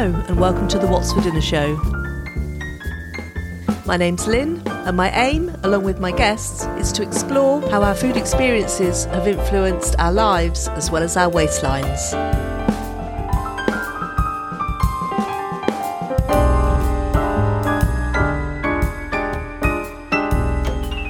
Hello, 0.00 0.14
and 0.28 0.38
welcome 0.38 0.68
to 0.68 0.78
the 0.78 0.86
What's 0.86 1.12
for 1.12 1.20
Dinner 1.22 1.40
show. 1.40 1.74
My 3.84 3.96
name's 3.96 4.28
Lynne, 4.28 4.62
and 4.64 4.96
my 4.96 5.10
aim, 5.10 5.48
along 5.64 5.82
with 5.82 5.98
my 5.98 6.12
guests, 6.12 6.66
is 6.78 6.92
to 6.92 7.02
explore 7.02 7.60
how 7.68 7.82
our 7.82 7.96
food 7.96 8.16
experiences 8.16 9.06
have 9.06 9.26
influenced 9.26 9.96
our 9.98 10.12
lives 10.12 10.68
as 10.68 10.88
well 10.88 11.02
as 11.02 11.16
our 11.16 11.28
waistlines. 11.28 12.12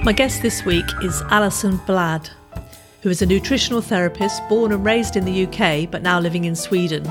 My 0.03 0.15
guest 0.15 0.41
this 0.41 0.65
week 0.65 0.87
is 1.03 1.21
Alison 1.29 1.77
Bladh, 1.81 2.31
who 3.03 3.11
is 3.11 3.21
a 3.21 3.27
nutritional 3.27 3.83
therapist 3.83 4.41
born 4.49 4.73
and 4.73 4.83
raised 4.83 5.15
in 5.15 5.27
the 5.27 5.45
UK 5.45 5.91
but 5.91 6.01
now 6.01 6.19
living 6.19 6.47
in 6.47 6.57
Sweden. 6.57 7.07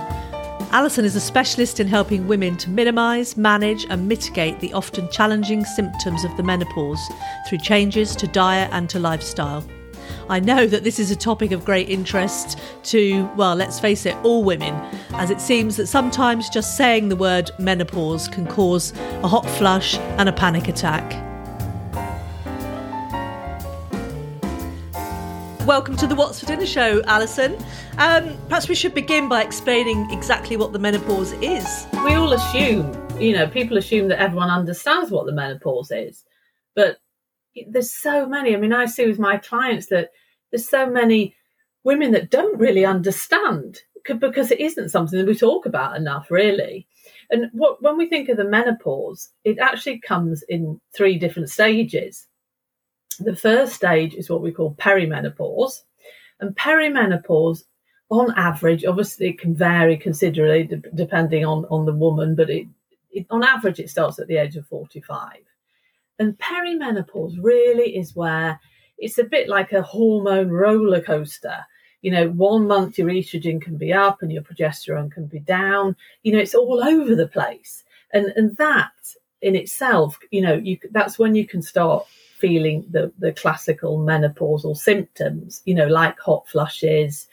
Alison 0.72 1.06
is 1.06 1.16
a 1.16 1.22
specialist 1.22 1.80
in 1.80 1.88
helping 1.88 2.28
women 2.28 2.58
to 2.58 2.70
minimise, 2.70 3.38
manage, 3.38 3.86
and 3.90 4.08
mitigate 4.08 4.60
the 4.60 4.74
often 4.74 5.10
challenging 5.10 5.64
symptoms 5.64 6.26
of 6.26 6.36
the 6.36 6.44
menopause 6.44 7.00
through 7.48 7.60
changes 7.60 8.16
to 8.18 8.28
diet 8.28 8.70
and 8.74 8.90
to 8.90 9.00
lifestyle. 9.00 9.66
I 10.30 10.42
know 10.42 10.68
that 10.68 10.84
this 10.84 11.00
is 11.00 11.10
a 11.10 11.16
topic 11.16 11.54
of 11.54 11.64
great 11.64 11.90
interest 11.90 12.60
to, 12.84 13.30
well, 13.38 13.56
let's 13.56 13.80
face 13.80 14.06
it, 14.06 14.16
all 14.24 14.44
women, 14.44 14.74
as 15.14 15.30
it 15.30 15.40
seems 15.40 15.78
that 15.78 15.88
sometimes 15.88 16.50
just 16.50 16.76
saying 16.76 17.08
the 17.08 17.16
word 17.16 17.50
menopause 17.60 18.28
can 18.28 18.46
cause 18.46 18.92
a 19.24 19.28
hot 19.28 19.46
flush 19.52 19.96
and 19.96 20.28
a 20.28 20.34
panic 20.34 20.68
attack. 20.68 21.24
Welcome 25.68 25.98
to 25.98 26.08
the 26.08 26.16
What's 26.16 26.40
for 26.40 26.46
Dinner 26.46 26.66
show, 26.66 27.04
Alison. 27.08 27.54
Um, 27.98 28.38
perhaps 28.48 28.70
we 28.70 28.74
should 28.74 28.94
begin 28.94 29.28
by 29.28 29.44
explaining 29.44 30.10
exactly 30.12 30.56
what 30.56 30.72
the 30.72 30.80
menopause 30.80 31.34
is. 31.42 31.86
We 32.06 32.14
all 32.14 32.32
assume, 32.32 32.90
you 33.20 33.34
know, 33.34 33.50
people 33.50 33.76
assume 33.76 34.08
that 34.08 34.22
everyone 34.22 34.50
understands 34.50 35.12
what 35.12 35.26
the 35.26 35.34
menopause 35.34 35.92
is, 35.92 36.24
but 36.74 37.00
there's 37.68 37.92
so 37.92 38.26
many. 38.26 38.56
I 38.56 38.58
mean, 38.58 38.72
I 38.72 38.86
see 38.86 39.08
with 39.08 39.20
my 39.20 39.36
clients 39.36 39.88
that 39.88 40.12
there's 40.52 40.70
so 40.70 40.90
many 40.90 41.36
women 41.84 42.14
that 42.14 42.32
don't 42.32 42.58
really 42.58 42.86
understand 42.86 43.80
because 44.06 44.52
it 44.52 44.62
isn't 44.62 44.88
something 44.88 45.20
that 45.20 45.28
we 45.28 45.36
talk 45.36 45.66
about 45.66 45.98
enough, 45.98 46.32
really. 46.32 46.88
And 47.30 47.50
what, 47.52 47.84
when 47.84 47.98
we 47.98 48.08
think 48.08 48.30
of 48.30 48.38
the 48.38 48.46
menopause, 48.46 49.32
it 49.44 49.60
actually 49.60 50.00
comes 50.00 50.46
in 50.48 50.80
three 50.96 51.20
different 51.20 51.50
stages. 51.50 52.26
The 53.18 53.36
first 53.36 53.74
stage 53.74 54.14
is 54.14 54.30
what 54.30 54.42
we 54.42 54.52
call 54.52 54.76
perimenopause. 54.76 55.82
And 56.40 56.56
perimenopause, 56.56 57.64
on 58.10 58.34
average, 58.38 58.86
obviously 58.86 59.30
it 59.30 59.40
can 59.40 59.56
vary 59.56 59.98
considerably 59.98 60.64
de- 60.64 60.90
depending 60.96 61.46
on, 61.46 61.66
on 61.70 61.86
the 61.86 61.94
woman, 61.94 62.36
but 62.36 62.50
it, 62.50 62.68
it, 63.12 63.26
on 63.30 63.44
average 63.44 63.80
it 63.80 63.90
starts 63.90 64.20
at 64.20 64.28
the 64.28 64.38
age 64.38 64.56
of 64.56 64.68
45. 64.68 65.38
And 66.20 66.38
perimenopause 66.38 67.38
really 67.42 67.98
is 67.98 68.16
where 68.16 68.60
it's 68.98 69.18
a 69.18 69.24
bit 69.24 69.48
like 69.48 69.72
a 69.74 69.82
hormone 69.82 70.50
roller 70.50 71.02
coaster. 71.02 71.66
You 72.02 72.12
know, 72.12 72.30
one 72.30 72.68
month 72.68 72.98
your 72.98 73.10
estrogen 73.10 73.62
can 73.62 73.78
be 73.78 73.92
up 73.92 74.22
and 74.22 74.32
your 74.32 74.44
progesterone 74.44 75.12
can 75.12 75.26
be 75.26 75.40
down. 75.40 75.96
You 76.24 76.34
know, 76.34 76.40
it's 76.40 76.56
all 76.56 76.84
over 76.84 77.16
the 77.16 77.28
place. 77.28 77.84
And 78.14 78.28
and 78.36 78.56
that 78.58 78.92
in 79.42 79.56
itself, 79.56 80.18
you 80.32 80.42
know, 80.42 80.54
you 80.54 80.78
that's 80.92 81.20
when 81.20 81.36
you 81.36 81.46
can 81.46 81.62
start 81.62 82.06
feeling 82.40 82.86
the, 82.90 83.12
the 83.20 83.32
classical 83.34 84.00
menopausal 84.00 84.78
symptoms, 84.78 85.62
you 85.66 85.74
know, 85.74 85.88
like 85.88 86.20
hot 86.20 86.48
flushes. 86.48 87.28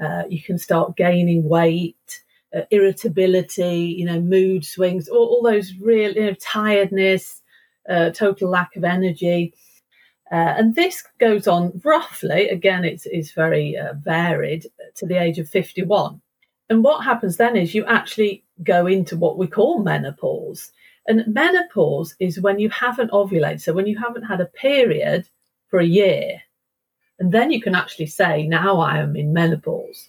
Uh, 0.00 0.22
you 0.28 0.42
can 0.42 0.58
start 0.58 0.96
gaining 0.96 1.48
weight, 1.48 2.22
uh, 2.54 2.62
irritability, 2.70 3.94
you 3.98 4.04
know, 4.04 4.20
mood 4.20 4.64
swings, 4.64 5.08
all, 5.08 5.26
all 5.26 5.42
those 5.42 5.74
real, 5.80 6.12
you 6.12 6.26
know, 6.26 6.34
tiredness, 6.34 7.42
uh, 7.88 8.10
total 8.10 8.48
lack 8.48 8.76
of 8.76 8.84
energy. 8.84 9.54
Uh, 10.30 10.54
and 10.56 10.74
this 10.74 11.02
goes 11.18 11.48
on 11.48 11.80
roughly, 11.84 12.48
again, 12.48 12.84
it's, 12.84 13.06
it's 13.06 13.32
very 13.32 13.76
uh, 13.76 13.94
varied, 13.94 14.66
to 14.94 15.06
the 15.06 15.16
age 15.16 15.38
of 15.38 15.48
51. 15.48 16.20
And 16.68 16.84
what 16.84 17.04
happens 17.04 17.36
then 17.36 17.56
is 17.56 17.74
you 17.74 17.84
actually 17.86 18.44
go 18.62 18.86
into 18.86 19.16
what 19.16 19.38
we 19.38 19.48
call 19.48 19.82
menopause. 19.82 20.70
And 21.06 21.24
menopause 21.26 22.14
is 22.20 22.40
when 22.40 22.58
you 22.58 22.70
haven't 22.70 23.10
ovulated, 23.10 23.60
so 23.60 23.72
when 23.72 23.86
you 23.86 23.98
haven't 23.98 24.22
had 24.22 24.40
a 24.40 24.46
period 24.46 25.28
for 25.68 25.80
a 25.80 25.86
year. 25.86 26.40
And 27.18 27.32
then 27.32 27.50
you 27.50 27.60
can 27.60 27.74
actually 27.74 28.06
say, 28.06 28.46
now 28.46 28.80
I 28.80 28.98
am 28.98 29.16
in 29.16 29.32
menopause. 29.32 30.08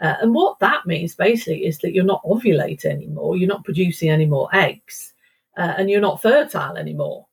Uh, 0.00 0.14
and 0.20 0.34
what 0.34 0.58
that 0.58 0.86
means 0.86 1.14
basically 1.14 1.64
is 1.64 1.78
that 1.78 1.92
you're 1.92 2.04
not 2.04 2.24
ovulating 2.24 2.86
anymore, 2.86 3.36
you're 3.36 3.48
not 3.48 3.64
producing 3.64 4.10
any 4.10 4.26
more 4.26 4.48
eggs, 4.52 5.14
uh, 5.56 5.74
and 5.76 5.90
you're 5.90 6.00
not 6.00 6.20
fertile 6.20 6.76
anymore. 6.76 7.26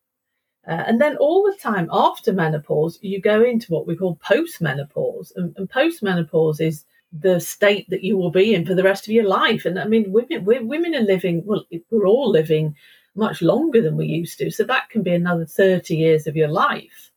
Uh, 0.68 0.84
and 0.86 1.02
then 1.02 1.18
all 1.18 1.44
the 1.44 1.58
time 1.58 1.90
after 1.92 2.32
menopause, 2.32 3.00
you 3.02 3.20
go 3.20 3.42
into 3.44 3.72
what 3.74 3.88
we 3.88 3.96
call 3.96 4.18
postmenopause. 4.18 5.32
And, 5.36 5.56
and 5.58 5.70
postmenopause 5.70 6.62
is 6.62 6.86
the 7.12 7.40
state 7.40 7.90
that 7.90 8.04
you 8.04 8.18
will 8.18 8.32
be 8.32 8.54
in 8.54 8.66
for 8.66 8.76
the 8.76 8.84
rest 8.84 9.08
of 9.08 9.14
your 9.14 9.28
life. 9.28 9.66
And 9.66 9.80
I 9.80 9.86
mean, 9.86 10.12
women, 10.12 10.46
women 10.46 10.96
are 10.96 11.02
living, 11.02 11.44
well, 11.46 11.66
we're 11.90 12.08
all 12.08 12.30
living 12.30 12.76
much 13.16 13.42
longer 13.42 13.82
than 13.82 13.98
we 13.98 14.06
used 14.06 14.38
to. 14.40 14.52
So 14.52 14.64
that 14.66 14.90
can 14.90 15.02
be 15.02 15.14
another 15.14 15.46
30 15.46 15.96
years 15.96 16.28
of 16.28 16.36
your 16.36 16.48
life. 16.48 17.12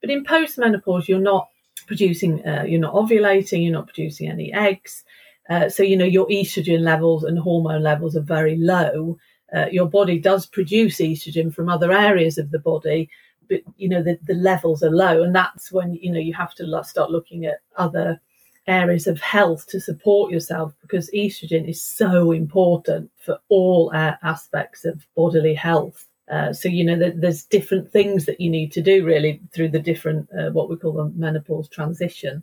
But 0.00 0.10
in 0.10 0.24
postmenopause, 0.24 1.08
you're 1.08 1.20
not 1.20 1.48
producing, 1.86 2.46
uh, 2.46 2.64
you're 2.66 2.80
not 2.80 2.94
ovulating, 2.94 3.62
you're 3.62 3.72
not 3.72 3.86
producing 3.86 4.28
any 4.28 4.52
eggs. 4.52 5.04
Uh, 5.48 5.68
so, 5.68 5.82
you 5.82 5.96
know, 5.96 6.04
your 6.04 6.26
estrogen 6.26 6.80
levels 6.80 7.22
and 7.22 7.38
hormone 7.38 7.82
levels 7.82 8.16
are 8.16 8.22
very 8.22 8.56
low. 8.56 9.16
Uh, 9.54 9.66
your 9.70 9.88
body 9.88 10.18
does 10.18 10.44
produce 10.46 10.98
estrogen 10.98 11.54
from 11.54 11.68
other 11.68 11.92
areas 11.92 12.36
of 12.36 12.50
the 12.50 12.58
body, 12.58 13.08
but, 13.48 13.60
you 13.76 13.88
know, 13.88 14.02
the, 14.02 14.18
the 14.26 14.34
levels 14.34 14.82
are 14.82 14.90
low. 14.90 15.22
And 15.22 15.34
that's 15.34 15.70
when, 15.70 15.94
you 15.94 16.10
know, 16.10 16.18
you 16.18 16.34
have 16.34 16.54
to 16.56 16.84
start 16.84 17.12
looking 17.12 17.46
at 17.46 17.60
other 17.76 18.20
areas 18.66 19.06
of 19.06 19.20
health 19.20 19.66
to 19.68 19.80
support 19.80 20.32
yourself 20.32 20.74
because 20.80 21.10
estrogen 21.10 21.68
is 21.68 21.80
so 21.80 22.32
important 22.32 23.10
for 23.18 23.38
all 23.48 23.92
aspects 23.94 24.84
of 24.84 25.06
bodily 25.14 25.54
health. 25.54 26.06
Uh, 26.30 26.52
so 26.52 26.68
you 26.68 26.84
know 26.84 27.12
there's 27.14 27.44
different 27.44 27.92
things 27.92 28.26
that 28.26 28.40
you 28.40 28.50
need 28.50 28.72
to 28.72 28.82
do 28.82 29.04
really 29.04 29.40
through 29.54 29.68
the 29.68 29.78
different 29.78 30.28
uh, 30.36 30.50
what 30.50 30.68
we 30.68 30.76
call 30.76 30.92
the 30.92 31.04
menopause 31.14 31.68
transition. 31.68 32.42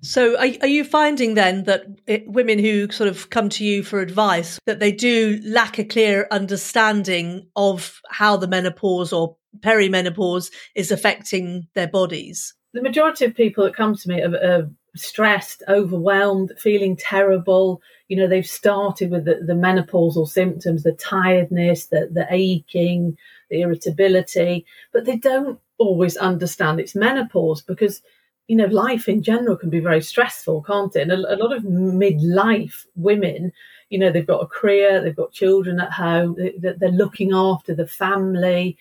So 0.00 0.38
are, 0.38 0.48
are 0.60 0.68
you 0.68 0.84
finding 0.84 1.34
then 1.34 1.64
that 1.64 1.86
it, 2.06 2.28
women 2.28 2.60
who 2.60 2.88
sort 2.90 3.08
of 3.08 3.30
come 3.30 3.48
to 3.50 3.64
you 3.64 3.82
for 3.82 4.00
advice 4.00 4.60
that 4.66 4.78
they 4.78 4.92
do 4.92 5.40
lack 5.44 5.78
a 5.78 5.84
clear 5.84 6.28
understanding 6.30 7.48
of 7.56 8.00
how 8.08 8.36
the 8.36 8.46
menopause 8.46 9.12
or 9.12 9.36
perimenopause 9.58 10.52
is 10.76 10.92
affecting 10.92 11.66
their 11.74 11.88
bodies? 11.88 12.54
The 12.74 12.82
majority 12.82 13.24
of 13.24 13.34
people 13.34 13.64
that 13.64 13.74
come 13.74 13.96
to 13.96 14.08
me 14.08 14.22
are, 14.22 14.36
are 14.36 14.70
stressed, 14.98 15.62
overwhelmed, 15.68 16.52
feeling 16.58 16.96
terrible. 16.96 17.80
You 18.08 18.16
know, 18.16 18.26
they've 18.26 18.46
started 18.46 19.10
with 19.10 19.24
the, 19.24 19.36
the 19.46 19.54
menopausal 19.54 20.28
symptoms, 20.28 20.82
the 20.82 20.92
tiredness, 20.92 21.86
the, 21.86 22.08
the 22.12 22.26
aching, 22.30 23.16
the 23.50 23.62
irritability, 23.62 24.66
but 24.92 25.04
they 25.04 25.16
don't 25.16 25.58
always 25.78 26.16
understand 26.16 26.80
it's 26.80 26.94
menopause 26.94 27.62
because, 27.62 28.02
you 28.46 28.56
know, 28.56 28.66
life 28.66 29.08
in 29.08 29.22
general 29.22 29.56
can 29.56 29.70
be 29.70 29.80
very 29.80 30.02
stressful, 30.02 30.62
can't 30.62 30.94
it? 30.96 31.02
And 31.02 31.12
a, 31.12 31.34
a 31.34 31.36
lot 31.36 31.54
of 31.54 31.62
midlife 31.62 32.86
women, 32.96 33.52
you 33.90 33.98
know, 33.98 34.10
they've 34.10 34.26
got 34.26 34.42
a 34.42 34.46
career, 34.46 35.00
they've 35.00 35.16
got 35.16 35.32
children 35.32 35.80
at 35.80 35.92
home, 35.92 36.36
they, 36.36 36.54
they're 36.58 36.90
looking 36.90 37.32
after 37.32 37.74
the 37.74 37.86
family. 37.86 38.76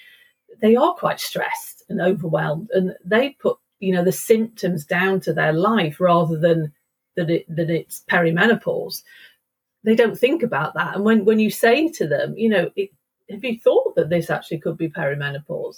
They 0.62 0.76
are 0.76 0.94
quite 0.96 1.20
stressed 1.20 1.84
and 1.90 2.02
overwhelmed, 2.02 2.70
and 2.74 2.96
they 3.06 3.38
put 3.40 3.58
you 3.80 3.94
know 3.94 4.04
the 4.04 4.12
symptoms 4.12 4.86
down 4.86 5.20
to 5.20 5.34
their 5.34 5.54
life 5.54 6.00
rather 6.00 6.38
than 6.38 6.72
that 7.16 7.30
it 7.30 7.46
that 7.54 7.70
it's 7.70 8.04
perimenopause 8.10 9.04
they 9.84 9.96
don't 9.96 10.18
think 10.18 10.44
about 10.44 10.74
that 10.74 10.96
and 10.96 11.04
when 11.04 11.26
when 11.26 11.40
you 11.40 11.50
say 11.50 11.88
to 11.90 12.08
them 12.08 12.34
you 12.38 12.50
know 12.50 12.70
it, 12.76 12.90
have 13.30 13.44
you 13.44 13.60
thought 13.60 13.96
that 13.96 14.10
this 14.10 14.30
actually 14.30 14.60
could 14.60 14.78
be 14.78 14.90
perimenopause 14.90 15.78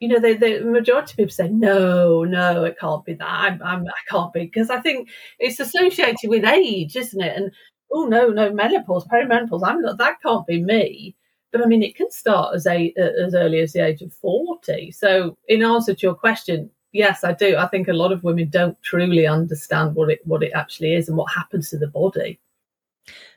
you 0.00 0.08
know, 0.08 0.20
they, 0.20 0.34
the 0.34 0.60
majority 0.60 1.12
of 1.12 1.16
people 1.16 1.32
say, 1.32 1.48
no, 1.48 2.24
no, 2.24 2.64
it 2.64 2.78
can't 2.78 3.04
be 3.04 3.14
that. 3.14 3.26
I'm, 3.26 3.62
I'm, 3.62 3.86
I 3.86 4.10
can't 4.10 4.32
be 4.32 4.40
because 4.44 4.68
I 4.68 4.80
think 4.80 5.08
it's 5.38 5.58
associated 5.58 6.28
with 6.28 6.44
age, 6.44 6.96
isn't 6.96 7.22
it? 7.22 7.36
And 7.36 7.50
oh 7.92 8.04
no, 8.04 8.28
no, 8.28 8.52
menopause, 8.52 9.06
perimenopause. 9.06 9.66
I'm 9.66 9.80
not. 9.80 9.98
That 9.98 10.20
can't 10.22 10.46
be 10.46 10.62
me. 10.62 11.16
But 11.50 11.62
I 11.62 11.66
mean, 11.66 11.82
it 11.82 11.96
can 11.96 12.10
start 12.10 12.54
as 12.54 12.66
a 12.66 12.92
as 12.98 13.34
early 13.34 13.60
as 13.60 13.72
the 13.72 13.86
age 13.86 14.02
of 14.02 14.12
forty. 14.12 14.90
So, 14.90 15.38
in 15.48 15.62
answer 15.62 15.94
to 15.94 16.06
your 16.06 16.14
question, 16.14 16.70
yes, 16.96 17.24
I 17.24 17.32
do. 17.32 17.56
I 17.56 17.66
think 17.66 17.88
a 17.88 17.92
lot 17.92 18.12
of 18.12 18.24
women 18.24 18.48
don't 18.48 18.80
truly 18.82 19.26
understand 19.26 19.94
what 19.94 20.10
it 20.10 20.20
what 20.24 20.42
it 20.42 20.52
actually 20.54 20.94
is 20.94 21.08
and 21.08 21.16
what 21.16 21.32
happens 21.32 21.70
to 21.70 21.78
the 21.78 21.88
body. 21.88 22.40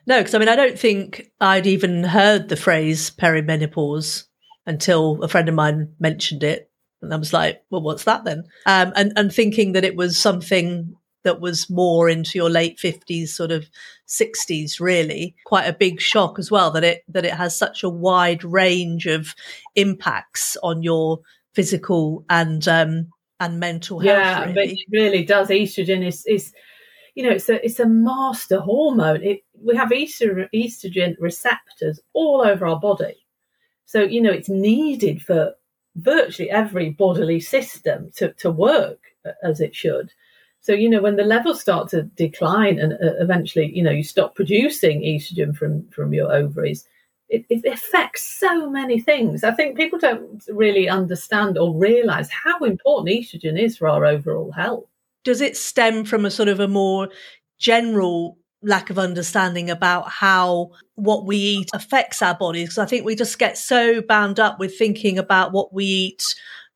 No, 0.06 0.18
because 0.18 0.34
I 0.34 0.38
mean, 0.38 0.48
I 0.48 0.56
don't 0.56 0.78
think 0.78 1.30
I'd 1.40 1.66
even 1.66 2.04
heard 2.04 2.48
the 2.48 2.56
phrase 2.56 3.10
perimenopause 3.10 4.24
until 4.66 5.22
a 5.22 5.28
friend 5.28 5.48
of 5.48 5.54
mine 5.54 5.94
mentioned 5.98 6.42
it, 6.42 6.70
and 7.02 7.12
I 7.12 7.16
was 7.16 7.32
like, 7.32 7.62
"Well, 7.70 7.82
what's 7.82 8.04
that 8.04 8.24
then?" 8.24 8.44
Um, 8.66 8.92
and 8.96 9.12
and 9.16 9.32
thinking 9.32 9.72
that 9.72 9.84
it 9.84 9.96
was 9.96 10.18
something 10.18 10.96
that 11.22 11.40
was 11.40 11.68
more 11.68 12.08
into 12.08 12.38
your 12.38 12.48
late 12.48 12.78
50s 12.78 13.28
sort 13.28 13.50
of 13.50 13.68
60s 14.08 14.80
really 14.80 15.34
quite 15.44 15.66
a 15.66 15.72
big 15.72 16.00
shock 16.00 16.38
as 16.38 16.50
well 16.50 16.70
that 16.70 16.82
it 16.82 17.02
that 17.08 17.26
it 17.26 17.34
has 17.34 17.56
such 17.56 17.82
a 17.82 17.90
wide 17.90 18.42
range 18.42 19.06
of 19.06 19.34
impacts 19.74 20.56
on 20.62 20.82
your 20.82 21.20
physical 21.54 22.24
and 22.30 22.66
um 22.66 23.08
and 23.40 23.58
mental 23.58 23.98
health 23.98 24.16
yeah 24.16 24.44
really. 24.44 24.72
it 24.72 24.86
really 24.92 25.24
does. 25.24 25.48
Estrogen 25.48 26.06
is 26.06 26.24
is 26.26 26.52
you 27.14 27.24
know 27.24 27.30
it's 27.30 27.48
a 27.48 27.64
it's 27.64 27.80
a 27.80 27.86
master 27.86 28.60
hormone. 28.60 29.22
It, 29.22 29.40
we 29.62 29.76
have 29.76 29.90
estrogen 29.90 31.16
receptors 31.18 32.00
all 32.12 32.42
over 32.42 32.66
our 32.66 32.78
body. 32.78 33.26
So 33.86 34.02
you 34.02 34.20
know 34.20 34.30
it's 34.30 34.48
needed 34.48 35.22
for 35.22 35.54
virtually 35.96 36.50
every 36.50 36.90
bodily 36.90 37.40
system 37.40 38.10
to, 38.16 38.32
to 38.34 38.50
work 38.50 39.00
as 39.42 39.60
it 39.60 39.74
should. 39.74 40.12
So, 40.60 40.72
you 40.72 40.90
know, 40.90 41.00
when 41.00 41.16
the 41.16 41.24
levels 41.24 41.60
start 41.60 41.88
to 41.90 42.02
decline 42.02 42.78
and 42.78 42.92
uh, 42.92 43.16
eventually, 43.18 43.70
you 43.74 43.82
know, 43.82 43.90
you 43.90 44.04
stop 44.04 44.34
producing 44.34 45.00
estrogen 45.02 45.56
from, 45.56 45.88
from 45.88 46.12
your 46.12 46.32
ovaries, 46.32 46.86
it, 47.30 47.46
it, 47.48 47.64
affects 47.64 48.22
so 48.22 48.68
many 48.68 49.00
things. 49.00 49.44
I 49.44 49.52
think 49.52 49.76
people 49.76 49.98
don't 49.98 50.42
really 50.48 50.88
understand 50.88 51.56
or 51.56 51.74
realize 51.74 52.28
how 52.30 52.58
important 52.58 53.08
estrogen 53.08 53.58
is 53.58 53.78
for 53.78 53.88
our 53.88 54.04
overall 54.04 54.50
health. 54.50 54.84
Does 55.24 55.40
it 55.40 55.56
stem 55.56 56.04
from 56.04 56.24
a 56.24 56.30
sort 56.30 56.48
of 56.48 56.60
a 56.60 56.68
more 56.68 57.08
general 57.58 58.36
lack 58.62 58.90
of 58.90 58.98
understanding 58.98 59.70
about 59.70 60.10
how 60.10 60.70
what 60.96 61.24
we 61.24 61.36
eat 61.36 61.70
affects 61.72 62.20
our 62.20 62.34
bodies? 62.34 62.64
Because 62.64 62.78
I 62.78 62.86
think 62.86 63.04
we 63.04 63.14
just 63.14 63.38
get 63.38 63.56
so 63.56 64.02
bound 64.02 64.40
up 64.40 64.58
with 64.58 64.76
thinking 64.76 65.18
about 65.18 65.52
what 65.52 65.72
we 65.72 65.84
eat 65.84 66.24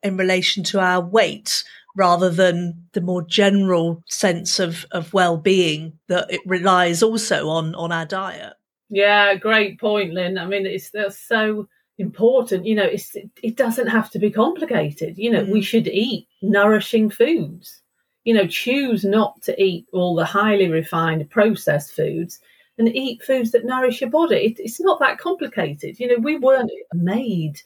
in 0.03 0.17
relation 0.17 0.63
to 0.65 0.81
our 0.81 1.01
weight 1.01 1.65
rather 1.97 2.31
than 2.31 2.87
the 2.93 3.01
more 3.01 3.23
general 3.23 4.03
sense 4.07 4.59
of, 4.59 4.85
of 4.91 5.13
well-being 5.13 5.99
that 6.09 6.31
it 6.31 6.41
relies 6.45 7.03
also 7.03 7.49
on 7.49 7.75
on 7.77 7.93
our 7.93 8.05
diet 8.05 8.55
yeah 8.89 9.35
great 9.35 9.79
point 9.81 10.13
lynne 10.13 10.39
i 10.39 10.47
mean 10.47 10.67
it's 10.67 10.93
so 11.19 11.69
important 11.99 12.67
you 12.67 12.75
know 12.75 12.85
it's 12.85 13.17
it 13.43 13.57
doesn't 13.57 13.87
have 13.87 14.11
to 14.11 14.19
be 14.19 14.31
complicated 14.31 15.17
you 15.17 15.31
know 15.31 15.45
mm. 15.45 15.53
we 15.53 15.63
should 15.63 15.87
eat 15.89 16.27
nourishing 16.43 17.09
foods 17.09 17.83
you 18.25 18.35
know 18.35 18.47
choose 18.47 19.05
not 19.05 19.41
to 19.43 19.61
eat 19.63 19.87
all 19.93 20.15
the 20.15 20.25
highly 20.25 20.69
refined 20.69 21.29
processed 21.31 21.93
foods 21.93 22.41
and 22.79 22.89
eat 22.89 23.23
foods 23.23 23.53
that 23.53 23.65
nourish 23.65 24.01
your 24.01 24.11
body 24.11 24.37
it, 24.37 24.59
it's 24.59 24.81
not 24.81 24.99
that 24.99 25.19
complicated 25.19 25.99
you 26.01 26.09
know 26.09 26.19
we 26.19 26.37
weren't 26.37 26.71
made 26.93 27.61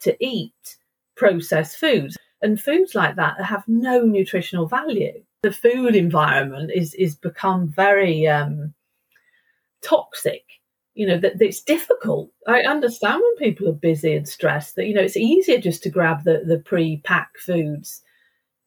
to 0.00 0.16
eat 0.24 0.76
processed 1.16 1.76
foods 1.76 2.16
and 2.42 2.60
foods 2.60 2.94
like 2.94 3.16
that 3.16 3.40
have 3.40 3.66
no 3.68 4.02
nutritional 4.02 4.66
value. 4.66 5.22
The 5.42 5.52
food 5.52 5.96
environment 5.96 6.70
is 6.74 6.94
is 6.94 7.14
become 7.14 7.68
very 7.68 8.26
um, 8.26 8.74
toxic. 9.80 10.44
You 10.94 11.06
know 11.06 11.18
that 11.18 11.40
it's 11.40 11.62
difficult. 11.62 12.30
I 12.46 12.62
understand 12.62 13.22
when 13.22 13.36
people 13.36 13.68
are 13.68 13.72
busy 13.72 14.14
and 14.14 14.28
stressed 14.28 14.76
that 14.76 14.86
you 14.86 14.94
know 14.94 15.02
it's 15.02 15.16
easier 15.16 15.58
just 15.58 15.82
to 15.84 15.90
grab 15.90 16.24
the 16.24 16.42
the 16.46 16.58
pre-packed 16.58 17.38
foods. 17.38 18.02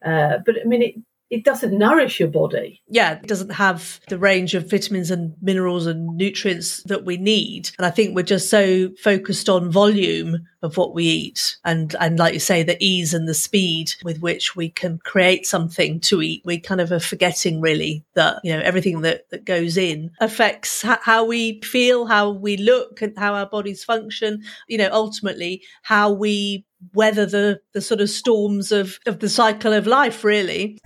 Uh, 0.03 0.39
but 0.45 0.55
I 0.59 0.65
mean, 0.65 0.81
it, 0.81 0.95
it 1.35 1.43
doesn't 1.43 1.77
nourish 1.77 2.17
your 2.17 2.29
body. 2.29 2.81
Yeah, 2.87 3.15
it 3.15 3.27
doesn't 3.27 3.49
have 3.49 3.99
the 4.07 4.17
range 4.17 4.55
of 4.55 4.69
vitamins 4.69 5.11
and 5.11 5.35
minerals 5.41 5.85
and 5.85 6.15
nutrients 6.15 6.81
that 6.83 7.03
we 7.03 7.17
need. 7.17 7.71
And 7.77 7.85
I 7.85 7.89
think 7.89 8.15
we're 8.15 8.23
just 8.23 8.49
so 8.49 8.91
focused 9.03 9.49
on 9.49 9.69
volume 9.69 10.47
of 10.63 10.77
what 10.77 10.95
we 10.95 11.03
eat 11.03 11.57
and 11.63 11.95
and 11.99 12.17
like 12.17 12.33
you 12.33 12.39
say 12.39 12.63
the 12.63 12.81
ease 12.83 13.13
and 13.13 13.27
the 13.27 13.33
speed 13.33 13.93
with 14.03 14.19
which 14.19 14.55
we 14.55 14.67
can 14.67 14.97
create 15.03 15.45
something 15.45 15.99
to 15.99 16.23
eat 16.23 16.41
we 16.43 16.59
kind 16.59 16.81
of 16.81 16.91
are 16.91 16.99
forgetting 16.99 17.61
really 17.61 18.03
that 18.15 18.39
you 18.43 18.51
know 18.51 18.61
everything 18.61 19.01
that 19.01 19.29
that 19.29 19.45
goes 19.45 19.77
in 19.77 20.09
affects 20.19 20.81
how 20.81 21.23
we 21.23 21.61
feel 21.61 22.07
how 22.07 22.31
we 22.31 22.57
look 22.57 23.01
and 23.03 23.15
how 23.15 23.35
our 23.35 23.45
bodies 23.45 23.83
function 23.83 24.41
you 24.67 24.77
know 24.77 24.89
ultimately 24.91 25.61
how 25.83 26.11
we 26.11 26.65
weather 26.93 27.27
the 27.27 27.59
the 27.73 27.81
sort 27.81 28.01
of 28.01 28.09
storms 28.09 28.71
of 28.71 28.97
of 29.05 29.19
the 29.19 29.29
cycle 29.29 29.71
of 29.71 29.85
life 29.85 30.23
really 30.23 30.79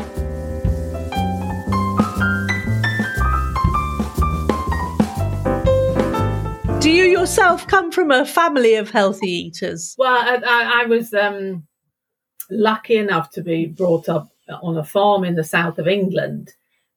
do 6.79 6.91
you 6.91 7.03
yourself 7.03 7.67
come 7.67 7.91
from 7.91 8.09
a 8.09 8.25
family 8.25 8.75
of 8.75 8.89
healthy 8.89 9.27
eaters? 9.27 9.95
Well, 9.97 10.15
I, 10.15 10.83
I 10.83 10.85
was 10.85 11.13
um, 11.13 11.67
lucky 12.49 12.95
enough 12.95 13.31
to 13.31 13.41
be 13.41 13.65
brought 13.65 14.07
up 14.07 14.29
on 14.61 14.77
a 14.77 14.83
farm 14.83 15.25
in 15.25 15.35
the 15.35 15.43
south 15.43 15.77
of 15.77 15.87
England. 15.87 16.53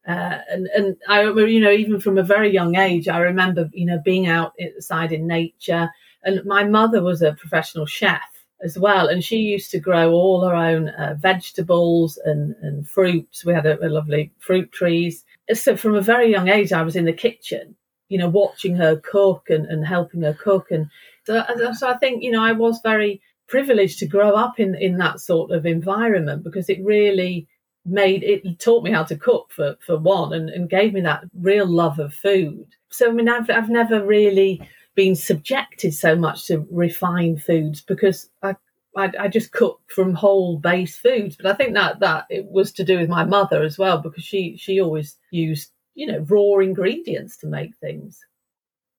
Uh, 0.07 0.39
and 0.51 0.67
and 0.69 0.97
I 1.09 1.23
you 1.23 1.61
know 1.61 1.71
even 1.71 2.01
from 2.01 2.19
a 2.19 2.25
very 2.25 2.53
young 2.53 2.77
age 2.77 3.07
I 3.07 3.19
remember 3.19 3.71
you 3.73 3.87
know 3.87 4.01
being 4.05 4.27
outside 4.27 5.13
in 5.13 5.29
nature 5.29 5.89
and 6.25 6.45
my 6.45 6.65
mother 6.65 7.01
was 7.01 7.23
a 7.23 7.35
professional 7.35 7.87
chef 7.87 8.21
as 8.65 8.77
well 8.77 9.07
and 9.07 9.23
she 9.23 9.37
used 9.37 9.71
to 9.71 9.79
grow 9.79 10.11
all 10.11 10.45
her 10.45 10.57
own 10.57 10.89
uh, 10.89 11.15
vegetables 11.21 12.19
and 12.25 12.57
and 12.63 12.89
fruits 12.89 13.45
we 13.45 13.55
had 13.55 13.65
a, 13.65 13.79
a 13.87 13.89
lovely 13.89 14.33
fruit 14.41 14.73
trees 14.73 15.25
so 15.55 15.77
from 15.77 15.95
a 15.95 16.01
very 16.01 16.29
young 16.29 16.49
age 16.49 16.73
I 16.73 16.83
was 16.83 16.97
in 16.97 17.05
the 17.05 17.13
kitchen 17.13 17.77
you 18.13 18.19
know, 18.19 18.29
watching 18.29 18.77
her 18.77 18.97
cook 18.97 19.49
and, 19.49 19.65
and 19.65 19.87
helping 19.87 20.21
her 20.21 20.35
cook. 20.35 20.71
And 20.71 20.91
so, 21.25 21.43
so 21.73 21.89
I 21.89 21.97
think, 21.97 22.23
you 22.23 22.31
know, 22.31 22.43
I 22.43 22.53
was 22.53 22.79
very 22.83 23.23
privileged 23.49 23.99
to 24.01 24.07
grow 24.07 24.33
up 24.33 24.61
in, 24.61 24.75
in 24.75 24.99
that 24.99 25.19
sort 25.19 25.51
of 25.51 25.65
environment 25.65 26.45
because 26.45 26.69
it 26.69 26.85
really 26.85 27.49
made 27.87 28.23
it 28.23 28.61
taught 28.61 28.85
me 28.85 28.91
how 28.91 29.03
to 29.03 29.17
cook 29.17 29.51
for, 29.51 29.77
for 29.85 29.97
one 29.97 30.35
and, 30.35 30.51
and 30.51 30.69
gave 30.69 30.93
me 30.93 31.01
that 31.01 31.25
real 31.41 31.67
love 31.67 31.99
of 31.99 32.13
food. 32.13 32.67
So, 32.91 33.09
I 33.09 33.13
mean, 33.13 33.31
I've, 33.31 33.49
I've 33.49 33.71
never 33.71 34.05
really 34.05 34.61
been 34.95 35.17
subjected 35.17 35.95
so 35.95 36.15
much 36.15 36.49
to 36.49 36.67
refined 36.71 37.43
foods 37.43 37.81
because 37.81 38.29
I, 38.43 38.57
I, 38.95 39.11
I, 39.19 39.29
just 39.29 39.53
cooked 39.53 39.91
from 39.91 40.13
whole 40.13 40.59
base 40.59 40.99
foods. 40.99 41.35
But 41.35 41.47
I 41.47 41.55
think 41.55 41.73
that 41.73 42.01
that 42.01 42.27
it 42.29 42.45
was 42.45 42.73
to 42.73 42.85
do 42.85 42.99
with 42.99 43.09
my 43.09 43.25
mother 43.25 43.63
as 43.63 43.79
well 43.79 43.97
because 43.97 44.23
she 44.23 44.59
she 44.59 44.83
always 44.83 45.17
used 45.31 45.71
you 45.95 46.07
know, 46.07 46.25
raw 46.29 46.59
ingredients 46.59 47.37
to 47.39 47.47
make 47.47 47.77
things. 47.77 48.25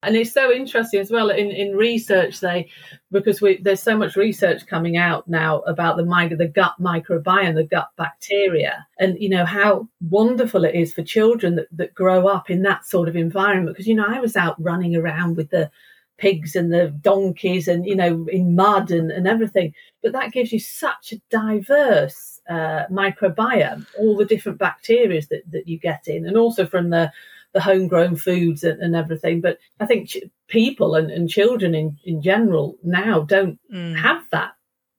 And 0.04 0.18
it's 0.18 0.34
so 0.34 0.52
interesting 0.52 1.00
as 1.00 1.10
well 1.10 1.30
in, 1.30 1.50
in 1.50 1.78
research, 1.78 2.42
they 2.42 2.70
because 3.10 3.42
we, 3.42 3.58
there's 3.62 3.82
so 3.82 3.98
much 3.98 4.18
research 4.18 4.68
coming 4.68 4.98
out 4.98 5.28
now 5.30 5.60
about 5.62 5.96
the 5.96 6.04
the 6.38 6.48
gut 6.48 6.74
microbiome, 6.80 7.56
the 7.56 7.64
gut 7.64 7.88
bacteria, 7.98 8.86
and 9.00 9.18
you 9.18 9.30
know 9.30 9.46
how 9.46 9.88
wonderful 10.10 10.66
it 10.66 10.76
is 10.76 10.94
for 10.94 11.04
children 11.04 11.56
that, 11.56 11.68
that 11.72 11.96
grow 11.96 12.28
up 12.28 12.50
in 12.50 12.64
that 12.64 12.86
sort 12.86 13.08
of 13.08 13.16
environment. 13.16 13.76
Because 13.76 13.88
you 13.88 13.96
know 13.96 14.06
I 14.06 14.20
was 14.20 14.36
out 14.36 14.62
running 14.62 14.96
around 14.96 15.38
with 15.38 15.50
the 15.52 15.72
pigs 16.18 16.56
and 16.56 16.72
the 16.72 16.90
donkeys 17.02 17.68
and 17.68 17.86
you 17.86 17.96
know 17.96 18.28
in 18.30 18.56
mud 18.56 18.92
and, 18.92 19.10
and 19.10 19.26
everything, 19.26 19.74
but 20.02 20.12
that 20.12 20.34
gives 20.34 20.52
you 20.52 20.60
such 20.60 21.14
a 21.14 21.22
diverse 21.30 22.33
uh, 22.50 22.86
microbiome, 22.92 23.86
all 23.98 24.18
the 24.18 24.26
different 24.26 24.60
bacteria 24.60 25.22
that, 25.30 25.44
that 25.52 25.68
you 25.68 25.80
get 25.80 26.08
in, 26.08 26.26
and 26.26 26.38
also 26.38 26.66
from 26.66 26.90
the 26.90 27.12
the 27.54 27.62
homegrown 27.62 28.16
foods 28.16 28.64
and, 28.64 28.82
and 28.82 28.96
everything. 28.96 29.40
But 29.40 29.60
I 29.80 29.86
think 29.86 30.10
ch- 30.10 30.18
people 30.48 30.96
and, 30.96 31.12
and 31.12 31.30
children 31.30 31.76
in, 31.76 32.00
in 32.04 32.22
general 32.22 32.78
now 32.84 33.22
don't 33.22 33.60
mm. 33.72 33.96
have 33.96 34.24
that 34.32 34.54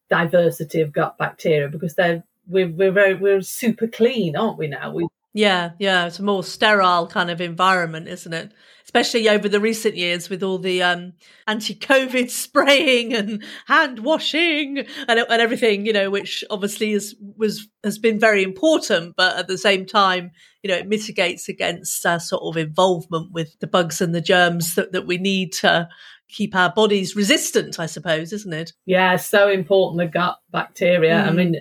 diversity 0.09 0.81
of 0.81 0.93
gut 0.93 1.19
bacteria 1.19 1.69
because 1.69 1.95
they're 1.95 2.23
we're 2.47 2.71
we're 2.71 2.93
very 2.93 3.15
we're 3.15 3.43
super 3.43 3.89
clean, 3.89 4.37
aren't 4.37 4.59
we 4.59 4.69
now? 4.69 4.93
We 4.93 5.09
yeah, 5.35 5.73
yeah, 5.81 6.07
it's 6.07 6.21
a 6.21 6.23
more 6.23 6.45
sterile 6.45 7.09
kind 7.09 7.29
of 7.29 7.41
environment, 7.41 8.07
isn't 8.07 8.33
it? 8.33 8.53
Especially 8.85 9.29
over 9.29 9.49
the 9.49 9.59
recent 9.59 9.97
years 9.97 10.31
with 10.31 10.45
all 10.45 10.59
the 10.59 10.81
um, 10.81 11.15
anti-COVID 11.49 12.31
spraying 12.31 13.13
and 13.13 13.43
hand 13.67 13.99
washing 13.99 14.79
and, 14.79 15.19
and 15.19 15.43
everything, 15.43 15.87
you 15.87 15.93
know, 15.93 16.09
which 16.09 16.45
obviously 16.51 16.93
is 16.93 17.17
was 17.37 17.67
has 17.83 17.99
been 17.99 18.21
very 18.21 18.45
important, 18.45 19.17
but 19.17 19.37
at 19.37 19.49
the 19.49 19.59
same 19.59 19.85
time, 19.85 20.31
you 20.63 20.71
know, 20.71 20.77
it 20.77 20.87
mitigates 20.87 21.49
against 21.49 22.07
our 22.07 22.21
sort 22.21 22.45
of 22.45 22.57
involvement 22.57 23.33
with 23.33 23.59
the 23.59 23.67
bugs 23.67 24.01
and 24.01 24.15
the 24.15 24.21
germs 24.21 24.77
that, 24.77 24.93
that 24.93 25.07
we 25.07 25.19
need 25.19 25.53
to 25.53 25.89
keep 26.29 26.55
our 26.55 26.73
bodies 26.73 27.17
resistant, 27.17 27.81
I 27.81 27.87
suppose, 27.87 28.33
isn't 28.33 28.53
it? 28.53 28.73
Yeah, 28.87 29.17
so 29.17 29.49
important 29.49 29.99
the 29.99 30.07
gut 30.07 30.39
bacteria. 30.53 31.15
Mm. 31.15 31.27
I 31.27 31.31
mean, 31.33 31.57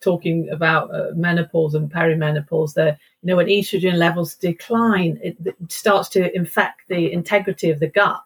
talking 0.00 0.48
about 0.50 0.94
uh, 0.94 1.10
menopause 1.14 1.74
and 1.74 1.90
perimenopause, 1.90 2.74
there, 2.74 2.98
you 3.22 3.28
know, 3.28 3.36
when 3.36 3.46
estrogen 3.46 3.94
levels 3.94 4.34
decline, 4.34 5.18
it, 5.22 5.36
it, 5.44 5.56
starts 5.68 6.08
to 6.10 6.34
infect 6.34 6.82
the 6.88 7.12
integrity 7.12 7.70
of 7.70 7.80
the 7.80 7.88
gut. 7.88 8.22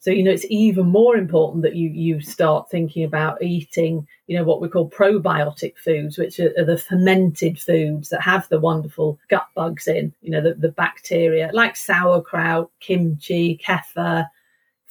So, 0.00 0.10
you 0.10 0.22
know, 0.22 0.30
it's 0.30 0.46
even 0.48 0.86
more 0.86 1.16
important 1.16 1.62
that 1.62 1.76
you, 1.76 1.90
you 1.90 2.22
start 2.22 2.70
thinking 2.70 3.04
about 3.04 3.42
eating, 3.42 4.06
you 4.28 4.36
know, 4.36 4.44
what 4.44 4.62
we 4.62 4.68
call 4.68 4.88
probiotic 4.88 5.76
foods, 5.76 6.16
which 6.16 6.40
are, 6.40 6.54
are 6.58 6.64
the 6.64 6.78
fermented 6.78 7.60
foods 7.60 8.08
that 8.08 8.22
have 8.22 8.48
the 8.48 8.58
wonderful 8.58 9.18
gut 9.28 9.46
bugs 9.54 9.86
in, 9.86 10.14
you 10.22 10.30
know, 10.30 10.40
the, 10.40 10.54
the 10.54 10.72
bacteria, 10.72 11.50
like 11.52 11.76
sauerkraut, 11.76 12.70
kimchi, 12.80 13.60
kefir, 13.62 14.26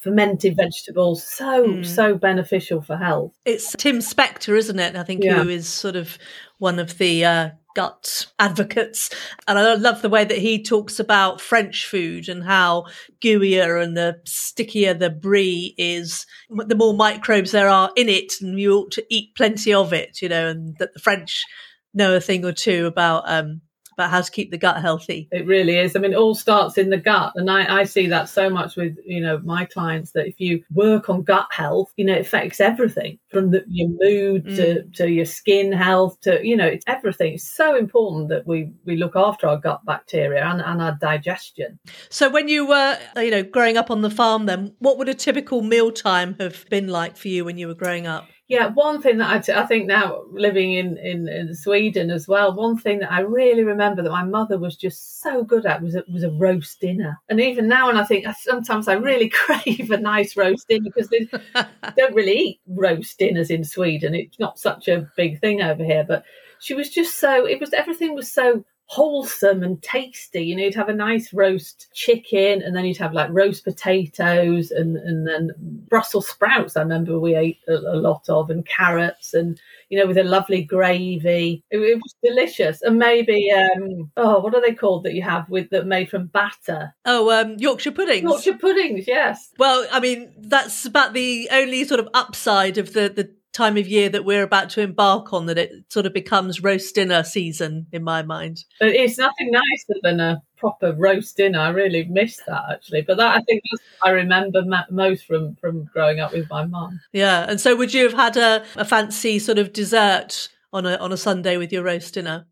fermented 0.01 0.55
vegetables 0.55 1.25
so 1.25 1.65
mm. 1.65 1.85
so 1.85 2.15
beneficial 2.15 2.81
for 2.81 2.97
health 2.97 3.33
it's 3.45 3.75
tim 3.77 3.99
spector 3.99 4.57
isn't 4.57 4.79
it 4.79 4.95
i 4.95 5.03
think 5.03 5.23
yeah. 5.23 5.41
who 5.43 5.49
is 5.49 5.67
sort 5.67 5.95
of 5.95 6.17
one 6.57 6.79
of 6.79 6.97
the 6.97 7.23
uh, 7.23 7.49
gut 7.75 8.27
advocates. 8.39 9.09
And 9.47 9.57
I 9.57 9.75
love 9.75 10.01
the 10.01 10.09
way 10.09 10.25
that 10.25 10.37
he 10.37 10.61
talks 10.61 10.99
about 10.99 11.39
French 11.39 11.85
food 11.85 12.27
and 12.27 12.43
how 12.43 12.85
gooier 13.23 13.81
and 13.81 13.95
the 13.95 14.19
stickier 14.25 14.93
the 14.93 15.09
brie 15.09 15.75
is, 15.77 16.25
the 16.49 16.75
more 16.75 16.93
microbes 16.93 17.51
there 17.51 17.69
are 17.69 17.91
in 17.95 18.09
it, 18.09 18.33
and 18.41 18.59
you 18.59 18.73
ought 18.73 18.91
to 18.91 19.05
eat 19.09 19.35
plenty 19.35 19.73
of 19.73 19.93
it, 19.93 20.21
you 20.21 20.29
know, 20.29 20.49
and 20.49 20.75
that 20.79 20.93
the 20.93 20.99
French 20.99 21.45
know 21.93 22.15
a 22.15 22.19
thing 22.19 22.45
or 22.45 22.51
two 22.51 22.85
about 22.85 23.23
um, 23.27 23.61
about 23.99 24.11
how 24.11 24.21
to 24.21 24.31
keep 24.31 24.49
the 24.49 24.57
gut 24.57 24.81
healthy. 24.81 25.27
It 25.29 25.45
really 25.45 25.77
is. 25.77 25.93
I 25.93 25.99
mean, 25.99 26.13
it 26.13 26.17
all 26.17 26.33
starts 26.33 26.77
in 26.77 26.89
the 26.89 26.97
gut. 26.97 27.33
And 27.35 27.51
I, 27.51 27.81
I 27.81 27.83
see 27.83 28.07
that 28.07 28.29
so 28.29 28.49
much 28.49 28.77
with, 28.77 28.95
you 29.05 29.19
know, 29.19 29.39
my 29.43 29.65
clients 29.65 30.13
that 30.13 30.25
if 30.25 30.39
you 30.39 30.63
work 30.73 31.09
on 31.09 31.23
gut 31.23 31.47
health, 31.51 31.91
you 31.97 32.05
know, 32.05 32.13
it 32.13 32.21
affects 32.21 32.61
everything 32.61 33.19
from 33.29 33.51
the, 33.51 33.65
your 33.67 33.89
mood 33.89 34.45
mm. 34.45 34.55
to, 34.55 34.83
to 34.83 35.09
your 35.09 35.25
skin 35.25 35.73
health 35.73 36.17
to, 36.21 36.39
you 36.47 36.55
know, 36.55 36.65
it's 36.65 36.85
everything. 36.87 37.33
It's 37.33 37.51
so 37.51 37.75
important 37.75 38.29
that 38.29 38.47
we, 38.47 38.71
we 38.85 38.95
look 38.95 39.17
after 39.17 39.47
our 39.47 39.57
gut 39.57 39.83
bacteria 39.85 40.45
and, 40.45 40.61
and 40.61 40.81
our 40.81 40.97
digestion. 41.01 41.77
So 42.07 42.29
when 42.29 42.47
you 42.47 42.65
were, 42.65 42.97
you 43.17 43.31
know, 43.31 43.43
growing 43.43 43.75
up 43.75 43.91
on 43.91 44.01
the 44.01 44.09
farm 44.09 44.45
then, 44.45 44.75
what 44.79 44.97
would 44.97 45.09
a 45.09 45.13
typical 45.13 45.61
mealtime 45.61 46.37
have 46.39 46.69
been 46.69 46.87
like 46.87 47.17
for 47.17 47.27
you 47.27 47.43
when 47.43 47.57
you 47.57 47.67
were 47.67 47.75
growing 47.75 48.07
up? 48.07 48.29
Yeah, 48.49 48.69
one 48.69 48.99
thing 48.99 49.19
that 49.19 49.29
I, 49.29 49.37
t- 49.37 49.53
I 49.53 49.63
think 49.67 49.85
now 49.85 50.23
living 50.31 50.73
in, 50.73 50.97
in, 50.97 51.27
in, 51.27 51.53
Sweden 51.53 52.09
as 52.09 52.27
well, 52.27 52.51
one 52.51 52.79
thing 52.79 52.97
that 52.97 53.11
I 53.11 53.19
really 53.19 53.63
remember 53.63 54.01
that 54.01 54.09
my 54.09 54.23
mother 54.23 54.57
was 54.57 54.75
just 54.75 55.21
so 55.21 55.43
good 55.43 55.67
at 55.67 55.83
was 55.83 55.93
a, 55.93 56.03
was 56.11 56.23
a 56.23 56.31
roast 56.31 56.79
dinner. 56.81 57.19
And 57.29 57.39
even 57.39 57.67
now, 57.67 57.89
and 57.89 57.99
I 57.99 58.03
think 58.03 58.25
sometimes 58.39 58.87
I 58.87 58.93
really 58.93 59.29
crave 59.45 59.91
a 59.91 59.97
nice 59.97 60.35
roast 60.35 60.67
dinner 60.67 60.89
because 60.89 61.09
they 61.09 61.29
don't 61.95 62.15
really 62.15 62.39
eat 62.39 62.61
roast 62.65 63.19
dinners 63.19 63.51
in 63.51 63.63
Sweden. 63.63 64.15
It's 64.15 64.39
not 64.39 64.57
such 64.57 64.87
a 64.87 65.07
big 65.15 65.39
thing 65.39 65.61
over 65.61 65.83
here, 65.83 66.03
but 66.07 66.23
she 66.59 66.73
was 66.73 66.89
just 66.89 67.17
so, 67.17 67.45
it 67.45 67.59
was, 67.59 67.71
everything 67.73 68.15
was 68.15 68.31
so 68.31 68.65
wholesome 68.89 69.61
and 69.61 69.83
tasty. 69.83 70.41
You 70.41 70.55
know, 70.55 70.63
you'd 70.63 70.73
have 70.73 70.89
a 70.89 70.95
nice 70.95 71.31
roast 71.31 71.89
chicken 71.93 72.63
and 72.63 72.75
then 72.75 72.85
you'd 72.85 72.97
have 72.97 73.13
like 73.13 73.29
roast 73.29 73.63
potatoes 73.63 74.71
and, 74.71 74.97
and 74.97 75.27
then 75.27 75.51
Brussels 75.87 76.27
sprouts. 76.27 76.75
I 76.75 76.81
remember 76.81 77.19
we 77.19 77.35
ate 77.35 77.59
a, 77.67 77.73
a 77.73 78.01
lot 78.01 78.27
of 78.29 78.49
and 78.49 78.65
carrots 78.65 79.35
and, 79.35 79.61
you 79.89 79.99
know, 79.99 80.07
with 80.07 80.17
a 80.17 80.23
lovely 80.23 80.63
gravy. 80.63 81.63
It, 81.69 81.77
it 81.77 82.01
was 82.01 82.15
delicious. 82.23 82.81
And 82.81 82.97
maybe, 82.97 83.51
um, 83.51 84.09
oh, 84.17 84.39
what 84.39 84.55
are 84.55 84.61
they 84.61 84.73
called 84.73 85.03
that 85.03 85.13
you 85.13 85.21
have 85.21 85.47
with 85.51 85.69
that 85.69 85.85
made 85.85 86.09
from 86.09 86.25
batter? 86.25 86.95
Oh, 87.05 87.29
um, 87.29 87.57
Yorkshire 87.59 87.91
puddings. 87.91 88.23
Yorkshire 88.23 88.57
puddings, 88.57 89.07
yes. 89.07 89.51
Well, 89.59 89.85
I 89.91 89.99
mean, 89.99 90.33
that's 90.35 90.87
about 90.87 91.13
the 91.13 91.47
only 91.51 91.85
sort 91.85 91.99
of 91.99 92.09
upside 92.15 92.79
of 92.79 92.93
the, 92.93 93.09
the 93.09 93.38
time 93.51 93.77
of 93.77 93.87
year 93.87 94.09
that 94.09 94.25
we're 94.25 94.43
about 94.43 94.69
to 94.71 94.81
embark 94.81 95.33
on 95.33 95.47
that 95.47 95.57
it 95.57 95.71
sort 95.89 96.05
of 96.05 96.13
becomes 96.13 96.61
roast 96.61 96.95
dinner 96.95 97.23
season 97.23 97.87
in 97.91 98.03
my 98.03 98.21
mind. 98.21 98.63
But 98.79 98.89
it's 98.89 99.17
nothing 99.17 99.51
nicer 99.51 99.99
than 100.03 100.19
a 100.19 100.41
proper 100.57 100.93
roast 100.93 101.37
dinner. 101.37 101.59
I 101.59 101.69
really 101.69 102.05
miss 102.05 102.37
that 102.47 102.63
actually. 102.71 103.01
But 103.01 103.17
that 103.17 103.35
I 103.35 103.41
think 103.41 103.63
that's 103.71 103.83
I 104.03 104.11
remember 104.11 104.63
most 104.89 105.25
from 105.25 105.55
from 105.55 105.85
growing 105.85 106.19
up 106.19 106.31
with 106.31 106.49
my 106.49 106.65
mum. 106.65 106.99
Yeah, 107.11 107.45
and 107.49 107.59
so 107.59 107.75
would 107.75 107.93
you 107.93 108.03
have 108.03 108.13
had 108.13 108.37
a, 108.37 108.63
a 108.75 108.85
fancy 108.85 109.39
sort 109.39 109.57
of 109.57 109.73
dessert 109.73 110.49
on 110.71 110.85
a 110.85 110.95
on 110.97 111.11
a 111.11 111.17
Sunday 111.17 111.57
with 111.57 111.73
your 111.73 111.83
roast 111.83 112.13
dinner? 112.13 112.45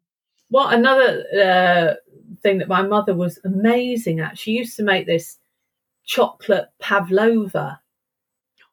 Well, 0.50 0.70
another 0.70 1.24
uh, 1.34 1.94
thing 2.42 2.60
that 2.60 2.70
my 2.70 2.82
mother 2.82 3.14
was 3.14 3.40
amazing 3.44 4.22
at. 4.22 4.38
She 4.38 4.52
used 4.52 4.78
to 4.78 4.84
make 4.84 5.06
this 5.06 5.38
chocolate 6.06 6.70
pavlova 6.80 7.82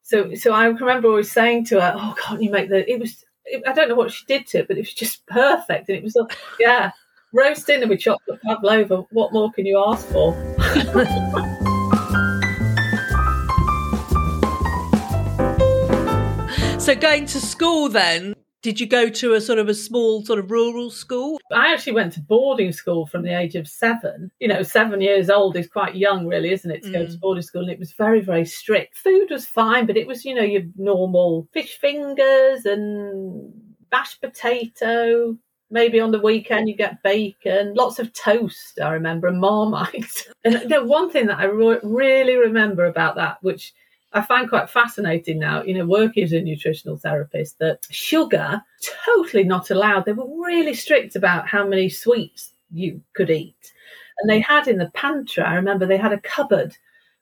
so, 0.05 0.33
so 0.35 0.53
I 0.53 0.65
remember 0.65 1.07
always 1.07 1.31
saying 1.31 1.65
to 1.65 1.81
her, 1.81 1.95
"Oh, 1.97 2.13
can't 2.21 2.39
you 2.39 2.51
make 2.51 2.69
the?" 2.69 2.87
It 2.87 2.99
was, 2.99 3.25
it, 3.43 3.63
I 3.65 3.73
don't 3.73 3.89
know 3.89 3.95
what 3.95 4.11
she 4.11 4.23
did 4.27 4.45
to 4.47 4.59
it, 4.59 4.67
but 4.67 4.77
it 4.77 4.81
was 4.81 4.93
just 4.93 5.25
perfect, 5.25 5.89
and 5.89 5.97
it 5.97 6.03
was, 6.03 6.15
yeah, 6.59 6.91
roast 7.33 7.65
dinner 7.65 7.87
with 7.87 8.01
chocolate 8.01 8.39
pavlova. 8.43 9.07
What 9.09 9.33
more 9.33 9.51
can 9.51 9.65
you 9.65 9.83
ask 9.83 10.07
for? 10.09 10.35
so, 16.79 16.93
going 16.93 17.25
to 17.25 17.41
school 17.41 17.89
then, 17.89 18.35
did 18.65 18.79
you 18.79 18.87
go 18.87 19.09
to 19.09 19.33
a 19.35 19.41
sort 19.41 19.59
of 19.59 19.69
a 19.69 19.75
small 19.75 20.25
sort 20.25 20.39
of 20.39 20.49
rural 20.49 20.89
school? 20.89 21.39
I 21.51 21.71
actually 21.71 21.93
went 21.93 22.13
to 22.13 22.19
boarding 22.19 22.71
school 22.71 23.05
from 23.05 23.21
the 23.21 23.29
age 23.29 23.53
of 23.53 23.67
seven. 23.67 24.31
You 24.39 24.47
know, 24.47 24.63
seven 24.63 25.01
years 25.01 25.29
old 25.29 25.55
is 25.55 25.67
quite 25.67 25.95
young, 25.95 26.25
really, 26.25 26.51
isn't 26.51 26.71
it, 26.71 26.81
to 26.81 26.89
mm. 26.89 26.93
go 26.93 27.05
to 27.05 27.11
mm. 27.11 27.19
boarding 27.19 27.43
school? 27.43 27.61
And 27.61 27.69
it 27.69 27.77
was 27.77 27.91
very, 27.91 28.21
very 28.21 28.43
strict. 28.43 28.97
Food 28.97 29.27
was 29.29 29.45
fine, 29.45 29.85
but 29.85 29.97
it 29.97 30.07
was, 30.07 30.25
you 30.25 30.33
know, 30.33 30.41
your 30.41 30.63
normal 30.77 31.47
fish 31.53 31.77
fingers 31.77 32.65
and 32.65 33.53
mashed 33.91 34.19
potato. 34.19 35.37
Maybe 35.69 35.99
on 35.99 36.09
the 36.09 36.19
weekend 36.19 36.67
you 36.67 36.75
get 36.75 37.03
bacon, 37.03 37.75
lots 37.75 37.99
of 37.99 38.13
toast, 38.13 38.79
I 38.81 38.93
remember, 38.93 39.27
and 39.27 39.39
marmite. 39.41 40.27
and 40.43 40.71
the 40.71 40.83
one 40.83 41.11
thing 41.11 41.27
that 41.27 41.37
I 41.37 41.45
re- 41.45 41.81
really 41.83 42.35
remember 42.35 42.85
about 42.85 43.17
that, 43.17 43.37
which 43.43 43.75
I 44.15 44.21
find 44.21 44.47
quite 44.47 44.69
fascinating 44.69 45.39
now, 45.39 45.61
you 45.61 45.73
know, 45.73 45.85
working 45.85 46.23
as 46.23 46.31
a 46.31 46.41
nutritional 46.41 46.95
therapist, 46.95 47.59
that 47.59 47.85
sugar, 47.89 48.61
totally 49.05 49.43
not 49.43 49.71
allowed. 49.71 50.05
They 50.05 50.13
were 50.13 50.45
really 50.47 50.73
strict 50.73 51.17
about 51.17 51.49
how 51.49 51.67
many 51.67 51.89
sweets 51.89 52.53
you 52.71 53.01
could 53.13 53.29
eat. 53.29 53.73
And 54.19 54.29
they 54.29 54.39
had 54.39 54.69
in 54.69 54.77
the 54.77 54.89
pantry, 54.91 55.43
I 55.43 55.55
remember 55.55 55.85
they 55.85 55.97
had 55.97 56.13
a 56.13 56.19
cupboard 56.21 56.77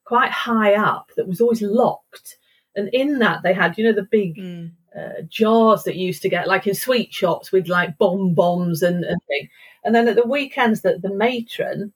quite 0.06 0.30
high 0.30 0.76
up 0.76 1.10
that 1.18 1.28
was 1.28 1.42
always 1.42 1.64
locked. 1.64 2.38
And 2.76 2.90
in 2.94 3.18
that, 3.20 3.42
they 3.42 3.54
had, 3.54 3.76
you 3.76 3.86
know, 3.86 3.94
the 3.94 4.04
big 4.04 4.38
mm. 4.38 4.72
uh, 4.96 5.24
jars 5.28 5.84
that 5.84 5.96
you 5.96 6.06
used 6.06 6.22
to 6.22 6.30
get, 6.30 6.48
like 6.48 6.68
in 6.68 6.76
sweet 6.76 7.12
shops 7.12 7.52
with 7.52 7.68
like 7.68 7.98
bonbons 7.98 8.84
and, 8.84 9.04
and 9.04 9.20
things. 9.28 9.50
And 9.84 9.96
then 9.96 10.08
at 10.08 10.16
the 10.16 10.28
weekends, 10.28 10.82
that 10.82 11.02
the 11.02 11.14
matron, 11.14 11.92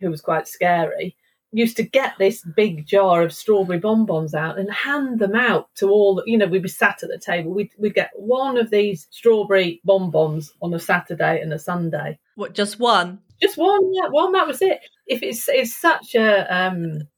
who 0.00 0.08
was 0.08 0.20
quite 0.20 0.46
scary, 0.46 1.16
used 1.56 1.76
to 1.78 1.82
get 1.82 2.12
this 2.18 2.44
big 2.54 2.86
jar 2.86 3.22
of 3.22 3.32
strawberry 3.32 3.78
bonbons 3.78 4.34
out 4.34 4.58
and 4.58 4.70
hand 4.70 5.18
them 5.18 5.34
out 5.34 5.74
to 5.76 5.88
all, 5.88 6.22
you 6.26 6.36
know, 6.36 6.46
we'd 6.46 6.62
be 6.62 6.68
sat 6.68 7.02
at 7.02 7.08
the 7.08 7.18
table. 7.18 7.52
We'd, 7.52 7.70
we'd 7.78 7.94
get 7.94 8.10
one 8.14 8.58
of 8.58 8.70
these 8.70 9.06
strawberry 9.10 9.80
bonbons 9.84 10.52
on 10.60 10.74
a 10.74 10.78
Saturday 10.78 11.40
and 11.40 11.52
a 11.52 11.58
Sunday. 11.58 12.18
What, 12.34 12.54
just 12.54 12.78
one? 12.78 13.20
Just 13.40 13.56
one, 13.56 13.92
yeah, 13.94 14.08
one, 14.10 14.32
that 14.32 14.46
was 14.46 14.60
it. 14.60 14.80
If 15.06 15.22
it's, 15.22 15.48
it's 15.48 15.74
such 15.74 16.14
a, 16.14 16.54
um, 16.54 17.08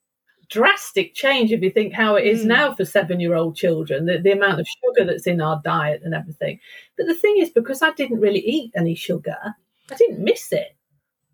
drastic 0.48 1.14
change 1.14 1.52
if 1.52 1.60
you 1.60 1.70
think 1.70 1.92
how 1.92 2.14
it 2.14 2.26
is 2.26 2.42
mm. 2.42 2.46
now 2.46 2.74
for 2.74 2.84
seven 2.84 3.20
year 3.20 3.34
old 3.34 3.56
children, 3.56 4.06
the, 4.06 4.18
the 4.18 4.32
amount 4.32 4.60
of 4.60 4.66
sugar 4.66 5.04
that's 5.04 5.26
in 5.26 5.40
our 5.40 5.60
diet 5.64 6.02
and 6.04 6.14
everything. 6.14 6.60
But 6.96 7.06
the 7.06 7.14
thing 7.14 7.38
is, 7.38 7.50
because 7.50 7.82
I 7.82 7.90
didn't 7.90 8.20
really 8.20 8.40
eat 8.40 8.72
any 8.76 8.94
sugar, 8.94 9.36
I 9.90 9.94
didn't 9.96 10.22
miss 10.22 10.52
it. 10.52 10.76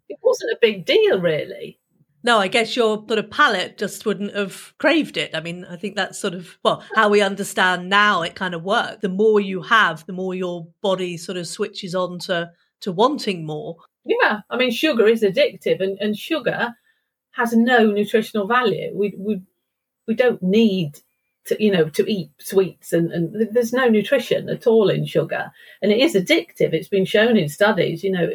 It 0.08 0.18
wasn't 0.22 0.52
a 0.52 0.58
big 0.60 0.84
deal, 0.84 1.20
really. 1.20 1.78
No, 2.24 2.38
I 2.38 2.48
guess 2.48 2.74
your 2.74 3.04
sort 3.06 3.18
of 3.18 3.30
palate 3.30 3.76
just 3.76 4.06
wouldn't 4.06 4.34
have 4.34 4.72
craved 4.78 5.18
it. 5.18 5.32
I 5.34 5.40
mean, 5.40 5.66
I 5.66 5.76
think 5.76 5.94
that's 5.94 6.18
sort 6.18 6.32
of, 6.32 6.58
well, 6.64 6.82
how 6.94 7.10
we 7.10 7.20
understand 7.20 7.90
now 7.90 8.22
it 8.22 8.34
kind 8.34 8.54
of 8.54 8.62
works. 8.62 9.02
The 9.02 9.10
more 9.10 9.40
you 9.40 9.60
have, 9.60 10.06
the 10.06 10.14
more 10.14 10.34
your 10.34 10.66
body 10.80 11.18
sort 11.18 11.36
of 11.36 11.46
switches 11.46 11.94
on 11.94 12.18
to, 12.20 12.50
to 12.80 12.92
wanting 12.92 13.44
more. 13.44 13.76
Yeah. 14.06 14.40
I 14.48 14.56
mean, 14.56 14.70
sugar 14.70 15.06
is 15.06 15.22
addictive 15.22 15.82
and, 15.82 15.98
and 16.00 16.16
sugar 16.16 16.74
has 17.32 17.52
no 17.52 17.90
nutritional 17.90 18.46
value. 18.46 18.90
We, 18.94 19.14
we, 19.18 19.42
we 20.08 20.14
don't 20.14 20.42
need 20.42 21.00
to 21.46 21.62
you 21.62 21.70
know 21.70 21.88
to 21.90 22.10
eat 22.10 22.30
sweets 22.38 22.92
and, 22.92 23.12
and 23.12 23.48
there's 23.52 23.72
no 23.72 23.88
nutrition 23.88 24.48
at 24.48 24.66
all 24.66 24.88
in 24.88 25.06
sugar. 25.06 25.52
And 25.82 25.92
it 25.92 25.98
is 25.98 26.14
addictive. 26.14 26.72
It's 26.72 26.88
been 26.88 27.04
shown 27.04 27.36
in 27.36 27.48
studies 27.48 28.02
you 28.02 28.10
know 28.10 28.28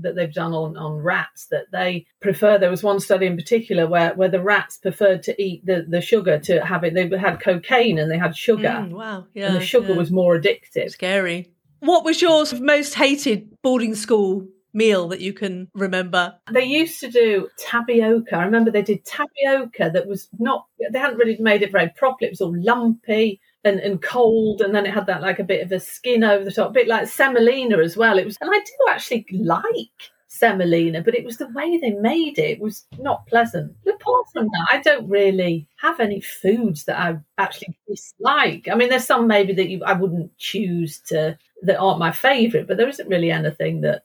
that 0.00 0.14
they've 0.16 0.32
done 0.32 0.52
on, 0.52 0.76
on 0.76 0.98
rats 0.98 1.46
that 1.46 1.70
they 1.72 2.06
prefer 2.20 2.58
there 2.58 2.70
was 2.70 2.82
one 2.82 3.00
study 3.00 3.26
in 3.26 3.36
particular 3.36 3.86
where, 3.86 4.14
where 4.14 4.28
the 4.28 4.42
rats 4.42 4.78
preferred 4.78 5.22
to 5.24 5.42
eat 5.42 5.64
the, 5.66 5.84
the 5.88 6.00
sugar 6.00 6.38
to 6.38 6.64
have 6.64 6.84
it 6.84 6.94
they 6.94 7.08
had 7.18 7.40
cocaine 7.40 7.98
and 7.98 8.10
they 8.10 8.18
had 8.18 8.36
sugar. 8.36 8.68
Mm, 8.68 8.92
wow. 8.92 9.26
Yeah 9.34 9.48
and 9.48 9.56
the 9.56 9.64
sugar 9.64 9.92
yeah. 9.92 9.96
was 9.96 10.10
more 10.10 10.38
addictive. 10.38 10.90
Scary. 10.90 11.50
What 11.80 12.04
was 12.04 12.20
your 12.20 12.44
most 12.60 12.94
hated 12.94 13.56
boarding 13.62 13.94
school 13.94 14.46
meal 14.72 15.08
that 15.08 15.20
you 15.20 15.32
can 15.32 15.68
remember? 15.74 16.36
They 16.50 16.64
used 16.64 17.00
to 17.00 17.10
do 17.10 17.48
tapioca. 17.58 18.36
I 18.36 18.44
remember 18.44 18.70
they 18.70 18.82
did 18.82 19.04
tapioca 19.04 19.90
that 19.92 20.06
was 20.06 20.28
not, 20.38 20.66
they 20.92 20.98
hadn't 20.98 21.18
really 21.18 21.36
made 21.38 21.62
it 21.62 21.72
very 21.72 21.90
properly. 21.96 22.28
It 22.28 22.32
was 22.32 22.40
all 22.40 22.54
lumpy 22.56 23.40
and, 23.64 23.80
and 23.80 24.00
cold. 24.02 24.60
And 24.60 24.74
then 24.74 24.86
it 24.86 24.94
had 24.94 25.06
that 25.06 25.22
like 25.22 25.38
a 25.38 25.44
bit 25.44 25.62
of 25.62 25.72
a 25.72 25.80
skin 25.80 26.24
over 26.24 26.44
the 26.44 26.52
top, 26.52 26.70
a 26.70 26.72
bit 26.72 26.88
like 26.88 27.08
semolina 27.08 27.78
as 27.78 27.96
well. 27.96 28.18
It 28.18 28.24
was, 28.24 28.36
and 28.40 28.50
I 28.52 28.58
do 28.58 28.72
actually 28.90 29.26
like 29.32 30.10
semolina, 30.30 31.02
but 31.02 31.14
it 31.14 31.24
was 31.24 31.36
the 31.36 31.48
way 31.48 31.76
they 31.78 31.90
made 31.90 32.38
it, 32.38 32.50
it 32.50 32.60
was 32.60 32.86
not 32.98 33.26
pleasant. 33.26 33.74
But 33.84 33.96
apart 33.96 34.26
from 34.32 34.46
that, 34.46 34.68
I 34.72 34.80
don't 34.80 35.08
really 35.08 35.66
have 35.76 36.00
any 36.00 36.20
foods 36.20 36.84
that 36.84 36.98
I 36.98 37.18
actually 37.36 37.76
dislike. 37.88 38.68
I 38.70 38.76
mean, 38.76 38.88
there's 38.88 39.06
some 39.06 39.26
maybe 39.26 39.52
that 39.54 39.68
you, 39.68 39.82
I 39.84 39.92
wouldn't 39.92 40.36
choose 40.38 41.00
to 41.08 41.36
that 41.62 41.78
aren't 41.78 41.98
my 41.98 42.12
favourite, 42.12 42.66
but 42.66 42.76
there 42.76 42.88
isn't 42.88 43.08
really 43.08 43.30
anything 43.30 43.82
that 43.82 44.04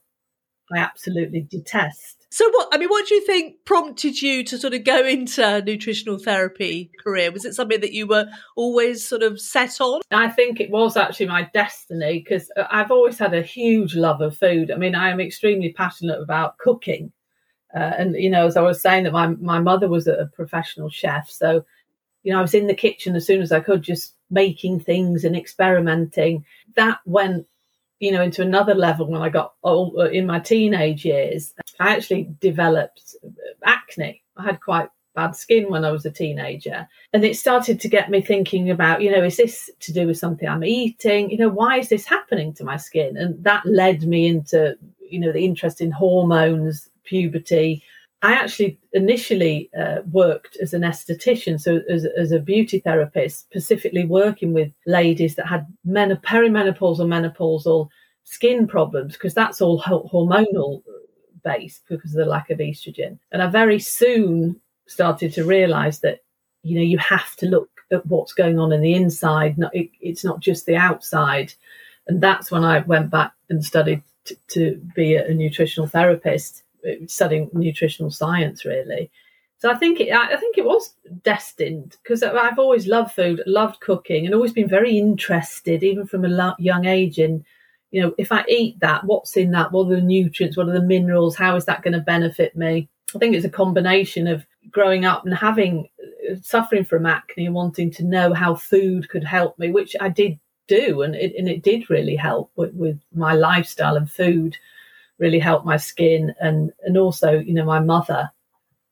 I 0.71 0.79
absolutely 0.79 1.41
detest. 1.41 2.25
So 2.31 2.49
what 2.49 2.67
I 2.73 2.77
mean, 2.77 2.89
what 2.89 3.07
do 3.07 3.15
you 3.15 3.25
think 3.25 3.63
prompted 3.65 4.21
you 4.21 4.43
to 4.45 4.57
sort 4.57 4.73
of 4.73 4.83
go 4.83 5.05
into 5.05 5.61
nutritional 5.61 6.17
therapy 6.17 6.91
career? 7.01 7.31
Was 7.31 7.45
it 7.45 7.53
something 7.53 7.79
that 7.79 7.93
you 7.93 8.07
were 8.07 8.27
always 8.57 9.07
sort 9.07 9.23
of 9.23 9.39
set 9.39 9.79
on? 9.79 10.01
I 10.11 10.27
think 10.27 10.59
it 10.59 10.69
was 10.69 10.97
actually 10.97 11.27
my 11.27 11.49
destiny 11.53 12.19
because 12.19 12.51
uh, 12.57 12.65
I've 12.69 12.91
always 12.91 13.17
had 13.17 13.33
a 13.33 13.41
huge 13.41 13.95
love 13.95 14.21
of 14.21 14.37
food. 14.37 14.71
I 14.71 14.75
mean, 14.75 14.95
I 14.95 15.11
am 15.11 15.21
extremely 15.21 15.71
passionate 15.71 16.19
about 16.19 16.57
cooking. 16.57 17.11
Uh, 17.73 17.91
and 17.97 18.15
you 18.15 18.29
know, 18.29 18.47
as 18.47 18.57
I 18.57 18.61
was 18.61 18.81
saying, 18.81 19.03
that 19.03 19.13
my 19.13 19.27
my 19.27 19.59
mother 19.59 19.87
was 19.87 20.07
a 20.07 20.29
professional 20.33 20.89
chef, 20.89 21.29
so 21.29 21.63
you 22.23 22.33
know, 22.33 22.39
I 22.39 22.41
was 22.41 22.55
in 22.55 22.67
the 22.67 22.73
kitchen 22.73 23.15
as 23.15 23.25
soon 23.25 23.41
as 23.41 23.51
I 23.51 23.59
could, 23.59 23.83
just 23.83 24.15
making 24.31 24.79
things 24.79 25.23
and 25.23 25.35
experimenting. 25.35 26.43
That 26.75 26.97
went 27.05 27.47
you 27.99 28.11
know, 28.11 28.21
into 28.21 28.41
another 28.41 28.75
level 28.75 29.07
when 29.07 29.21
I 29.21 29.29
got 29.29 29.53
old, 29.63 29.95
uh, 29.97 30.09
in 30.09 30.25
my 30.25 30.39
teenage 30.39 31.05
years. 31.05 31.53
I 31.79 31.95
actually 31.95 32.29
developed 32.39 33.15
acne. 33.63 34.21
I 34.37 34.43
had 34.43 34.61
quite 34.61 34.89
bad 35.15 35.35
skin 35.35 35.69
when 35.69 35.85
I 35.85 35.91
was 35.91 36.05
a 36.05 36.11
teenager. 36.11 36.87
And 37.13 37.23
it 37.23 37.37
started 37.37 37.79
to 37.79 37.87
get 37.87 38.09
me 38.09 38.21
thinking 38.21 38.69
about, 38.69 39.01
you 39.01 39.09
know, 39.09 39.23
is 39.23 39.37
this 39.37 39.69
to 39.79 39.93
do 39.93 40.07
with 40.07 40.17
something 40.17 40.47
I'm 40.47 40.63
eating? 40.63 41.29
You 41.29 41.37
know, 41.37 41.49
why 41.49 41.79
is 41.79 41.89
this 41.89 42.05
happening 42.05 42.53
to 42.55 42.65
my 42.65 42.77
skin? 42.77 43.15
And 43.17 43.41
that 43.43 43.65
led 43.65 44.03
me 44.03 44.27
into, 44.27 44.75
you 44.99 45.19
know, 45.19 45.31
the 45.31 45.45
interest 45.45 45.81
in 45.81 45.91
hormones, 45.91 46.89
puberty, 47.05 47.81
I 48.25 48.31
actually 48.33 48.79
initially 48.93 49.69
uh, 49.79 49.97
worked 50.11 50.57
as 50.59 50.73
an 50.73 50.81
esthetician, 50.81 51.61
so 51.61 51.81
as, 51.87 52.07
as, 52.17 52.31
a 52.31 52.39
beauty 52.39 52.79
therapist, 52.79 53.41
specifically 53.41 54.03
working 54.03 54.51
with 54.51 54.71
ladies 54.87 55.35
that 55.35 55.45
had 55.45 55.67
men- 55.83 56.19
perimenopausal, 56.25 57.05
menopausal 57.05 57.87
skin 58.23 58.65
problems, 58.65 59.13
because 59.13 59.35
that's 59.35 59.61
all 59.61 59.77
ho- 59.77 60.09
hormonal 60.11 60.81
based 61.43 61.83
because 61.87 62.15
of 62.15 62.17
the 62.17 62.25
lack 62.25 62.49
of 62.49 62.57
estrogen. 62.57 63.19
And 63.31 63.43
I 63.43 63.47
very 63.47 63.77
soon 63.77 64.59
started 64.87 65.31
to 65.33 65.45
realize 65.45 65.99
that, 65.99 66.23
you 66.63 66.77
know, 66.77 66.83
you 66.83 66.97
have 66.97 67.35
to 67.35 67.45
look 67.45 67.69
at 67.91 68.07
what's 68.07 68.33
going 68.33 68.57
on 68.57 68.71
in 68.71 68.81
the 68.81 68.95
inside. 68.95 69.59
Not, 69.59 69.75
it, 69.75 69.91
it's 70.01 70.25
not 70.25 70.39
just 70.39 70.65
the 70.65 70.77
outside. 70.77 71.53
And 72.07 72.21
that's 72.21 72.49
when 72.49 72.63
I 72.63 72.79
went 72.79 73.11
back 73.11 73.33
and 73.51 73.63
studied 73.63 74.01
t- 74.23 74.37
to 74.47 74.81
be 74.95 75.13
a, 75.13 75.27
a 75.27 75.33
nutritional 75.35 75.87
therapist 75.87 76.63
studying 77.07 77.49
nutritional 77.53 78.11
science 78.11 78.65
really. 78.65 79.11
So 79.59 79.71
I 79.71 79.75
think 79.75 79.99
it, 79.99 80.11
I 80.11 80.35
think 80.35 80.57
it 80.57 80.65
was 80.65 80.93
destined 81.23 81.95
because 82.03 82.21
I've 82.21 82.59
always 82.59 82.87
loved 82.87 83.13
food, 83.13 83.41
loved 83.47 83.79
cooking, 83.79 84.25
and 84.25 84.35
always 84.35 84.53
been 84.53 84.67
very 84.67 84.97
interested, 84.97 85.81
even 85.81 86.05
from 86.05 86.25
a 86.25 86.55
young 86.59 86.85
age, 86.85 87.17
in 87.19 87.45
you 87.91 88.01
know 88.01 88.13
if 88.17 88.31
I 88.31 88.43
eat 88.49 88.79
that, 88.81 89.05
what's 89.05 89.37
in 89.37 89.51
that, 89.51 89.71
what 89.71 89.87
are 89.87 89.95
the 89.95 90.01
nutrients, 90.01 90.57
what 90.57 90.67
are 90.67 90.73
the 90.73 90.81
minerals, 90.81 91.35
how 91.35 91.55
is 91.55 91.65
that 91.65 91.81
going 91.81 91.93
to 91.93 91.99
benefit 91.99 92.55
me? 92.55 92.89
I 93.15 93.17
think 93.17 93.33
it's 93.33 93.45
a 93.45 93.49
combination 93.49 94.27
of 94.27 94.45
growing 94.71 95.05
up 95.05 95.25
and 95.25 95.33
having 95.33 95.87
uh, 96.29 96.35
suffering 96.41 96.83
from 96.83 97.05
acne 97.05 97.45
and 97.45 97.55
wanting 97.55 97.91
to 97.91 98.03
know 98.03 98.33
how 98.33 98.55
food 98.55 99.09
could 99.09 99.23
help 99.23 99.57
me, 99.57 99.71
which 99.71 99.95
I 100.01 100.09
did 100.09 100.37
do, 100.67 101.01
and 101.01 101.15
it 101.15 101.33
and 101.37 101.47
it 101.47 101.63
did 101.63 101.89
really 101.89 102.17
help 102.17 102.51
with, 102.57 102.73
with 102.73 102.99
my 103.13 103.33
lifestyle 103.33 103.95
and 103.95 104.11
food 104.11 104.57
really 105.19 105.39
helped 105.39 105.65
my 105.65 105.77
skin 105.77 106.33
and 106.39 106.71
and 106.83 106.97
also 106.97 107.39
you 107.39 107.53
know 107.53 107.65
my 107.65 107.79
mother 107.79 108.29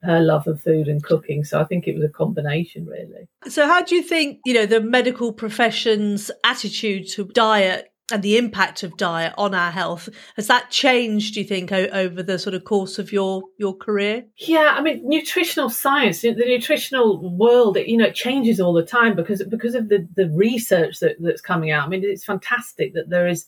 her 0.04 0.20
love 0.20 0.46
of 0.46 0.60
food 0.60 0.86
and 0.86 1.02
cooking. 1.02 1.44
So 1.44 1.60
i 1.60 1.64
think 1.64 1.86
it 1.86 1.94
was 1.94 2.04
a 2.04 2.08
combination 2.08 2.86
really. 2.86 3.28
So 3.48 3.66
how 3.66 3.82
do 3.82 3.94
you 3.94 4.02
think 4.02 4.40
you 4.44 4.54
know 4.54 4.66
the 4.66 4.80
medical 4.80 5.32
profession's 5.32 6.30
attitude 6.44 7.08
to 7.10 7.24
diet 7.24 7.90
and 8.12 8.22
the 8.22 8.36
impact 8.36 8.82
of 8.82 8.98
diet 8.98 9.32
on 9.38 9.54
our 9.54 9.70
health 9.70 10.10
has 10.36 10.46
that 10.46 10.70
changed 10.70 11.32
do 11.32 11.40
you 11.40 11.46
think 11.46 11.72
o- 11.72 11.86
over 11.86 12.22
the 12.22 12.38
sort 12.38 12.54
of 12.54 12.64
course 12.64 12.98
of 12.98 13.12
your 13.12 13.42
your 13.58 13.74
career? 13.74 14.24
Yeah 14.36 14.74
i 14.76 14.82
mean 14.82 15.00
nutritional 15.08 15.70
science 15.70 16.20
the 16.20 16.34
nutritional 16.34 17.36
world 17.36 17.78
you 17.78 17.96
know 17.96 18.06
it 18.06 18.14
changes 18.14 18.60
all 18.60 18.74
the 18.74 18.84
time 18.84 19.16
because 19.16 19.42
because 19.44 19.74
of 19.74 19.88
the 19.88 20.06
the 20.16 20.28
research 20.30 21.00
that, 21.00 21.16
that's 21.18 21.40
coming 21.40 21.70
out. 21.70 21.86
I 21.86 21.88
mean 21.88 22.04
it's 22.04 22.24
fantastic 22.24 22.94
that 22.94 23.08
there 23.08 23.26
is 23.26 23.46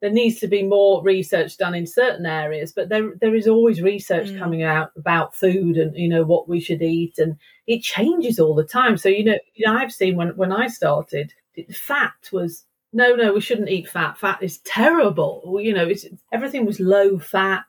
there 0.00 0.10
needs 0.10 0.40
to 0.40 0.48
be 0.48 0.62
more 0.62 1.02
research 1.02 1.58
done 1.58 1.74
in 1.74 1.86
certain 1.86 2.26
areas, 2.26 2.72
but 2.72 2.88
there 2.88 3.14
there 3.20 3.34
is 3.34 3.46
always 3.46 3.82
research 3.82 4.28
mm. 4.28 4.38
coming 4.38 4.62
out 4.62 4.92
about 4.96 5.34
food 5.34 5.76
and 5.76 5.94
you 5.96 6.08
know 6.08 6.24
what 6.24 6.48
we 6.48 6.60
should 6.60 6.82
eat, 6.82 7.18
and 7.18 7.36
it 7.66 7.82
changes 7.82 8.38
all 8.38 8.54
the 8.54 8.64
time. 8.64 8.96
So 8.96 9.08
you 9.08 9.24
know, 9.24 9.38
you 9.54 9.66
know 9.66 9.76
I've 9.76 9.92
seen 9.92 10.16
when 10.16 10.30
when 10.36 10.52
I 10.52 10.68
started, 10.68 11.34
fat 11.72 12.30
was 12.32 12.64
no, 12.92 13.14
no, 13.14 13.32
we 13.34 13.40
shouldn't 13.40 13.68
eat 13.68 13.88
fat. 13.88 14.18
Fat 14.18 14.42
is 14.42 14.58
terrible. 14.58 15.58
You 15.60 15.74
know, 15.74 15.88
everything 16.32 16.66
was 16.66 16.80
low 16.80 17.18
fat, 17.18 17.64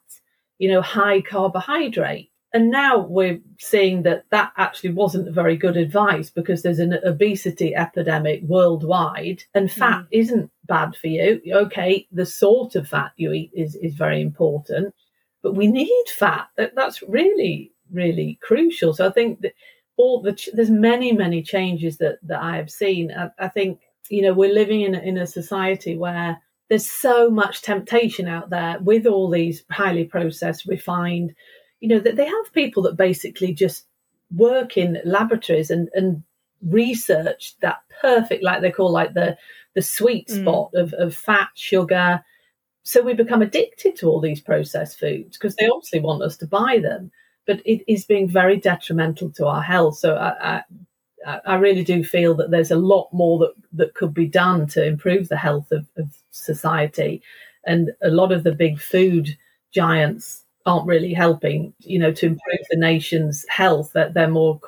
you 0.57 0.69
know, 0.69 0.81
high 0.81 1.21
carbohydrate. 1.21 2.30
And 2.53 2.69
now 2.69 2.99
we're 2.99 3.39
seeing 3.59 4.03
that 4.03 4.25
that 4.31 4.51
actually 4.57 4.91
wasn't 4.91 5.33
very 5.33 5.55
good 5.55 5.77
advice 5.77 6.29
because 6.29 6.61
there's 6.61 6.79
an 6.79 6.99
obesity 7.05 7.73
epidemic 7.73 8.41
worldwide 8.43 9.43
and 9.53 9.71
fat 9.71 10.01
mm. 10.01 10.07
isn't 10.11 10.51
bad 10.65 10.95
for 10.95 11.07
you. 11.07 11.41
Okay, 11.49 12.07
the 12.11 12.25
sort 12.25 12.75
of 12.75 12.89
fat 12.89 13.13
you 13.15 13.31
eat 13.31 13.51
is, 13.53 13.75
is 13.75 13.95
very 13.95 14.21
important, 14.21 14.93
but 15.41 15.55
we 15.55 15.67
need 15.67 16.05
fat. 16.09 16.47
That, 16.57 16.75
that's 16.75 17.01
really, 17.03 17.71
really 17.89 18.37
crucial. 18.41 18.93
So 18.93 19.07
I 19.07 19.11
think 19.11 19.39
that 19.41 19.53
all 19.95 20.21
the, 20.21 20.37
there's 20.53 20.69
many, 20.69 21.13
many 21.13 21.41
changes 21.41 21.97
that, 21.97 22.19
that 22.23 22.41
I 22.41 22.57
have 22.57 22.69
seen. 22.69 23.11
I, 23.11 23.29
I 23.39 23.47
think, 23.47 23.79
you 24.09 24.21
know, 24.23 24.33
we're 24.33 24.53
living 24.53 24.81
in, 24.81 24.95
in 24.95 25.17
a 25.17 25.25
society 25.25 25.95
where 25.97 26.41
there's 26.67 26.89
so 26.89 27.29
much 27.29 27.61
temptation 27.61 28.27
out 28.27 28.49
there 28.49 28.77
with 28.81 29.05
all 29.05 29.29
these 29.29 29.63
highly 29.71 30.03
processed, 30.03 30.65
refined 30.65 31.33
you 31.81 31.89
know, 31.89 31.99
that 31.99 32.15
they 32.15 32.25
have 32.25 32.53
people 32.53 32.83
that 32.83 32.95
basically 32.95 33.53
just 33.53 33.85
work 34.33 34.77
in 34.77 35.01
laboratories 35.03 35.69
and, 35.69 35.89
and 35.93 36.23
research 36.65 37.55
that 37.61 37.79
perfect, 38.01 38.43
like 38.43 38.61
they 38.61 38.71
call 38.71 38.91
like 38.91 39.13
the 39.13 39.37
the 39.73 39.81
sweet 39.81 40.27
mm. 40.27 40.41
spot 40.41 40.71
mm. 40.73 40.81
of, 40.81 40.93
of 40.93 41.15
fat, 41.15 41.49
sugar. 41.55 42.23
So 42.83 43.01
we 43.01 43.13
become 43.13 43.41
addicted 43.41 43.95
to 43.97 44.07
all 44.07 44.19
these 44.19 44.41
processed 44.41 44.99
foods 44.99 45.37
because 45.37 45.55
they 45.55 45.67
obviously 45.67 45.99
want 45.99 46.23
us 46.23 46.37
to 46.37 46.47
buy 46.47 46.79
them, 46.81 47.11
but 47.45 47.61
it 47.65 47.83
is 47.87 48.05
being 48.05 48.27
very 48.27 48.57
detrimental 48.57 49.29
to 49.31 49.47
our 49.47 49.61
health. 49.61 49.97
So 49.97 50.15
I, 50.15 50.63
I, 51.25 51.39
I 51.45 51.55
really 51.55 51.83
do 51.83 52.03
feel 52.03 52.33
that 52.35 52.51
there's 52.51 52.71
a 52.71 52.75
lot 52.75 53.09
more 53.13 53.39
that, 53.39 53.53
that 53.73 53.93
could 53.93 54.13
be 54.13 54.27
done 54.27 54.67
to 54.69 54.85
improve 54.85 55.29
the 55.29 55.37
health 55.37 55.71
of, 55.71 55.87
of 55.97 56.17
society. 56.31 57.21
And 57.65 57.91
a 58.03 58.09
lot 58.09 58.31
of 58.31 58.43
the 58.43 58.51
big 58.51 58.79
food 58.79 59.37
giants 59.71 60.43
aren't 60.65 60.87
really 60.87 61.13
helping, 61.13 61.73
you 61.79 61.99
know, 61.99 62.11
to 62.11 62.25
improve 62.25 62.59
the 62.69 62.77
nation's 62.77 63.45
health. 63.49 63.91
That 63.93 64.13
they're 64.13 64.29
more, 64.29 64.59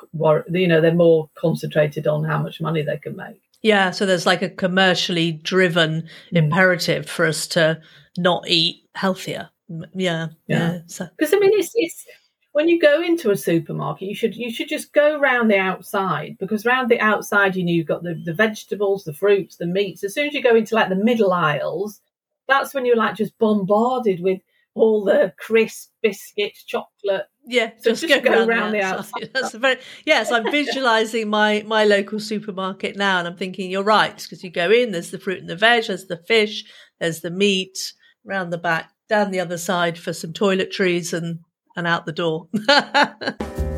you 0.50 0.68
know, 0.68 0.80
they're 0.80 0.94
more 0.94 1.28
concentrated 1.34 2.06
on 2.06 2.24
how 2.24 2.42
much 2.42 2.60
money 2.60 2.82
they 2.82 2.98
can 2.98 3.16
make. 3.16 3.40
Yeah, 3.62 3.92
so 3.92 4.04
there's 4.04 4.26
like 4.26 4.42
a 4.42 4.50
commercially 4.50 5.32
driven 5.32 6.02
mm. 6.02 6.08
imperative 6.32 7.08
for 7.08 7.24
us 7.24 7.46
to 7.48 7.80
not 8.18 8.48
eat 8.48 8.84
healthier. 8.94 9.50
Yeah, 9.94 10.28
yeah. 10.46 10.80
Because 10.86 11.00
yeah. 11.00 11.26
so. 11.26 11.36
I 11.36 11.40
mean, 11.40 11.58
it's 11.58 11.72
it's 11.74 12.04
when 12.52 12.68
you 12.68 12.80
go 12.80 13.02
into 13.02 13.32
a 13.32 13.36
supermarket, 13.36 14.06
you 14.06 14.14
should 14.14 14.36
you 14.36 14.50
should 14.50 14.68
just 14.68 14.92
go 14.92 15.18
around 15.18 15.48
the 15.48 15.58
outside 15.58 16.36
because 16.38 16.64
around 16.64 16.88
the 16.88 17.00
outside, 17.00 17.56
you 17.56 17.64
know, 17.64 17.72
you've 17.72 17.88
got 17.88 18.04
the, 18.04 18.14
the 18.24 18.32
vegetables, 18.32 19.02
the 19.02 19.12
fruits, 19.12 19.56
the 19.56 19.66
meats. 19.66 20.04
As 20.04 20.14
soon 20.14 20.28
as 20.28 20.34
you 20.34 20.42
go 20.42 20.54
into 20.54 20.74
like 20.74 20.88
the 20.88 20.94
middle 20.94 21.32
aisles, 21.32 22.00
that's 22.46 22.72
when 22.72 22.86
you're 22.86 22.96
like 22.96 23.16
just 23.16 23.36
bombarded 23.38 24.20
with 24.20 24.40
all 24.74 25.04
the 25.04 25.32
crisp 25.38 25.90
biscuits, 26.02 26.64
chocolate. 26.64 27.26
Yeah, 27.46 27.70
so 27.78 27.90
just, 27.90 28.02
just, 28.02 28.24
go, 28.24 28.30
go 28.30 28.46
around, 28.46 28.72
the 28.72 28.80
outside. 28.82 29.30
That's 29.32 29.54
very, 29.54 29.78
yes, 30.04 30.32
I'm 30.32 30.50
visualizing 30.50 31.28
my 31.28 31.62
my 31.66 31.84
local 31.84 32.20
supermarket 32.20 32.96
now, 32.96 33.18
and 33.18 33.28
I'm 33.28 33.36
thinking 33.36 33.70
you're 33.70 33.82
right 33.82 34.16
because 34.16 34.42
you 34.42 34.50
go 34.50 34.70
in, 34.70 34.92
there's 34.92 35.10
the 35.10 35.18
fruit 35.18 35.38
and 35.38 35.48
the 35.48 35.56
veg, 35.56 35.86
there's 35.86 36.06
the 36.06 36.16
fish, 36.16 36.64
there's 37.00 37.20
the 37.20 37.30
meat, 37.30 37.92
round 38.24 38.52
the 38.52 38.58
back, 38.58 38.90
down 39.08 39.30
the 39.30 39.40
other 39.40 39.58
side 39.58 39.98
for 39.98 40.12
some 40.12 40.32
toiletries, 40.32 41.12
and 41.12 41.40
and 41.76 41.86
out 41.86 42.06
the 42.06 42.12
door. 42.12 42.48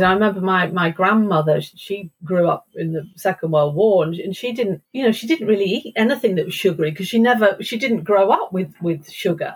because 0.00 0.10
I 0.10 0.14
remember 0.14 0.40
my 0.40 0.66
my 0.68 0.90
grandmother. 0.90 1.60
She 1.60 2.10
grew 2.24 2.48
up 2.48 2.66
in 2.74 2.92
the 2.92 3.04
Second 3.16 3.50
World 3.50 3.74
War, 3.74 4.04
and, 4.04 4.14
and 4.14 4.34
she 4.34 4.52
didn't, 4.52 4.82
you 4.92 5.04
know, 5.04 5.12
she 5.12 5.26
didn't 5.26 5.46
really 5.46 5.66
eat 5.66 5.92
anything 5.96 6.36
that 6.36 6.46
was 6.46 6.54
sugary 6.54 6.90
because 6.90 7.08
she 7.08 7.18
never, 7.18 7.56
she 7.60 7.78
didn't 7.78 8.04
grow 8.04 8.30
up 8.30 8.52
with 8.52 8.72
with 8.80 9.10
sugar. 9.10 9.54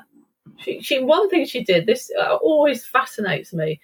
She, 0.59 0.81
she 0.83 1.03
one 1.03 1.31
thing 1.31 1.47
she 1.47 1.65
did. 1.65 1.87
This 1.87 2.11
uh, 2.21 2.37
always 2.37 2.85
fascinates 2.85 3.55
me, 3.55 3.81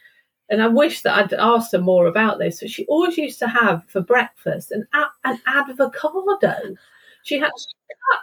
and 0.51 0.63
I 0.63 0.69
wish 0.69 1.01
that 1.03 1.17
I'd 1.17 1.33
asked 1.33 1.73
her 1.73 1.81
more 1.81 2.07
about 2.07 2.39
this. 2.39 2.61
So 2.61 2.67
she 2.67 2.85
always 2.87 3.17
used 3.17 3.39
to 3.39 3.49
have 3.49 3.83
for 3.89 4.03
breakfast 4.03 4.71
an 4.71 4.87
an 5.25 5.41
avocado. 5.47 6.75
She 7.23 7.39
had 7.39 7.51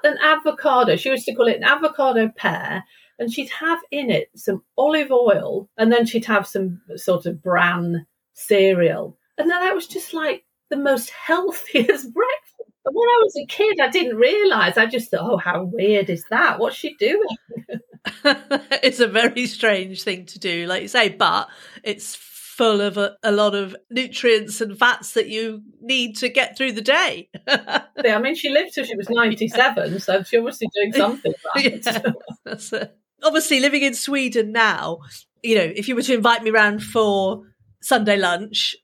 an 0.04 0.18
avocado. 0.22 0.96
She 0.96 1.10
used 1.10 1.26
to 1.26 1.34
call 1.34 1.48
it 1.48 1.58
an 1.58 1.64
avocado 1.64 2.30
pear, 2.30 2.84
and 3.18 3.34
she'd 3.34 3.50
have 3.50 3.80
in 3.90 4.12
it 4.12 4.30
some 4.36 4.62
olive 4.78 5.12
oil, 5.12 5.68
and 5.78 5.92
then 5.92 6.06
she'd 6.06 6.26
have 6.26 6.46
some 6.46 6.82
sort 6.96 7.26
of 7.26 7.42
bran 7.42 8.06
cereal. 8.38 9.18
And 9.38 9.50
then 9.50 9.60
that 9.60 9.76
was 9.76 9.88
just 9.88 10.14
like 10.14 10.46
the 10.70 10.78
most 10.78 11.10
healthiest 11.10 12.14
breakfast. 12.14 12.54
But 12.84 12.94
when 12.94 13.10
I 13.10 13.20
was 13.22 13.36
a 13.38 13.46
kid, 13.48 13.80
I 13.82 13.90
didn't 13.90 14.16
realise. 14.16 14.78
I 14.78 14.86
just 14.86 15.12
thought, 15.12 15.30
oh, 15.30 15.38
how 15.38 15.64
weird 15.64 16.10
is 16.10 16.24
that? 16.30 16.58
What's 16.60 16.78
she 16.78 16.96
doing? 16.96 17.28
it's 18.24 19.02
a 19.02 19.08
very 19.08 19.46
strange 19.48 20.04
thing 20.04 20.26
to 20.28 20.40
do, 20.40 20.66
like 20.68 20.82
you 20.82 20.88
say, 20.88 21.10
but 21.10 21.50
it's 21.84 22.16
full 22.16 22.80
of 22.80 22.98
a, 22.98 23.18
a, 23.22 23.32
lot 23.32 23.54
of 23.54 23.76
nutrients 23.92 24.62
and 24.62 24.80
fats 24.80 25.12
that 25.14 25.28
you 25.28 25.62
need 25.82 26.16
to 26.16 26.30
get 26.30 26.58
through 26.58 26.72
the 26.72 26.82
day. 26.82 27.30
yeah, 27.48 28.16
I 28.16 28.20
mean, 28.20 28.36
she 28.36 28.50
lived 28.50 28.74
till 28.74 28.86
she 28.86 28.96
was 28.96 29.10
97, 29.10 29.92
yeah. 29.92 29.98
so 30.00 30.24
she's 30.24 30.40
obviously 30.40 30.70
doing 30.74 30.94
something 30.94 31.34
right. 31.54 31.86
Yeah, 31.86 32.86
obviously, 33.24 33.60
living 33.60 33.84
in 33.84 33.94
Sweden 33.94 34.54
now, 34.54 35.00
you 35.44 35.56
know, 35.56 35.72
if 35.76 35.88
you 35.88 35.96
were 35.96 36.02
to 36.04 36.14
invite 36.14 36.44
me 36.44 36.50
around 36.50 36.82
for 36.82 37.44
Sunday 37.88 38.18
lunch, 38.18 38.76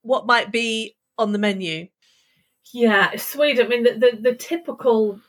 what 0.00 0.24
might 0.24 0.50
be 0.50 0.96
on 1.18 1.32
the 1.32 1.38
menu? 1.38 1.88
Yeah, 2.72 3.14
Sweden. 3.16 3.66
I 3.66 3.68
mean, 3.68 3.82
the, 3.82 3.92
the, 3.92 4.30
the 4.30 4.34
typical, 4.34 5.20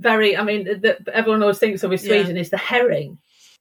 very. 0.00 0.36
I 0.36 0.42
mean, 0.42 0.64
the, 0.64 0.98
everyone 1.12 1.42
always 1.42 1.58
thinks 1.58 1.84
of 1.84 1.90
with 1.90 2.00
Sweden 2.00 2.34
yeah. 2.34 2.42
is 2.42 2.50
the 2.50 2.56
herring. 2.58 3.18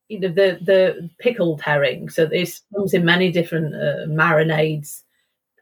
You 0.10 0.20
know, 0.20 0.30
the 0.30 0.60
the 0.62 1.10
pickled 1.20 1.62
herring. 1.62 2.10
So 2.10 2.26
this 2.26 2.62
comes 2.76 2.96
in 2.96 3.06
many 3.06 3.32
different 3.32 3.76
uh, 3.76 4.08
marinades. 4.08 5.04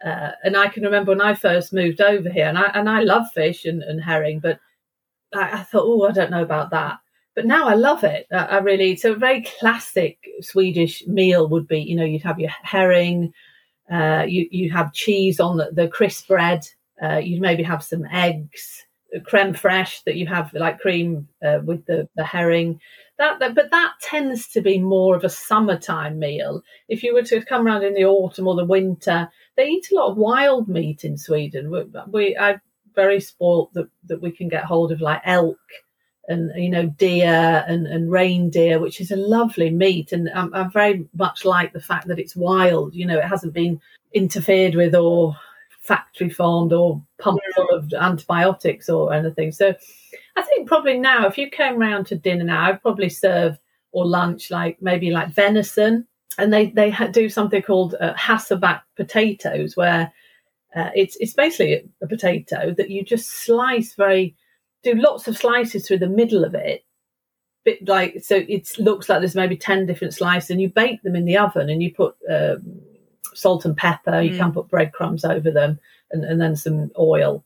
Uh, 0.04 0.32
and 0.46 0.56
I 0.56 0.70
can 0.70 0.84
remember 0.84 1.12
when 1.12 1.22
I 1.22 1.34
first 1.34 1.74
moved 1.74 2.00
over 2.00 2.30
here, 2.30 2.48
and 2.48 2.58
I 2.58 2.72
and 2.74 2.90
I 2.90 3.02
love 3.02 3.26
fish 3.34 3.66
and, 3.66 3.84
and 3.84 4.02
herring, 4.02 4.40
but 4.40 4.60
I, 5.36 5.60
I 5.60 5.64
thought, 5.64 5.84
oh, 5.86 6.08
I 6.08 6.14
don't 6.14 6.32
know 6.32 6.42
about 6.42 6.72
that. 6.72 7.00
But 7.36 7.46
now 7.46 7.67
I 7.67 7.76
love 7.76 8.04
it. 8.04 8.28
I, 8.32 8.46
I 8.46 8.58
really. 8.60 8.96
So 8.96 9.13
a 9.13 9.15
very 9.15 9.41
classic 9.60 10.17
Swedish 10.41 11.06
meal 11.08 11.48
would 11.48 11.67
be, 11.67 11.80
you 11.80 11.96
know, 11.96 12.06
you'd 12.06 12.24
have 12.24 12.39
your 12.39 12.52
herring, 12.63 13.34
uh, 13.91 14.26
you 14.28 14.48
you 14.52 14.72
have 14.72 14.94
cheese 14.94 15.39
on 15.39 15.58
the, 15.58 15.70
the 15.74 15.88
crisp 15.88 16.28
bread 16.28 16.65
uh, 17.02 17.17
you'd 17.17 17.41
maybe 17.41 17.63
have 17.63 17.84
some 17.84 18.06
eggs, 18.06 18.86
creme 19.26 19.54
fraiche 19.54 20.04
that 20.04 20.15
you 20.15 20.28
have 20.28 20.54
like 20.54 20.80
cream 20.80 21.28
uh, 21.44 21.60
with 21.63 21.86
the, 21.86 22.08
the 22.15 22.24
herring. 22.24 22.80
That, 23.17 23.39
that, 23.39 23.56
but 23.56 23.72
that 23.72 23.94
tends 24.02 24.48
to 24.50 24.62
be 24.62 24.80
more 24.80 25.15
of 25.15 25.24
a 25.24 25.30
summertime 25.30 26.20
meal. 26.20 26.62
If 26.88 27.04
you 27.04 27.13
were 27.13 27.24
to 27.24 27.44
come 27.44 27.65
around 27.65 27.84
in 27.84 27.94
the 27.94 28.06
autumn 28.06 28.48
or 28.48 28.56
the 28.56 28.65
winter, 28.65 29.30
they 29.58 29.67
eat 29.67 29.89
a 29.91 29.96
lot 29.96 30.12
of 30.12 30.17
wild 30.17 30.67
meat 30.67 31.04
in 31.04 31.17
Sweden. 31.17 31.72
We, 31.72 31.86
we 32.08 32.38
I'm 32.38 32.62
very 32.96 33.20
spoilt 33.20 33.74
that, 33.74 33.89
that 34.06 34.22
we 34.22 34.32
can 34.32 34.48
get 34.48 34.63
hold 34.63 34.91
of 34.91 35.02
like 35.02 35.22
elk 35.26 35.60
and 36.32 36.52
you 36.56 36.70
know 36.70 36.88
deer 36.88 37.63
and, 37.67 37.86
and 37.86 38.12
reindeer, 38.12 38.80
which 38.80 39.00
is 39.02 39.12
a 39.12 39.15
lovely 39.15 39.70
meat. 39.70 40.12
And 40.12 40.30
I 40.30 40.63
very 40.63 41.08
much 41.13 41.46
like 41.46 41.74
the 41.74 41.82
fact 41.82 42.08
that 42.08 42.20
it's 42.20 42.36
wild. 42.36 42.96
You 42.96 43.06
know, 43.06 43.20
it 43.20 43.26
hasn't 43.26 43.54
been 43.54 43.80
interfered 44.13 44.76
with 44.76 44.96
or 44.96 45.36
factory 45.82 46.30
farmed 46.30 46.74
or 46.74 47.02
pumped 47.20 47.44
full 47.56 47.70
of 47.72 47.94
antibiotics 47.94 48.89
or 48.89 49.13
anything. 49.13 49.52
So 49.52 49.76
I 50.36 50.41
think 50.41 50.67
probably 50.67 50.98
now, 50.98 51.28
if 51.28 51.38
you 51.38 51.50
came 51.50 51.78
round 51.78 52.08
to 52.08 52.15
dinner 52.15 52.46
now, 52.46 52.70
I'd 52.70 52.82
probably 52.82 53.10
serve 53.10 53.58
or 53.91 54.06
lunch 54.06 54.50
like 54.52 54.82
maybe 54.82 55.12
like 55.12 55.30
venison, 55.30 56.08
and 56.38 56.54
they 56.54 56.67
they 56.67 56.96
do 57.12 57.30
something 57.30 57.62
called 57.62 57.96
uh, 58.00 58.13
potatoes, 58.96 59.76
where 59.76 60.12
uh, 60.76 60.89
it's 60.96 61.17
it's 61.20 61.34
basically 61.34 61.89
a 62.02 62.08
potato 62.08 62.74
that 62.78 62.89
you 62.89 63.04
just 63.04 63.30
slice 63.30 63.94
very 63.96 64.36
do 64.84 64.96
lots 64.96 65.28
of 65.28 65.38
slices 65.38 65.88
through 65.88 66.00
the 66.00 66.08
middle 66.08 66.44
of 66.44 66.56
it 66.56 66.84
bit 67.63 67.88
like 67.88 68.24
so 68.24 68.38
it 68.48 68.76
looks 68.80 69.08
like 69.08 69.20
there's 69.20 69.36
maybe 69.36 69.56
10 69.56 69.86
different 69.86 70.15
slices 70.15 70.50
and 70.50 70.60
you 70.60 70.67
bake 70.67 71.00
them 71.04 71.15
in 71.15 71.26
the 71.26 71.38
oven 71.38 71.70
and 71.70 71.84
you 71.84 71.94
put 71.94 72.15
um, 72.28 72.82
salt 73.34 73.65
and 73.65 73.78
pepper. 73.78 74.12
Mm. 74.12 74.30
You 74.30 74.38
can 74.38 74.52
put 74.52 74.70
breadcrumbs 74.70 75.26
over 75.26 75.52
them 75.52 75.80
and, 76.12 76.24
and 76.24 76.39
then 76.39 76.56
some 76.56 76.91
oil. 76.98 77.44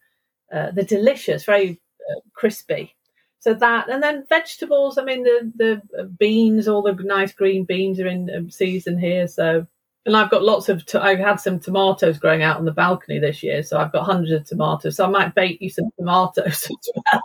Uh, 0.51 0.71
they're 0.71 0.83
delicious, 0.83 1.45
very 1.45 1.81
uh, 2.09 2.19
crispy. 2.33 2.95
So 3.39 3.53
that, 3.53 3.89
and 3.89 4.01
then 4.01 4.25
vegetables. 4.27 4.97
I 4.97 5.03
mean, 5.03 5.23
the 5.23 5.81
the 5.95 6.03
beans, 6.05 6.67
all 6.67 6.81
the 6.81 6.93
nice 6.93 7.31
green 7.31 7.63
beans 7.63 7.99
are 7.99 8.07
in 8.07 8.29
um, 8.35 8.49
season 8.49 8.97
here. 8.97 9.27
So, 9.27 9.67
and 10.05 10.15
I've 10.15 10.29
got 10.29 10.43
lots 10.43 10.69
of. 10.69 10.83
I've 10.93 11.19
had 11.19 11.37
some 11.37 11.59
tomatoes 11.59 12.19
growing 12.19 12.43
out 12.43 12.57
on 12.57 12.65
the 12.65 12.71
balcony 12.71 13.19
this 13.19 13.41
year, 13.41 13.63
so 13.63 13.79
I've 13.79 13.91
got 13.91 14.03
hundreds 14.03 14.33
of 14.33 14.47
tomatoes. 14.47 14.97
So 14.97 15.05
I 15.05 15.09
might 15.09 15.35
bake 15.35 15.59
you 15.61 15.69
some 15.69 15.89
tomatoes 15.97 16.45
as 16.69 16.89
well. 16.95 17.21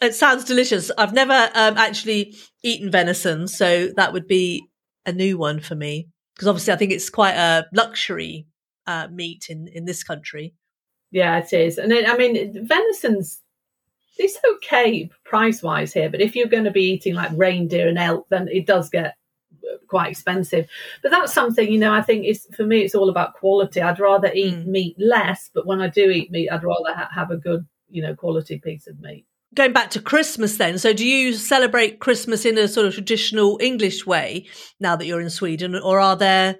it 0.00 0.14
sounds 0.14 0.44
delicious. 0.44 0.90
I've 0.96 1.12
never 1.12 1.50
um, 1.54 1.76
actually 1.76 2.36
eaten 2.62 2.90
venison, 2.90 3.48
so 3.48 3.88
that 3.96 4.12
would 4.12 4.28
be 4.28 4.68
a 5.06 5.12
new 5.12 5.36
one 5.36 5.60
for 5.60 5.74
me 5.74 6.08
because 6.34 6.48
obviously 6.48 6.72
I 6.72 6.76
think 6.76 6.92
it's 6.92 7.10
quite 7.10 7.34
a 7.34 7.66
luxury 7.72 8.46
uh, 8.86 9.08
meat 9.10 9.46
in 9.48 9.68
in 9.68 9.84
this 9.84 10.04
country. 10.04 10.54
Yeah, 11.10 11.38
it 11.38 11.52
is, 11.52 11.78
and 11.78 11.92
it, 11.92 12.08
I 12.08 12.16
mean 12.16 12.66
venison's 12.66 13.40
it's 14.16 14.38
okay 14.54 15.10
price 15.24 15.62
wise 15.62 15.92
here, 15.92 16.08
but 16.08 16.20
if 16.20 16.36
you're 16.36 16.46
going 16.46 16.64
to 16.64 16.70
be 16.70 16.92
eating 16.92 17.14
like 17.14 17.32
reindeer 17.34 17.88
and 17.88 17.98
elk, 17.98 18.26
then 18.30 18.46
it 18.48 18.66
does 18.66 18.88
get 18.88 19.16
quite 19.88 20.10
expensive. 20.10 20.66
But 21.02 21.10
that's 21.10 21.32
something 21.32 21.70
you 21.70 21.78
know. 21.78 21.92
I 21.92 22.02
think 22.02 22.26
is 22.26 22.46
for 22.56 22.64
me, 22.64 22.80
it's 22.80 22.94
all 22.94 23.08
about 23.08 23.34
quality. 23.34 23.80
I'd 23.80 24.00
rather 24.00 24.30
eat 24.32 24.54
mm. 24.54 24.66
meat 24.66 24.96
less, 24.98 25.50
but 25.52 25.66
when 25.66 25.80
I 25.80 25.88
do 25.88 26.10
eat 26.10 26.30
meat, 26.30 26.50
I'd 26.50 26.64
rather 26.64 26.94
ha- 26.94 27.10
have 27.14 27.30
a 27.30 27.36
good 27.36 27.66
you 27.90 28.02
know 28.02 28.14
quality 28.14 28.58
piece 28.58 28.86
of 28.86 29.00
meat 29.00 29.26
going 29.54 29.72
back 29.72 29.90
to 29.90 30.00
Christmas 30.00 30.56
then, 30.56 30.78
so 30.78 30.92
do 30.92 31.06
you 31.06 31.32
celebrate 31.32 32.00
Christmas 32.00 32.44
in 32.44 32.58
a 32.58 32.66
sort 32.66 32.86
of 32.86 32.94
traditional 32.94 33.56
English 33.60 34.04
way 34.04 34.46
now 34.80 34.96
that 34.96 35.06
you're 35.06 35.20
in 35.20 35.30
Sweden, 35.30 35.76
or 35.76 36.00
are 36.00 36.16
there 36.16 36.56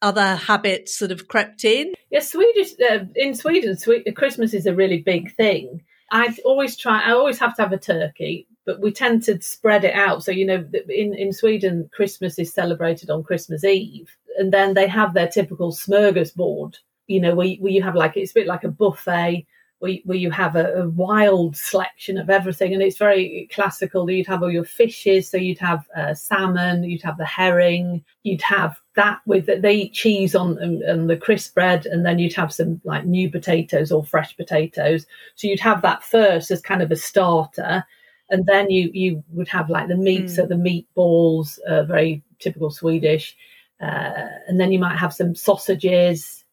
other 0.00 0.34
habits 0.34 0.98
sort 0.98 1.12
of 1.12 1.28
crept 1.28 1.64
in? 1.64 1.94
Yeah, 2.10 2.20
Swedish 2.20 2.72
uh, 2.90 3.04
in 3.14 3.34
Sweden, 3.34 3.76
Christmas 4.14 4.52
is 4.52 4.66
a 4.66 4.74
really 4.74 4.98
big 4.98 5.34
thing. 5.36 5.82
I 6.10 6.36
always 6.44 6.76
try. 6.76 7.02
I 7.02 7.12
always 7.12 7.38
have 7.38 7.56
to 7.56 7.62
have 7.62 7.72
a 7.72 7.78
turkey, 7.78 8.46
but 8.64 8.80
we 8.80 8.92
tend 8.92 9.22
to 9.24 9.40
spread 9.42 9.84
it 9.84 9.94
out. 9.94 10.24
So 10.24 10.30
you 10.32 10.46
know, 10.46 10.64
in 10.88 11.14
in 11.14 11.32
Sweden, 11.32 11.88
Christmas 11.92 12.38
is 12.38 12.52
celebrated 12.52 13.10
on 13.10 13.24
Christmas 13.24 13.64
Eve, 13.64 14.14
and 14.38 14.52
then 14.52 14.74
they 14.74 14.86
have 14.86 15.14
their 15.14 15.28
typical 15.28 15.72
smorgasbord. 15.72 16.76
You 17.06 17.20
know, 17.20 17.34
where, 17.34 17.54
where 17.56 17.72
you 17.72 17.82
have 17.82 17.96
like 17.96 18.16
it's 18.16 18.30
a 18.32 18.34
bit 18.34 18.46
like 18.46 18.64
a 18.64 18.68
buffet 18.68 19.46
where, 19.82 19.94
where 20.04 20.16
you 20.16 20.30
have 20.30 20.54
a, 20.54 20.82
a, 20.82 20.88
wild 20.90 21.56
selection 21.56 22.16
of 22.16 22.30
everything, 22.30 22.72
and 22.72 22.80
it's 22.80 22.98
very 22.98 23.48
classical. 23.52 24.08
You'd 24.08 24.28
have 24.28 24.40
all 24.40 24.50
your 24.50 24.64
fishes, 24.64 25.28
so 25.28 25.36
you'd 25.36 25.58
have 25.58 25.88
uh, 25.96 26.14
salmon, 26.14 26.84
you'd 26.84 27.02
have 27.02 27.18
the 27.18 27.26
herring, 27.26 28.04
you'd 28.22 28.42
have 28.42 28.78
that 28.94 29.18
with 29.26 29.46
they 29.46 29.74
eat 29.74 29.92
cheese 29.92 30.36
on 30.36 30.56
and, 30.58 30.82
and, 30.82 31.10
the 31.10 31.16
crisp 31.16 31.54
bread, 31.54 31.84
and 31.86 32.06
then 32.06 32.20
you'd 32.20 32.34
have 32.34 32.52
some 32.52 32.80
like 32.84 33.06
new 33.06 33.28
potatoes 33.28 33.90
or 33.90 34.04
fresh 34.04 34.36
potatoes. 34.36 35.04
So 35.34 35.48
you'd 35.48 35.58
have 35.58 35.82
that 35.82 36.04
first 36.04 36.52
as 36.52 36.60
kind 36.60 36.80
of 36.80 36.92
a 36.92 36.96
starter, 36.96 37.84
and 38.32 38.46
then 38.46 38.70
you 38.70 38.90
you 38.92 39.22
would 39.32 39.48
have 39.48 39.70
like 39.70 39.88
the 39.88 39.96
meat, 39.96 40.24
mm. 40.24 40.30
so 40.30 40.46
the 40.46 40.54
meatballs, 40.54 41.58
uh, 41.68 41.84
very 41.84 42.22
typical 42.40 42.70
Swedish, 42.70 43.36
uh, 43.80 44.26
and 44.48 44.58
then 44.58 44.72
you 44.72 44.78
might 44.78 44.98
have 44.98 45.12
some 45.12 45.34
sausages, 45.34 46.44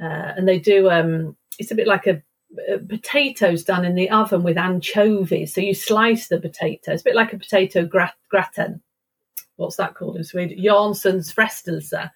uh, 0.00 0.34
and 0.36 0.46
they 0.46 0.58
do 0.58 0.90
um, 0.90 1.36
it's 1.58 1.72
a 1.72 1.74
bit 1.74 1.88
like 1.88 2.06
a 2.06 2.22
uh, 2.70 2.76
potatoes 2.86 3.64
done 3.64 3.84
in 3.84 3.94
the 3.94 4.10
oven 4.10 4.42
with 4.42 4.58
anchovies. 4.58 5.54
So 5.54 5.62
you 5.62 5.74
slice 5.74 6.28
the 6.28 6.38
potatoes, 6.38 7.00
a 7.00 7.04
bit 7.04 7.16
like 7.16 7.32
a 7.32 7.38
potato 7.38 7.86
grat- 7.86 8.14
gratin. 8.28 8.82
What's 9.56 9.76
that 9.76 9.94
called 9.94 10.16
in 10.16 10.24
Sweden? 10.24 10.58
Janssons 10.62 11.34
frestelse. 11.34 12.10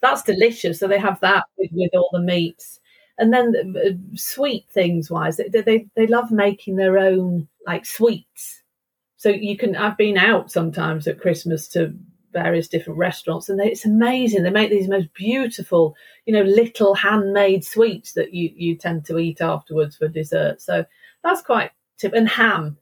That's 0.00 0.22
delicious. 0.22 0.78
So 0.78 0.86
they 0.86 0.98
have 0.98 1.18
that 1.20 1.44
with, 1.58 1.70
with 1.72 1.90
all 1.94 2.10
the 2.12 2.20
meats. 2.20 2.78
And 3.18 3.32
then 3.34 3.76
uh, 3.76 4.16
sweet 4.16 4.64
things 4.70 5.10
wise, 5.10 5.36
they, 5.36 5.48
they 5.48 5.86
they 5.94 6.06
love 6.06 6.30
making 6.30 6.76
their 6.76 6.96
own 6.96 7.48
like 7.66 7.84
sweets. 7.84 8.59
So 9.20 9.28
you 9.28 9.54
can. 9.54 9.76
I've 9.76 9.98
been 9.98 10.16
out 10.16 10.50
sometimes 10.50 11.06
at 11.06 11.20
Christmas 11.20 11.68
to 11.68 11.94
various 12.32 12.68
different 12.68 12.98
restaurants, 12.98 13.50
and 13.50 13.60
they, 13.60 13.66
it's 13.66 13.84
amazing. 13.84 14.44
They 14.44 14.50
make 14.50 14.70
these 14.70 14.88
most 14.88 15.12
beautiful, 15.12 15.94
you 16.24 16.32
know, 16.32 16.40
little 16.40 16.94
handmade 16.94 17.62
sweets 17.62 18.12
that 18.14 18.32
you 18.32 18.50
you 18.56 18.76
tend 18.76 19.04
to 19.04 19.18
eat 19.18 19.42
afterwards 19.42 19.96
for 19.96 20.08
dessert. 20.08 20.62
So 20.62 20.86
that's 21.22 21.42
quite 21.42 21.70
tip. 21.98 22.14
And 22.14 22.30
ham, 22.30 22.78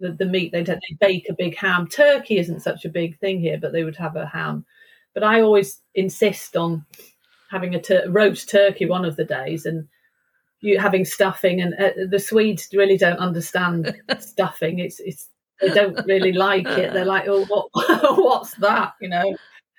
the, 0.00 0.10
the 0.10 0.26
meat 0.26 0.50
they, 0.50 0.64
they 0.64 0.80
bake 0.98 1.28
a 1.28 1.34
big 1.34 1.56
ham. 1.56 1.86
Turkey 1.86 2.38
isn't 2.38 2.62
such 2.62 2.84
a 2.84 2.88
big 2.88 3.16
thing 3.20 3.38
here, 3.38 3.56
but 3.56 3.70
they 3.70 3.84
would 3.84 3.96
have 3.96 4.16
a 4.16 4.26
ham. 4.26 4.66
But 5.14 5.22
I 5.22 5.40
always 5.40 5.82
insist 5.94 6.56
on 6.56 6.84
having 7.48 7.76
a 7.76 7.80
tur- 7.80 8.10
roast 8.10 8.50
turkey 8.50 8.86
one 8.86 9.04
of 9.04 9.14
the 9.14 9.24
days 9.24 9.64
and 9.64 9.86
you 10.62 10.80
having 10.80 11.04
stuffing 11.04 11.60
and 11.60 11.74
uh, 11.74 12.08
the 12.10 12.18
Swedes 12.18 12.70
really 12.72 12.98
don't 12.98 13.20
understand 13.20 13.94
stuffing. 14.18 14.80
It's 14.80 14.98
it's 14.98 15.28
they 15.60 15.68
don't 15.68 16.06
really 16.06 16.32
like 16.32 16.66
it. 16.66 16.92
They're 16.92 17.04
like, 17.04 17.24
oh, 17.28 17.44
what, 17.44 17.68
what's 18.18 18.54
that? 18.54 18.94
You 19.00 19.08
know, 19.08 19.36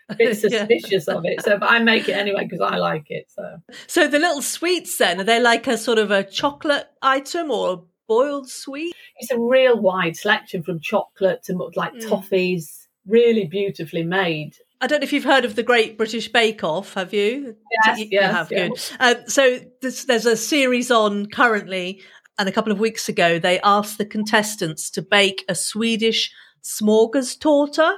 a 0.10 0.16
bit 0.16 0.38
suspicious 0.40 1.06
yeah. 1.08 1.14
of 1.14 1.26
it. 1.26 1.44
So, 1.44 1.58
but 1.58 1.70
I 1.70 1.80
make 1.80 2.10
it 2.10 2.14
anyway 2.14 2.44
because 2.44 2.62
I 2.62 2.78
like 2.78 3.06
it. 3.10 3.26
So, 3.30 3.58
so 3.88 4.08
the 4.08 4.20
little 4.20 4.42
sweets 4.42 4.98
then 4.98 5.20
are 5.20 5.24
they 5.24 5.40
like 5.40 5.68
a 5.68 5.78
sort 5.78 6.00
of 6.00 6.12
a 6.12 6.24
chocolate 6.24 6.88
item 7.02 7.52
or 7.52 7.74
a 7.74 7.78
boiled 8.08 8.50
sweet? 8.50 8.96
It's 9.18 9.32
a 9.32 9.40
real 9.40 9.80
wide 9.80 10.16
selection 10.16 10.64
from 10.64 10.80
chocolate 10.80 11.44
to 11.44 11.56
like 11.76 11.94
mm. 11.94 12.04
toffees. 12.04 12.88
Really 13.06 13.46
beautifully 13.46 14.04
made. 14.04 14.58
I 14.80 14.88
don't 14.88 15.00
know 15.00 15.06
if 15.06 15.14
you've 15.14 15.24
heard 15.24 15.46
of 15.46 15.56
the 15.56 15.64
Great 15.64 15.98
British 15.98 16.28
Bake 16.28 16.64
Off. 16.64 16.94
Have 16.94 17.14
you? 17.14 17.56
Yes, 17.86 18.00
you, 18.00 18.08
yes, 18.12 18.32
have. 18.32 18.50
Good. 18.50 18.72
Um, 19.00 19.16
so 19.28 19.60
there's, 19.82 20.06
there's 20.06 20.26
a 20.26 20.38
series 20.38 20.92
on 20.92 21.26
currently 21.28 22.02
and 22.38 22.48
a 22.48 22.52
couple 22.52 22.72
of 22.72 22.80
weeks 22.80 23.10
ago, 23.10 23.40
they 23.40 23.60
asked 23.62 23.98
the 23.98 24.06
contestants 24.06 24.90
to 24.92 25.02
bake 25.02 25.44
a 25.50 25.56
Swedish 25.56 26.32
smorgastorta. 26.64 27.96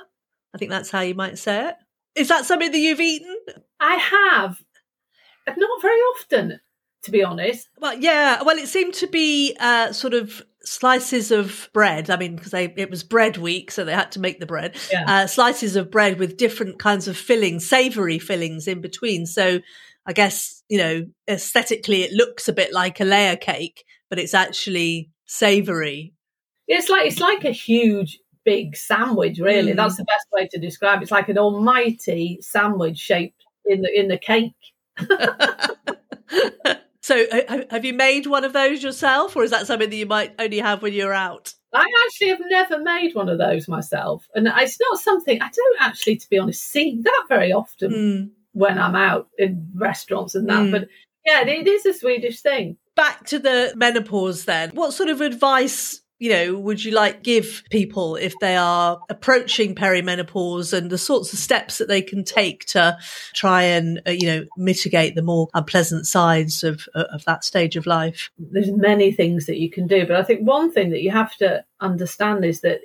I 0.53 0.57
think 0.57 0.71
that's 0.71 0.91
how 0.91 1.01
you 1.01 1.15
might 1.15 1.37
say 1.37 1.69
it. 1.69 1.75
Is 2.15 2.27
that 2.29 2.45
something 2.45 2.71
that 2.71 2.77
you've 2.77 2.99
eaten? 2.99 3.35
I 3.79 3.95
have. 3.95 4.57
Not 5.47 5.81
very 5.81 5.99
often, 5.99 6.59
to 7.03 7.11
be 7.11 7.23
honest. 7.23 7.69
Well, 7.79 7.97
yeah. 7.97 8.43
Well, 8.43 8.57
it 8.57 8.67
seemed 8.67 8.93
to 8.95 9.07
be 9.07 9.55
uh, 9.59 9.91
sort 9.93 10.13
of 10.13 10.43
slices 10.63 11.31
of 11.31 11.69
bread. 11.73 12.09
I 12.09 12.17
mean, 12.17 12.35
because 12.35 12.53
it 12.53 12.89
was 12.89 13.03
bread 13.03 13.37
week, 13.37 13.71
so 13.71 13.83
they 13.83 13.93
had 13.93 14.11
to 14.13 14.19
make 14.19 14.39
the 14.39 14.45
bread. 14.45 14.75
Yeah. 14.91 15.05
Uh, 15.07 15.27
slices 15.27 15.75
of 15.75 15.89
bread 15.89 16.19
with 16.19 16.37
different 16.37 16.79
kinds 16.79 17.07
of 17.07 17.17
fillings, 17.17 17.67
savoury 17.67 18.19
fillings 18.19 18.67
in 18.67 18.81
between. 18.81 19.25
So 19.25 19.59
I 20.05 20.13
guess 20.13 20.63
you 20.69 20.77
know 20.77 21.05
aesthetically, 21.27 22.03
it 22.03 22.11
looks 22.11 22.47
a 22.47 22.53
bit 22.53 22.73
like 22.73 22.99
a 22.99 23.05
layer 23.05 23.35
cake, 23.35 23.83
but 24.09 24.19
it's 24.19 24.33
actually 24.33 25.11
savoury. 25.25 26.13
It's 26.67 26.89
like 26.89 27.07
it's 27.07 27.19
like 27.19 27.45
a 27.45 27.51
huge 27.51 28.19
big 28.45 28.75
sandwich. 28.75 29.39
Really, 29.39 29.73
mm. 29.73 29.75
that's 29.75 29.97
the 29.97 30.05
best 30.05 30.27
way 30.31 30.47
to 30.51 30.59
describe. 30.59 30.99
it. 30.99 31.03
It's 31.03 31.11
like 31.11 31.29
an 31.29 31.37
almighty 31.37 32.39
sandwich 32.41 32.97
shaped 32.97 33.43
in 33.65 33.81
the 33.81 33.99
in 33.99 34.07
the 34.07 34.17
cake. 34.17 34.53
so, 37.01 37.25
have 37.69 37.85
you 37.85 37.93
made 37.93 38.25
one 38.25 38.43
of 38.43 38.53
those 38.53 38.83
yourself, 38.83 39.35
or 39.35 39.43
is 39.43 39.51
that 39.51 39.67
something 39.67 39.89
that 39.89 39.95
you 39.95 40.05
might 40.05 40.33
only 40.39 40.59
have 40.59 40.81
when 40.81 40.93
you're 40.93 41.13
out? 41.13 41.53
I 41.73 41.85
actually 42.05 42.29
have 42.29 42.41
never 42.49 42.79
made 42.79 43.13
one 43.13 43.29
of 43.29 43.37
those 43.37 43.67
myself, 43.67 44.27
and 44.33 44.47
it's 44.47 44.79
not 44.79 44.99
something 44.99 45.41
I 45.41 45.49
don't 45.49 45.81
actually, 45.81 46.17
to 46.17 46.29
be 46.29 46.39
honest, 46.39 46.63
see 46.63 46.99
that 47.03 47.25
very 47.29 47.51
often 47.51 47.91
mm. 47.91 48.29
when 48.53 48.79
I'm 48.79 48.95
out 48.95 49.27
in 49.37 49.69
restaurants 49.75 50.35
and 50.35 50.49
that. 50.49 50.59
Mm. 50.59 50.71
But 50.71 50.87
yeah, 51.25 51.45
it 51.47 51.67
is 51.67 51.85
a 51.85 51.93
Swedish 51.93 52.41
thing. 52.41 52.77
Back 52.99 53.27
to 53.27 53.39
the 53.39 53.71
menopause, 53.77 54.43
then. 54.43 54.71
What 54.71 54.91
sort 54.93 55.07
of 55.07 55.21
advice 55.21 56.01
you 56.19 56.31
know, 56.31 56.57
would 56.57 56.83
you 56.83 56.91
like 56.91 57.23
give 57.23 57.63
people 57.71 58.17
if 58.17 58.37
they 58.39 58.57
are 58.57 58.99
approaching 59.09 59.73
perimenopause 59.73 60.73
and 60.73 60.89
the 60.89 60.97
sorts 60.97 61.31
of 61.31 61.39
steps 61.39 61.77
that 61.77 61.87
they 61.87 62.01
can 62.01 62.25
take 62.25 62.65
to 62.65 62.97
try 63.33 63.63
and, 63.63 64.01
uh, 64.05 64.11
you 64.11 64.27
know, 64.27 64.45
mitigate 64.57 65.15
the 65.15 65.21
more 65.21 65.47
unpleasant 65.53 66.05
sides 66.05 66.61
of, 66.61 66.89
uh, 66.93 67.05
of 67.13 67.23
that 67.23 67.45
stage 67.45 67.77
of 67.77 67.85
life? 67.85 68.29
There's 68.37 68.69
many 68.69 69.13
things 69.13 69.45
that 69.45 69.59
you 69.59 69.69
can 69.69 69.87
do, 69.87 70.05
but 70.05 70.17
I 70.17 70.23
think 70.23 70.41
one 70.41 70.73
thing 70.73 70.89
that 70.89 71.01
you 71.01 71.11
have 71.11 71.35
to 71.37 71.63
understand 71.79 72.43
is 72.43 72.59
that 72.61 72.81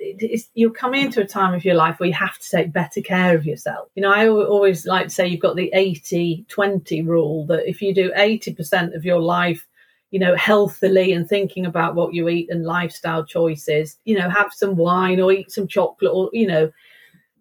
you're 0.53 0.71
coming 0.71 1.03
into 1.03 1.21
a 1.21 1.27
time 1.27 1.53
of 1.53 1.65
your 1.65 1.75
life 1.75 1.99
where 1.99 2.07
you 2.07 2.15
have 2.15 2.39
to 2.39 2.49
take 2.49 2.71
better 2.71 3.01
care 3.01 3.35
of 3.35 3.45
yourself. 3.45 3.89
You 3.95 4.03
know, 4.03 4.13
I 4.13 4.29
always 4.29 4.85
like 4.85 5.07
to 5.07 5.13
say 5.13 5.27
you've 5.27 5.41
got 5.41 5.57
the 5.57 5.71
80 5.73 6.45
20 6.47 7.01
rule 7.01 7.45
that 7.47 7.67
if 7.67 7.81
you 7.81 7.93
do 7.93 8.13
80% 8.15 8.95
of 8.95 9.03
your 9.03 9.19
life 9.19 9.67
you 10.11 10.19
know, 10.19 10.35
healthily 10.35 11.11
and 11.11 11.27
thinking 11.27 11.65
about 11.65 11.95
what 11.95 12.13
you 12.13 12.29
eat 12.29 12.49
and 12.49 12.65
lifestyle 12.65 13.25
choices, 13.25 13.97
you 14.05 14.17
know, 14.17 14.29
have 14.29 14.53
some 14.53 14.75
wine 14.75 15.19
or 15.19 15.31
eat 15.31 15.51
some 15.51 15.67
chocolate 15.67 16.11
or, 16.13 16.29
you 16.31 16.47
know, 16.47 16.71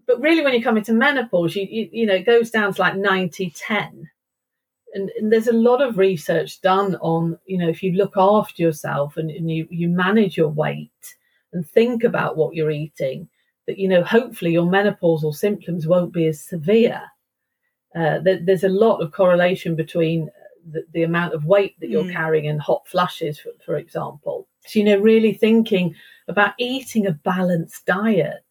but 0.07 0.20
really 0.20 0.42
when 0.42 0.55
you 0.55 0.62
come 0.62 0.77
into 0.77 0.92
menopause, 0.92 1.57
you, 1.57 1.66
you, 1.70 1.88
you 1.92 2.07
know, 2.07 2.14
it 2.14 2.27
goes 2.27 2.50
down 2.50 2.74
to 2.74 2.81
like 2.81 2.96
90 2.96 3.50
10. 3.50 4.11
And, 4.94 5.11
and, 5.18 5.33
there's 5.33 5.48
a 5.48 5.53
lot 5.53 5.83
of 5.83 5.98
research 5.98 6.61
done 6.61 6.96
on, 6.96 7.38
you 7.46 7.59
know, 7.59 7.68
if 7.68 7.83
you 7.83 7.92
look 7.92 8.14
after 8.16 8.62
yourself 8.62 9.16
and, 9.16 9.31
and 9.31 9.50
you, 9.50 9.66
you 9.70 9.88
manage 9.88 10.37
your 10.37 10.48
weight 10.48 11.16
and 11.53 11.68
think 11.68 12.05
about 12.05 12.37
what 12.37 12.55
you're 12.55 12.70
eating, 12.70 13.29
that, 13.66 13.79
you 13.79 13.88
know, 13.88 14.05
hopefully 14.05 14.53
your 14.53 14.66
menopausal 14.66 15.35
symptoms 15.35 15.87
won't 15.87 16.12
be 16.12 16.27
as 16.27 16.40
severe. 16.40 17.03
Uh, 17.94 18.18
there, 18.20 18.40
there's 18.40 18.64
a 18.64 18.68
lot 18.68 19.00
of 19.00 19.12
correlation 19.12 19.74
between 19.74 20.31
the, 20.70 20.85
the 20.92 21.03
amount 21.03 21.35
of 21.35 21.44
weight 21.44 21.79
that 21.81 21.90
you're 21.90 22.05
mm. 22.05 22.12
carrying 22.12 22.46
and 22.46 22.61
hot 22.61 22.87
flushes, 22.87 23.38
for, 23.38 23.50
for 23.64 23.77
example. 23.77 24.48
So, 24.66 24.79
you 24.79 24.85
know, 24.85 24.98
really 24.98 25.35
thinking 25.35 25.94
about 26.29 26.55
eating 26.59 27.07
a 27.07 27.12
balanced 27.12 27.87
diet. 27.87 28.44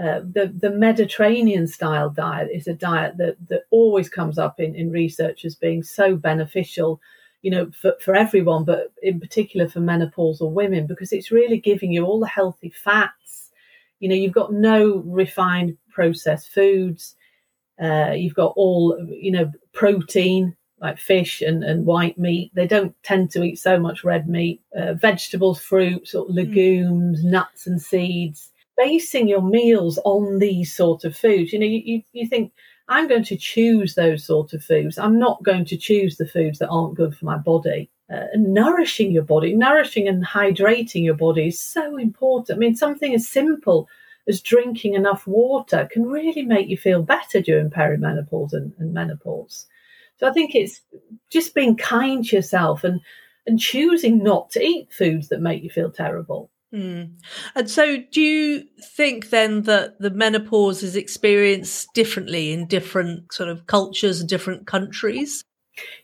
Uh, 0.00 0.20
the 0.20 0.54
the 0.56 0.70
Mediterranean 0.70 1.66
style 1.66 2.08
diet 2.10 2.48
is 2.52 2.66
a 2.66 2.74
diet 2.74 3.16
that 3.18 3.36
that 3.48 3.62
always 3.70 4.08
comes 4.08 4.38
up 4.38 4.60
in, 4.60 4.74
in 4.74 4.90
research 4.90 5.44
as 5.44 5.56
being 5.56 5.82
so 5.82 6.16
beneficial, 6.16 7.00
you 7.42 7.50
know, 7.50 7.70
for, 7.72 7.94
for 8.00 8.14
everyone, 8.14 8.64
but 8.64 8.92
in 9.02 9.18
particular 9.18 9.68
for 9.68 9.80
menopausal 9.80 10.52
women, 10.52 10.86
because 10.86 11.12
it's 11.12 11.32
really 11.32 11.58
giving 11.58 11.92
you 11.92 12.04
all 12.04 12.20
the 12.20 12.26
healthy 12.26 12.70
fats. 12.70 13.50
You 13.98 14.08
know, 14.08 14.14
you've 14.14 14.32
got 14.32 14.52
no 14.52 15.02
refined 15.04 15.76
processed 15.90 16.50
foods. 16.50 17.16
Uh, 17.82 18.12
you've 18.12 18.34
got 18.34 18.52
all 18.56 18.96
you 19.08 19.32
know 19.32 19.50
protein 19.72 20.56
like 20.80 20.98
fish 20.98 21.42
and, 21.42 21.62
and 21.62 21.86
white 21.86 22.18
meat. 22.18 22.50
They 22.54 22.66
don't 22.66 22.94
tend 23.02 23.30
to 23.32 23.42
eat 23.42 23.58
so 23.58 23.78
much 23.78 24.04
red 24.04 24.28
meat, 24.28 24.62
uh, 24.74 24.94
vegetables, 24.94 25.60
fruits, 25.60 26.14
or 26.14 26.24
legumes, 26.28 27.22
mm. 27.22 27.30
nuts, 27.30 27.66
and 27.66 27.80
seeds. 27.80 28.50
Basing 28.76 29.28
your 29.28 29.42
meals 29.42 29.98
on 30.04 30.38
these 30.38 30.74
sort 30.74 31.04
of 31.04 31.14
foods, 31.14 31.52
you 31.52 31.58
know, 31.58 31.66
you, 31.66 31.82
you, 31.84 32.02
you 32.12 32.26
think, 32.26 32.52
I'm 32.88 33.06
going 33.06 33.24
to 33.24 33.36
choose 33.36 33.94
those 33.94 34.24
sort 34.24 34.52
of 34.52 34.64
foods. 34.64 34.98
I'm 34.98 35.18
not 35.18 35.42
going 35.42 35.64
to 35.66 35.76
choose 35.76 36.16
the 36.16 36.26
foods 36.26 36.58
that 36.58 36.70
aren't 36.70 36.96
good 36.96 37.14
for 37.14 37.24
my 37.24 37.36
body. 37.36 37.90
Uh, 38.12 38.26
nourishing 38.34 39.12
your 39.12 39.22
body, 39.22 39.54
nourishing 39.54 40.08
and 40.08 40.26
hydrating 40.26 41.04
your 41.04 41.14
body 41.14 41.46
is 41.46 41.60
so 41.60 41.96
important. 41.96 42.56
I 42.56 42.58
mean, 42.58 42.74
something 42.74 43.14
as 43.14 43.28
simple 43.28 43.88
as 44.26 44.40
drinking 44.40 44.94
enough 44.94 45.26
water 45.26 45.88
can 45.92 46.06
really 46.06 46.42
make 46.42 46.68
you 46.68 46.76
feel 46.76 47.02
better 47.02 47.40
during 47.40 47.70
perimenopause 47.70 48.52
and, 48.52 48.72
and 48.78 48.92
menopause. 48.92 49.66
So 50.20 50.28
I 50.28 50.32
think 50.32 50.54
it's 50.54 50.82
just 51.30 51.54
being 51.54 51.76
kind 51.76 52.24
to 52.26 52.36
yourself 52.36 52.84
and 52.84 53.00
and 53.46 53.58
choosing 53.58 54.22
not 54.22 54.50
to 54.50 54.62
eat 54.62 54.92
foods 54.92 55.28
that 55.28 55.40
make 55.40 55.62
you 55.62 55.70
feel 55.70 55.90
terrible. 55.90 56.50
Mm. 56.72 57.14
And 57.56 57.68
so, 57.68 57.96
do 58.12 58.20
you 58.20 58.64
think 58.80 59.30
then 59.30 59.62
that 59.62 59.98
the 59.98 60.10
menopause 60.10 60.82
is 60.82 60.94
experienced 60.94 61.92
differently 61.94 62.52
in 62.52 62.66
different 62.66 63.32
sort 63.32 63.48
of 63.48 63.66
cultures 63.66 64.20
and 64.20 64.28
different 64.28 64.66
countries? 64.66 65.42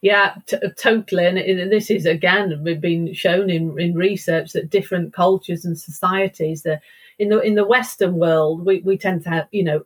Yeah, 0.01 0.35
t- 0.47 0.57
totally. 0.77 1.27
And, 1.27 1.39
and 1.39 1.71
this 1.71 1.91
is 1.91 2.07
again 2.07 2.61
we've 2.65 2.81
been 2.81 3.13
shown 3.15 3.51
in, 3.51 3.79
in 3.79 3.95
research 3.95 4.53
that 4.53 4.71
different 4.71 5.13
cultures 5.13 5.65
and 5.65 5.79
societies 5.79 6.63
that 6.63 6.81
in 7.19 7.29
the 7.29 7.41
in 7.41 7.55
the 7.55 7.67
Western 7.67 8.17
world 8.17 8.65
we, 8.65 8.81
we 8.81 8.97
tend 8.97 9.23
to 9.25 9.31
have 9.31 9.49
you 9.53 9.63
know 9.63 9.85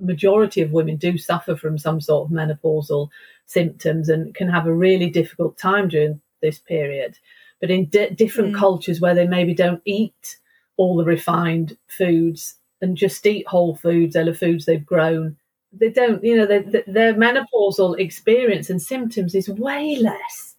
majority 0.00 0.62
of 0.62 0.72
women 0.72 0.96
do 0.96 1.18
suffer 1.18 1.56
from 1.56 1.78
some 1.78 2.00
sort 2.00 2.26
of 2.26 2.36
menopausal 2.36 3.08
symptoms 3.48 4.08
and 4.08 4.34
can 4.34 4.48
have 4.48 4.66
a 4.66 4.72
really 4.72 5.10
difficult 5.10 5.58
time 5.58 5.88
during 5.88 6.20
this 6.40 6.58
period. 6.60 7.18
But 7.60 7.70
in 7.70 7.86
di- 7.86 8.10
different 8.10 8.54
mm. 8.54 8.58
cultures 8.58 9.00
where 9.00 9.14
they 9.14 9.26
maybe 9.26 9.54
don't 9.54 9.82
eat 9.84 10.36
all 10.76 10.96
the 10.96 11.04
refined 11.04 11.76
foods 11.88 12.54
and 12.80 12.96
just 12.96 13.26
eat 13.26 13.48
whole 13.48 13.74
foods, 13.74 14.14
or 14.14 14.24
the 14.24 14.34
foods 14.34 14.64
they've 14.64 14.86
grown, 14.86 15.36
they 15.72 15.90
don't, 15.90 16.22
you 16.22 16.36
know, 16.36 16.46
they, 16.46 16.60
they, 16.60 16.84
their 16.86 17.14
menopausal 17.14 17.98
experience 17.98 18.70
and 18.70 18.80
symptoms 18.80 19.34
is 19.34 19.48
way 19.48 19.96
less. 19.96 20.54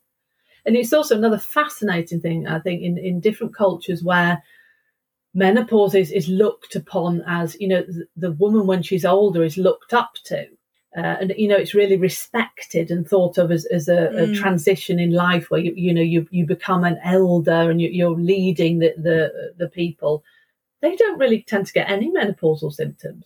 And 0.65 0.75
it's 0.75 0.91
also 0.91 1.17
another 1.17 1.37
fascinating 1.37 2.19
thing, 2.19 2.47
I 2.47 2.59
think, 2.59 2.81
in, 2.81 2.97
in 2.97 3.21
different 3.21 3.55
cultures 3.55 4.03
where 4.03 4.43
menopause 5.33 5.95
is, 5.95 6.11
is 6.11 6.27
looked 6.27 6.75
upon 6.75 7.23
as, 7.25 7.55
you 7.61 7.67
know, 7.67 7.83
the, 7.83 8.07
the 8.17 8.31
woman 8.33 8.67
when 8.67 8.83
she's 8.83 9.05
older 9.05 9.43
is 9.43 9.57
looked 9.57 9.93
up 9.93 10.15
to. 10.25 10.47
Uh, 10.97 11.17
and 11.21 11.33
you 11.37 11.47
know 11.47 11.55
it's 11.55 11.75
really 11.75 11.97
respected 11.97 12.89
and 12.89 13.07
thought 13.07 13.37
of 13.37 13.51
as, 13.51 13.63
as 13.65 13.87
a, 13.87 14.09
mm. 14.11 14.31
a, 14.31 14.35
transition 14.35 14.97
in 14.97 15.11
life 15.11 15.51
where 15.51 15.59
you 15.59 15.71
you 15.75 15.93
know 15.93 16.01
you 16.01 16.27
you 16.31 16.47
become 16.47 16.83
an 16.83 16.97
elder 17.03 17.69
and 17.69 17.79
you, 17.79 18.07
are 18.07 18.15
leading 18.15 18.79
the, 18.79 18.95
the 18.97 19.53
the 19.59 19.69
people. 19.69 20.23
They 20.81 20.95
don't 20.95 21.19
really 21.19 21.43
tend 21.43 21.67
to 21.67 21.73
get 21.73 21.91
any 21.91 22.09
menopausal 22.11 22.73
symptoms. 22.73 23.25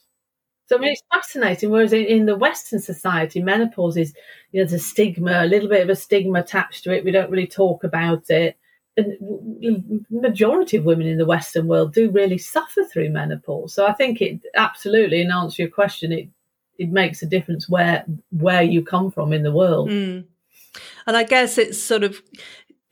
So 0.67 0.75
I 0.75 0.79
mean, 0.79 0.91
it's 0.91 1.03
fascinating. 1.13 1.69
Whereas 1.69 1.93
in, 1.93 2.03
in 2.05 2.25
the 2.25 2.35
Western 2.35 2.79
society, 2.79 3.41
menopause 3.41 3.95
is 3.95 4.13
you 4.51 4.61
know 4.61 4.67
there's 4.67 4.81
a 4.81 4.85
stigma, 4.85 5.43
a 5.43 5.47
little 5.47 5.69
bit 5.69 5.83
of 5.83 5.89
a 5.89 5.95
stigma 5.95 6.39
attached 6.39 6.83
to 6.83 6.93
it. 6.93 7.05
We 7.05 7.11
don't 7.11 7.31
really 7.31 7.47
talk 7.47 7.85
about 7.85 8.29
it. 8.29 8.57
And 8.97 10.05
majority 10.11 10.77
of 10.77 10.83
women 10.83 11.07
in 11.07 11.17
the 11.17 11.25
Western 11.25 11.67
world 11.67 11.93
do 11.93 12.11
really 12.11 12.37
suffer 12.37 12.83
through 12.83 13.09
menopause. 13.09 13.73
So 13.73 13.87
I 13.87 13.93
think 13.93 14.21
it 14.21 14.41
absolutely, 14.53 15.21
in 15.21 15.31
answer 15.31 15.55
to 15.55 15.61
your 15.63 15.71
question, 15.71 16.11
it 16.11 16.27
it 16.77 16.89
makes 16.89 17.21
a 17.21 17.27
difference 17.27 17.69
where 17.69 18.05
where 18.31 18.63
you 18.63 18.83
come 18.83 19.11
from 19.11 19.33
in 19.33 19.43
the 19.43 19.51
world. 19.51 19.89
Mm. 19.89 20.25
And 21.05 21.17
I 21.17 21.23
guess 21.23 21.57
it's 21.57 21.81
sort 21.81 22.03
of 22.03 22.21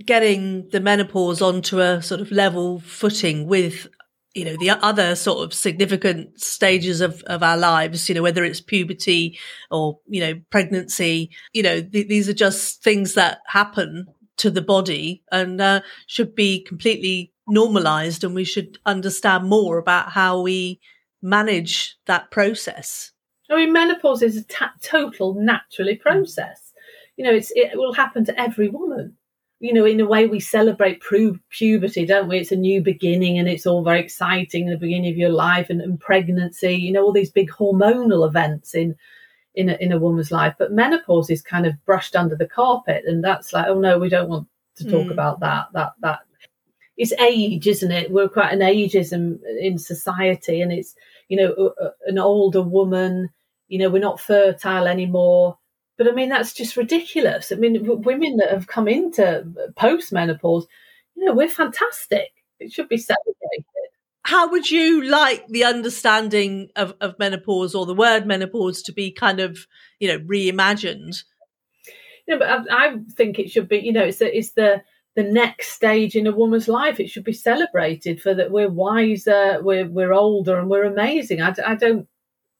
getting 0.05 0.69
the 0.69 0.79
menopause 0.79 1.41
onto 1.41 1.79
a 1.79 2.01
sort 2.01 2.21
of 2.21 2.31
level 2.31 2.79
footing 2.79 3.47
with 3.47 3.87
you 4.33 4.45
know 4.45 4.55
the 4.57 4.69
other 4.69 5.15
sort 5.15 5.43
of 5.43 5.53
significant 5.53 6.39
stages 6.39 7.01
of, 7.01 7.21
of 7.23 7.43
our 7.43 7.57
lives 7.57 8.07
you 8.07 8.15
know 8.15 8.21
whether 8.21 8.43
it's 8.43 8.61
puberty 8.61 9.37
or 9.69 9.99
you 10.07 10.21
know 10.21 10.39
pregnancy 10.49 11.29
you 11.53 11.61
know 11.61 11.81
th- 11.81 12.07
these 12.07 12.29
are 12.29 12.33
just 12.33 12.81
things 12.81 13.13
that 13.13 13.39
happen 13.47 14.05
to 14.37 14.49
the 14.49 14.61
body 14.61 15.21
and 15.31 15.59
uh, 15.59 15.81
should 16.07 16.33
be 16.33 16.63
completely 16.63 17.33
normalized 17.47 18.23
and 18.23 18.33
we 18.33 18.45
should 18.45 18.79
understand 18.85 19.47
more 19.47 19.77
about 19.77 20.11
how 20.11 20.41
we 20.41 20.79
manage 21.21 21.97
that 22.05 22.31
process 22.31 23.10
I 23.51 23.57
mean, 23.57 23.73
menopause 23.73 24.21
is 24.21 24.37
a 24.37 24.43
ta- 24.45 24.73
total 24.81 25.33
naturally 25.35 25.95
process. 25.95 26.71
You 27.17 27.25
know, 27.25 27.33
it's 27.33 27.51
it 27.55 27.77
will 27.77 27.93
happen 27.93 28.25
to 28.25 28.39
every 28.39 28.69
woman. 28.69 29.17
you 29.61 29.71
know, 29.71 29.85
in 29.85 29.99
a 29.99 30.07
way 30.07 30.25
we 30.25 30.39
celebrate 30.39 31.03
pu- 31.03 31.39
puberty, 31.51 32.03
don't 32.03 32.27
we? 32.27 32.39
It's 32.39 32.51
a 32.51 32.55
new 32.55 32.81
beginning 32.81 33.37
and 33.37 33.47
it's 33.47 33.67
all 33.67 33.83
very 33.83 33.99
exciting, 33.99 34.63
in 34.65 34.71
the 34.71 34.77
beginning 34.77 35.11
of 35.11 35.17
your 35.17 35.29
life 35.29 35.69
and, 35.69 35.81
and 35.81 35.99
pregnancy, 35.99 36.73
you 36.73 36.91
know, 36.91 37.03
all 37.03 37.11
these 37.11 37.29
big 37.29 37.51
hormonal 37.51 38.27
events 38.27 38.73
in 38.73 38.95
in 39.53 39.69
a, 39.69 39.73
in 39.75 39.91
a 39.91 39.99
woman's 39.99 40.31
life. 40.31 40.55
But 40.57 40.71
menopause 40.71 41.29
is 41.29 41.43
kind 41.43 41.67
of 41.67 41.73
brushed 41.85 42.15
under 42.15 42.35
the 42.35 42.47
carpet, 42.47 43.03
and 43.05 43.23
that's 43.23 43.53
like, 43.53 43.67
oh 43.67 43.79
no, 43.79 43.99
we 43.99 44.09
don't 44.09 44.29
want 44.29 44.47
to 44.77 44.83
talk 44.89 45.07
mm. 45.07 45.11
about 45.11 45.39
that. 45.41 45.67
That 45.73 45.93
that 46.01 46.19
it's 46.97 47.13
age, 47.13 47.67
isn't 47.67 47.91
it? 47.91 48.09
We're 48.11 48.29
quite 48.29 48.53
an 48.53 48.59
ageism 48.61 49.39
in 49.59 49.77
society, 49.77 50.61
and 50.61 50.71
it's 50.71 50.95
you 51.29 51.37
know 51.37 51.73
an 52.07 52.17
older 52.17 52.63
woman. 52.63 53.29
You 53.71 53.79
know, 53.79 53.89
we're 53.89 53.99
not 53.99 54.19
fertile 54.19 54.87
anymore. 54.87 55.57
But 55.97 56.07
I 56.07 56.11
mean, 56.11 56.29
that's 56.29 56.53
just 56.53 56.77
ridiculous. 56.77 57.51
I 57.51 57.55
mean, 57.55 58.01
women 58.01 58.37
that 58.37 58.51
have 58.51 58.67
come 58.67 58.87
into 58.87 59.45
post 59.75 60.11
menopause, 60.11 60.67
you 61.15 61.25
know, 61.25 61.33
we're 61.33 61.49
fantastic. 61.49 62.29
It 62.59 62.71
should 62.71 62.89
be 62.89 62.97
celebrated 62.97 63.65
how 64.23 64.49
would 64.49 64.69
you 64.69 65.03
like 65.03 65.47
the 65.47 65.63
understanding 65.63 66.69
of, 66.75 66.93
of 67.01 67.17
menopause 67.19 67.73
or 67.73 67.85
the 67.85 67.93
word 67.93 68.25
menopause 68.25 68.81
to 68.83 68.93
be 68.93 69.11
kind 69.11 69.39
of 69.39 69.67
you 69.99 70.07
know 70.07 70.19
reimagined 70.19 71.23
you 72.27 72.35
know, 72.35 72.39
but 72.39 72.71
I, 72.71 72.87
I, 72.87 72.95
think 73.15 73.39
it 73.39 73.49
should 73.49 73.67
be 73.67 73.79
you 73.79 73.91
know 73.91 74.03
it's 74.03 74.19
the, 74.19 74.35
it's 74.35 74.51
the 74.51 74.83
the 75.15 75.23
next 75.23 75.69
stage 75.69 76.15
in 76.15 76.27
a 76.27 76.31
woman's 76.31 76.67
life 76.67 76.99
it 76.99 77.09
should 77.09 77.23
be 77.23 77.33
celebrated 77.33 78.21
for 78.21 78.33
that 78.33 78.51
we're 78.51 78.69
wiser 78.69 79.59
we're 79.61 79.87
we're 79.87 80.13
older 80.13 80.57
and 80.59 80.69
we're 80.69 80.85
amazing 80.85 81.41
I, 81.41 81.53
I 81.65 81.75
don't 81.75 82.07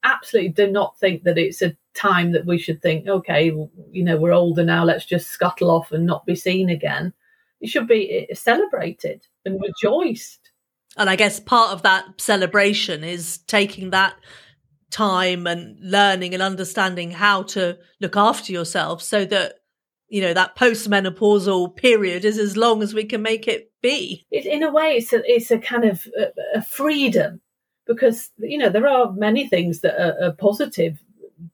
absolutely 0.04 0.50
do 0.50 0.70
not 0.70 0.98
think 0.98 1.22
that 1.24 1.38
it's 1.38 1.62
a 1.62 1.76
time 1.94 2.32
that 2.32 2.46
we 2.46 2.58
should 2.58 2.80
think 2.80 3.06
okay 3.06 3.52
you 3.90 4.02
know 4.02 4.16
we're 4.16 4.32
older 4.32 4.64
now 4.64 4.84
let's 4.84 5.04
just 5.04 5.28
scuttle 5.28 5.70
off 5.70 5.92
and 5.92 6.06
not 6.06 6.26
be 6.26 6.34
seen 6.34 6.68
again. 6.68 7.12
It 7.60 7.68
should 7.68 7.86
be 7.86 8.26
eh, 8.30 8.34
celebrated 8.34 9.26
and 9.44 9.60
rejoiced. 9.60 10.50
And 10.96 11.08
I 11.08 11.16
guess 11.16 11.40
part 11.40 11.72
of 11.72 11.82
that 11.82 12.20
celebration 12.20 13.02
is 13.04 13.38
taking 13.46 13.90
that 13.90 14.14
time 14.90 15.46
and 15.46 15.78
learning 15.80 16.34
and 16.34 16.42
understanding 16.42 17.10
how 17.10 17.44
to 17.44 17.78
look 18.00 18.16
after 18.16 18.52
yourself 18.52 19.00
so 19.00 19.24
that 19.24 19.54
you 20.08 20.20
know 20.20 20.34
that 20.34 20.54
postmenopausal 20.56 21.74
period 21.76 22.26
is 22.26 22.38
as 22.38 22.56
long 22.58 22.82
as 22.82 22.92
we 22.92 23.04
can 23.04 23.22
make 23.22 23.48
it 23.48 23.72
be. 23.80 24.26
It, 24.30 24.44
in 24.44 24.62
a 24.62 24.70
way 24.70 24.96
it's 24.96 25.12
a, 25.14 25.22
it's 25.24 25.50
a 25.50 25.58
kind 25.58 25.84
of 25.84 26.06
a, 26.18 26.58
a 26.58 26.62
freedom 26.62 27.40
because 27.86 28.30
you 28.38 28.58
know 28.58 28.68
there 28.68 28.86
are 28.86 29.12
many 29.12 29.48
things 29.48 29.80
that 29.80 30.00
are, 30.00 30.28
are 30.28 30.32
positive 30.32 31.02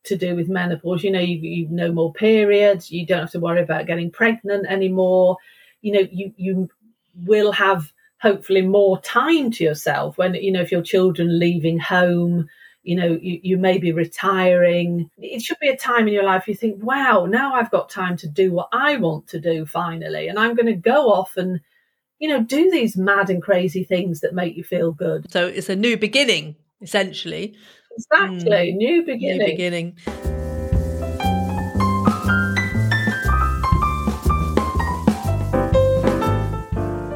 to 0.05 0.17
do 0.17 0.35
with 0.35 0.49
menopause. 0.49 1.03
You 1.03 1.11
know 1.11 1.21
you, 1.21 1.39
you 1.39 1.69
no 1.71 1.93
more 1.93 2.13
periods. 2.13 2.91
You 2.91 3.07
don't 3.07 3.21
have 3.21 3.31
to 3.33 3.41
worry 3.41 3.63
about 3.63 3.87
getting 3.87 4.11
pregnant 4.11 4.67
anymore. 4.67 5.39
You 5.83 5.93
know 5.93 6.09
you 6.11 6.33
you 6.37 6.69
will 7.15 7.53
have 7.53 7.93
hopefully 8.21 8.63
more 8.63 9.01
time 9.01 9.51
to 9.53 9.65
yourself 9.65 10.19
when 10.19 10.35
you 10.35 10.53
know 10.53 10.61
if 10.61 10.73
your 10.73 10.83
children 10.83 11.39
leaving 11.39 11.79
home 11.79 12.49
you 12.83 12.97
know 12.97 13.19
you, 13.21 13.41
you 13.43 13.57
may 13.57 13.79
be 13.79 13.93
retiring. 13.93 15.11
It 15.19 15.43
should 15.43 15.59
be 15.61 15.69
a 15.69 15.77
time 15.77 16.09
in 16.09 16.15
your 16.15 16.25
life 16.25 16.49
you 16.49 16.55
think 16.55 16.83
wow 16.83 17.27
now 17.29 17.55
i've 17.55 17.71
got 17.71 17.91
time 17.91 18.17
to 18.19 18.29
do 18.29 18.53
what 18.53 18.69
i 18.73 18.97
want 18.97 19.27
to 19.29 19.41
do 19.41 19.67
finally 19.67 20.29
and 20.29 20.39
i'm 20.39 20.55
going 20.55 20.67
to 20.67 20.75
go 20.75 21.13
off 21.13 21.37
and 21.37 21.61
you 22.19 22.29
know 22.29 22.43
do 22.43 22.71
these 22.71 22.97
mad 22.97 23.31
and 23.31 23.43
crazy 23.43 23.85
things 23.85 24.21
that 24.21 24.35
make 24.35 24.57
you 24.57 24.65
feel 24.65 24.93
good. 24.93 25.31
So 25.31 25.47
it's 25.47 25.69
a 25.69 25.77
new 25.77 25.97
beginning 25.97 26.57
essentially. 26.81 27.57
Exactly 27.97 28.73
mm, 28.73 28.77
new 28.77 29.03
beginning 29.05 29.39
new 29.39 29.47
beginning. 29.47 29.97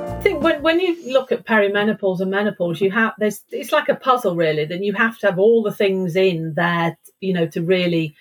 I 0.09 0.21
think 0.23 0.43
when 0.43 0.81
you 0.81 1.13
look 1.13 1.33
at 1.33 1.47
perimenopause 1.47 2.21
and 2.21 2.31
menopause, 2.31 2.81
you 2.81 2.91
have 2.93 3.15
there's 3.19 3.43
it's 3.51 3.73
like 3.73 3.89
a 3.89 3.95
puzzle 3.97 4.37
really. 4.37 4.65
Then 4.65 4.83
you 4.83 4.93
have 4.95 5.19
to 5.19 5.27
have 5.27 5.39
all 5.39 5.63
the 5.63 5.73
things 5.73 6.17
in 6.17 6.55
there, 6.55 6.97
you 7.21 7.33
know, 7.33 7.47
to 7.49 7.63
really 7.63 8.15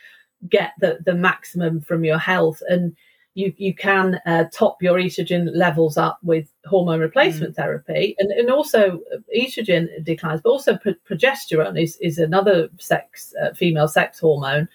get 0.49 0.73
the 0.79 0.99
the 1.05 1.13
maximum 1.13 1.81
from 1.81 2.03
your 2.03 2.17
health. 2.17 2.61
And 2.67 2.95
you 3.33 3.53
you 3.57 3.73
can 3.73 4.19
uh, 4.25 4.45
top 4.51 4.81
your 4.81 4.97
estrogen 4.97 5.49
levels 5.53 5.97
up 5.97 6.19
with 6.23 6.51
hormone 6.65 6.99
replacement 6.99 7.53
mm. 7.53 7.55
therapy, 7.55 8.15
and 8.19 8.31
and 8.31 8.49
also 8.49 8.99
estrogen 9.35 9.87
declines, 10.03 10.41
but 10.43 10.49
also 10.49 10.77
pro- 10.77 10.93
progesterone 11.09 11.81
is 11.81 11.97
is 11.97 12.17
another 12.17 12.69
sex 12.77 13.33
uh, 13.41 13.53
female 13.53 13.87
sex 13.87 14.19
hormone 14.19 14.67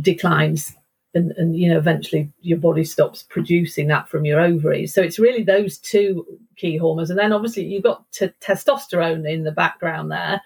declines. 0.00 0.76
And, 1.16 1.30
and 1.36 1.56
you 1.56 1.68
know 1.68 1.78
eventually 1.78 2.32
your 2.40 2.58
body 2.58 2.82
stops 2.82 3.22
producing 3.22 3.86
that 3.86 4.08
from 4.08 4.24
your 4.24 4.40
ovaries 4.40 4.92
so 4.92 5.00
it's 5.00 5.20
really 5.20 5.44
those 5.44 5.78
two 5.78 6.26
key 6.56 6.76
hormones. 6.76 7.08
And 7.08 7.16
then 7.16 7.32
obviously 7.32 7.62
you've 7.62 7.84
got 7.84 8.04
t- 8.10 8.32
testosterone 8.40 9.24
in 9.30 9.44
the 9.44 9.52
background 9.52 10.10
there 10.10 10.42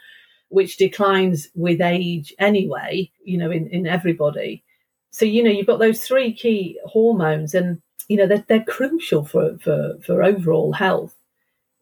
which 0.51 0.77
declines 0.77 1.49
with 1.55 1.81
age 1.81 2.35
anyway 2.39 3.11
you 3.25 3.39
know 3.39 3.51
in, 3.51 3.67
in 3.69 3.87
everybody 3.87 4.63
so 5.11 5.25
you 5.25 5.43
know 5.43 5.51
you've 5.51 5.67
got 5.67 5.79
those 5.79 6.07
three 6.07 6.33
key 6.33 6.79
hormones 6.85 7.55
and 7.55 7.81
you 8.09 8.17
know 8.17 8.27
they're, 8.27 8.45
they're 8.49 8.65
crucial 8.65 9.25
for, 9.25 9.59
for 9.59 9.99
for 10.05 10.23
overall 10.23 10.73
health 10.73 11.15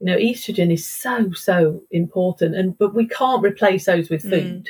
you 0.01 0.07
know 0.07 0.17
estrogen 0.17 0.73
is 0.73 0.87
so 0.87 1.33
so 1.33 1.83
important 1.91 2.55
and 2.55 2.77
but 2.79 2.95
we 2.95 3.07
can't 3.07 3.45
replace 3.45 3.87
those 3.87 4.11
with 4.11 4.23
food 4.23 4.65
mm. 4.65 4.69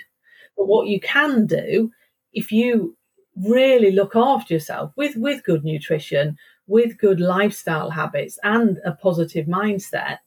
but 0.57 0.67
what 0.67 0.87
you 0.87 1.01
can 1.01 1.47
do 1.47 1.91
if 2.33 2.53
you 2.53 2.97
really 3.37 3.91
look 3.91 4.17
after 4.17 4.55
yourself 4.55 4.93
with 4.97 5.17
with 5.17 5.43
good 5.45 5.65
nutrition 5.65 6.37
with 6.67 6.99
good 6.99 7.21
lifestyle 7.21 7.91
habits 7.91 8.39
and 8.43 8.79
a 8.85 8.93
positive 8.93 9.47
mindset 9.47 10.19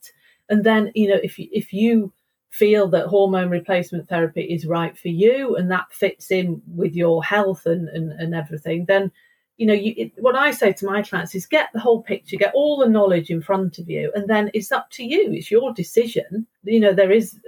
and 0.49 0.63
then 0.63 0.91
you 0.95 1.07
know 1.07 1.19
if 1.23 1.39
you, 1.39 1.47
if 1.51 1.73
you 1.73 2.11
feel 2.49 2.88
that 2.88 3.07
hormone 3.07 3.49
replacement 3.49 4.09
therapy 4.09 4.41
is 4.41 4.65
right 4.65 4.97
for 4.97 5.09
you 5.09 5.55
and 5.55 5.69
that 5.69 5.91
fits 5.91 6.31
in 6.31 6.62
with 6.75 6.95
your 6.95 7.23
health 7.23 7.65
and 7.65 7.88
and, 7.89 8.12
and 8.13 8.33
everything 8.33 8.85
then 8.85 9.12
you 9.57 9.67
know 9.67 9.73
you, 9.73 9.93
it, 9.97 10.12
what 10.17 10.35
i 10.35 10.49
say 10.49 10.73
to 10.73 10.85
my 10.85 11.01
clients 11.01 11.35
is 11.35 11.45
get 11.45 11.69
the 11.73 11.79
whole 11.79 12.01
picture 12.01 12.38
get 12.38 12.53
all 12.55 12.77
the 12.77 12.89
knowledge 12.89 13.29
in 13.29 13.41
front 13.41 13.77
of 13.77 13.89
you 13.89 14.12
and 14.15 14.27
then 14.27 14.49
it's 14.53 14.71
up 14.71 14.89
to 14.89 15.03
you 15.03 15.31
it's 15.31 15.51
your 15.51 15.73
decision 15.73 16.47
you 16.63 16.79
know 16.79 16.93
there 16.93 17.12
is 17.12 17.39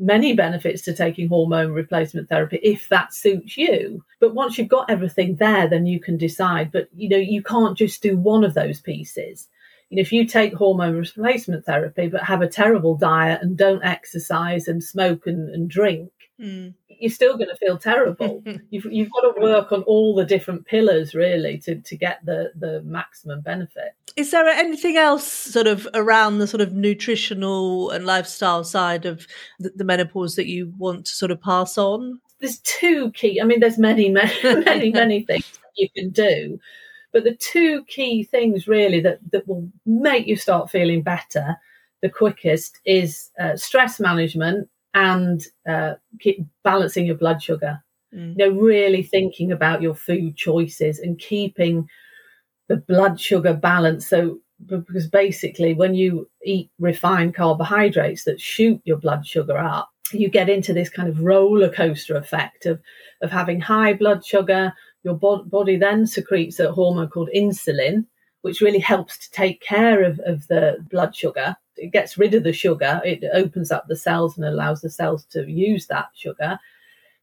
many 0.00 0.32
benefits 0.32 0.82
to 0.82 0.94
taking 0.94 1.28
hormone 1.28 1.72
replacement 1.72 2.28
therapy 2.28 2.58
if 2.62 2.88
that 2.88 3.14
suits 3.14 3.56
you. 3.56 4.02
But 4.18 4.34
once 4.34 4.56
you've 4.56 4.68
got 4.68 4.90
everything 4.90 5.36
there, 5.36 5.68
then 5.68 5.86
you 5.86 6.00
can 6.00 6.16
decide. 6.16 6.72
But 6.72 6.88
you 6.96 7.08
know, 7.08 7.18
you 7.18 7.42
can't 7.42 7.76
just 7.76 8.02
do 8.02 8.16
one 8.16 8.42
of 8.42 8.54
those 8.54 8.80
pieces. 8.80 9.48
You 9.90 9.96
know, 9.96 10.00
if 10.02 10.12
you 10.12 10.24
take 10.24 10.54
hormone 10.54 10.96
replacement 10.96 11.66
therapy 11.66 12.08
but 12.08 12.22
have 12.22 12.42
a 12.42 12.48
terrible 12.48 12.96
diet 12.96 13.42
and 13.42 13.56
don't 13.56 13.84
exercise 13.84 14.68
and 14.68 14.82
smoke 14.82 15.26
and, 15.26 15.50
and 15.50 15.68
drink, 15.68 16.12
mm. 16.40 16.72
you're 16.88 17.10
still 17.10 17.36
going 17.36 17.48
to 17.48 17.56
feel 17.56 17.76
terrible. 17.76 18.42
you've, 18.70 18.86
you've 18.86 19.10
got 19.10 19.34
to 19.34 19.40
work 19.40 19.72
on 19.72 19.82
all 19.82 20.14
the 20.14 20.24
different 20.24 20.64
pillars 20.64 21.12
really 21.12 21.58
to, 21.58 21.80
to 21.80 21.96
get 21.96 22.24
the, 22.24 22.52
the 22.56 22.82
maximum 22.82 23.40
benefit. 23.40 23.94
Is 24.16 24.30
there 24.30 24.46
anything 24.46 24.96
else 24.96 25.26
sort 25.26 25.66
of 25.66 25.88
around 25.92 26.38
the 26.38 26.46
sort 26.46 26.60
of 26.60 26.72
nutritional 26.72 27.90
and 27.90 28.06
lifestyle 28.06 28.62
side 28.62 29.06
of 29.06 29.26
the, 29.58 29.72
the 29.74 29.84
menopause 29.84 30.36
that 30.36 30.46
you 30.46 30.72
want 30.78 31.06
to 31.06 31.12
sort 31.12 31.32
of 31.32 31.42
pass 31.42 31.76
on? 31.76 32.20
There's 32.38 32.60
two 32.60 33.10
key, 33.10 33.40
I 33.40 33.44
mean, 33.44 33.58
there's 33.58 33.78
many, 33.78 34.08
many, 34.10 34.62
many, 34.62 34.90
many 34.92 35.24
things 35.24 35.50
you 35.76 35.88
can 35.96 36.10
do. 36.10 36.60
But 37.12 37.24
the 37.24 37.34
two 37.34 37.84
key 37.84 38.24
things 38.24 38.68
really 38.68 39.00
that, 39.00 39.18
that 39.32 39.48
will 39.48 39.68
make 39.84 40.26
you 40.26 40.36
start 40.36 40.70
feeling 40.70 41.02
better 41.02 41.56
the 42.02 42.08
quickest 42.08 42.78
is 42.84 43.30
uh, 43.38 43.56
stress 43.56 44.00
management 44.00 44.68
and 44.94 45.44
uh, 45.68 45.94
keep 46.18 46.44
balancing 46.64 47.06
your 47.06 47.16
blood 47.16 47.42
sugar. 47.42 47.82
Mm. 48.14 48.38
You 48.38 48.50
know, 48.50 48.60
really 48.60 49.02
thinking 49.02 49.52
about 49.52 49.82
your 49.82 49.94
food 49.94 50.36
choices 50.36 50.98
and 50.98 51.18
keeping 51.18 51.88
the 52.68 52.76
blood 52.76 53.20
sugar 53.20 53.54
balance. 53.54 54.06
So, 54.06 54.40
because 54.66 55.08
basically, 55.08 55.74
when 55.74 55.94
you 55.94 56.28
eat 56.44 56.70
refined 56.78 57.34
carbohydrates 57.34 58.24
that 58.24 58.40
shoot 58.40 58.80
your 58.84 58.98
blood 58.98 59.26
sugar 59.26 59.56
up, 59.56 59.90
you 60.12 60.28
get 60.28 60.48
into 60.48 60.72
this 60.72 60.90
kind 60.90 61.08
of 61.08 61.20
roller 61.20 61.70
coaster 61.70 62.16
effect 62.16 62.66
of 62.66 62.80
of 63.22 63.30
having 63.30 63.60
high 63.60 63.92
blood 63.92 64.24
sugar. 64.24 64.72
Your 65.02 65.14
bo- 65.14 65.44
body 65.44 65.76
then 65.76 66.06
secretes 66.06 66.60
a 66.60 66.72
hormone 66.72 67.08
called 67.08 67.30
insulin, 67.34 68.06
which 68.42 68.60
really 68.60 68.78
helps 68.78 69.18
to 69.18 69.30
take 69.30 69.60
care 69.60 70.02
of, 70.02 70.20
of 70.20 70.46
the 70.48 70.84
blood 70.90 71.14
sugar 71.14 71.56
it 71.80 71.92
gets 71.92 72.18
rid 72.18 72.34
of 72.34 72.44
the 72.44 72.52
sugar, 72.52 73.00
it 73.04 73.24
opens 73.32 73.70
up 73.70 73.86
the 73.88 73.96
cells 73.96 74.36
and 74.36 74.46
allows 74.46 74.80
the 74.82 74.90
cells 74.90 75.24
to 75.26 75.50
use 75.50 75.86
that 75.86 76.10
sugar. 76.14 76.58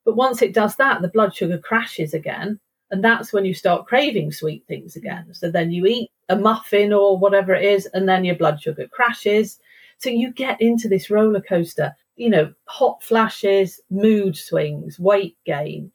But 0.04 0.16
once 0.16 0.42
it 0.42 0.54
does 0.54 0.76
that, 0.78 1.02
the 1.02 1.10
blood 1.10 1.36
sugar 1.36 1.58
crashes 1.58 2.14
again. 2.14 2.60
And 2.90 3.04
that's 3.04 3.34
when 3.34 3.46
you 3.46 3.54
start 3.54 3.86
craving 3.86 4.32
sweet 4.32 4.64
things 4.68 4.96
again. 4.96 5.34
So 5.34 5.52
then 5.52 5.72
you 5.72 5.86
eat 5.86 6.10
a 6.30 6.38
muffin 6.38 6.94
or 6.94 7.18
whatever 7.18 7.54
it 7.54 7.66
is, 7.66 7.86
and 7.94 8.08
then 8.08 8.26
your 8.26 8.36
blood 8.36 8.62
sugar 8.62 8.88
crashes. 8.88 9.60
So 9.98 10.10
you 10.10 10.32
get 10.32 10.62
into 10.62 10.88
this 10.88 11.10
roller 11.10 11.42
coaster, 11.42 11.96
you 12.16 12.30
know, 12.30 12.54
hot 12.66 13.04
flashes, 13.04 13.82
mood 13.90 14.38
swings, 14.38 15.00
weight 15.00 15.38
gain. 15.46 15.92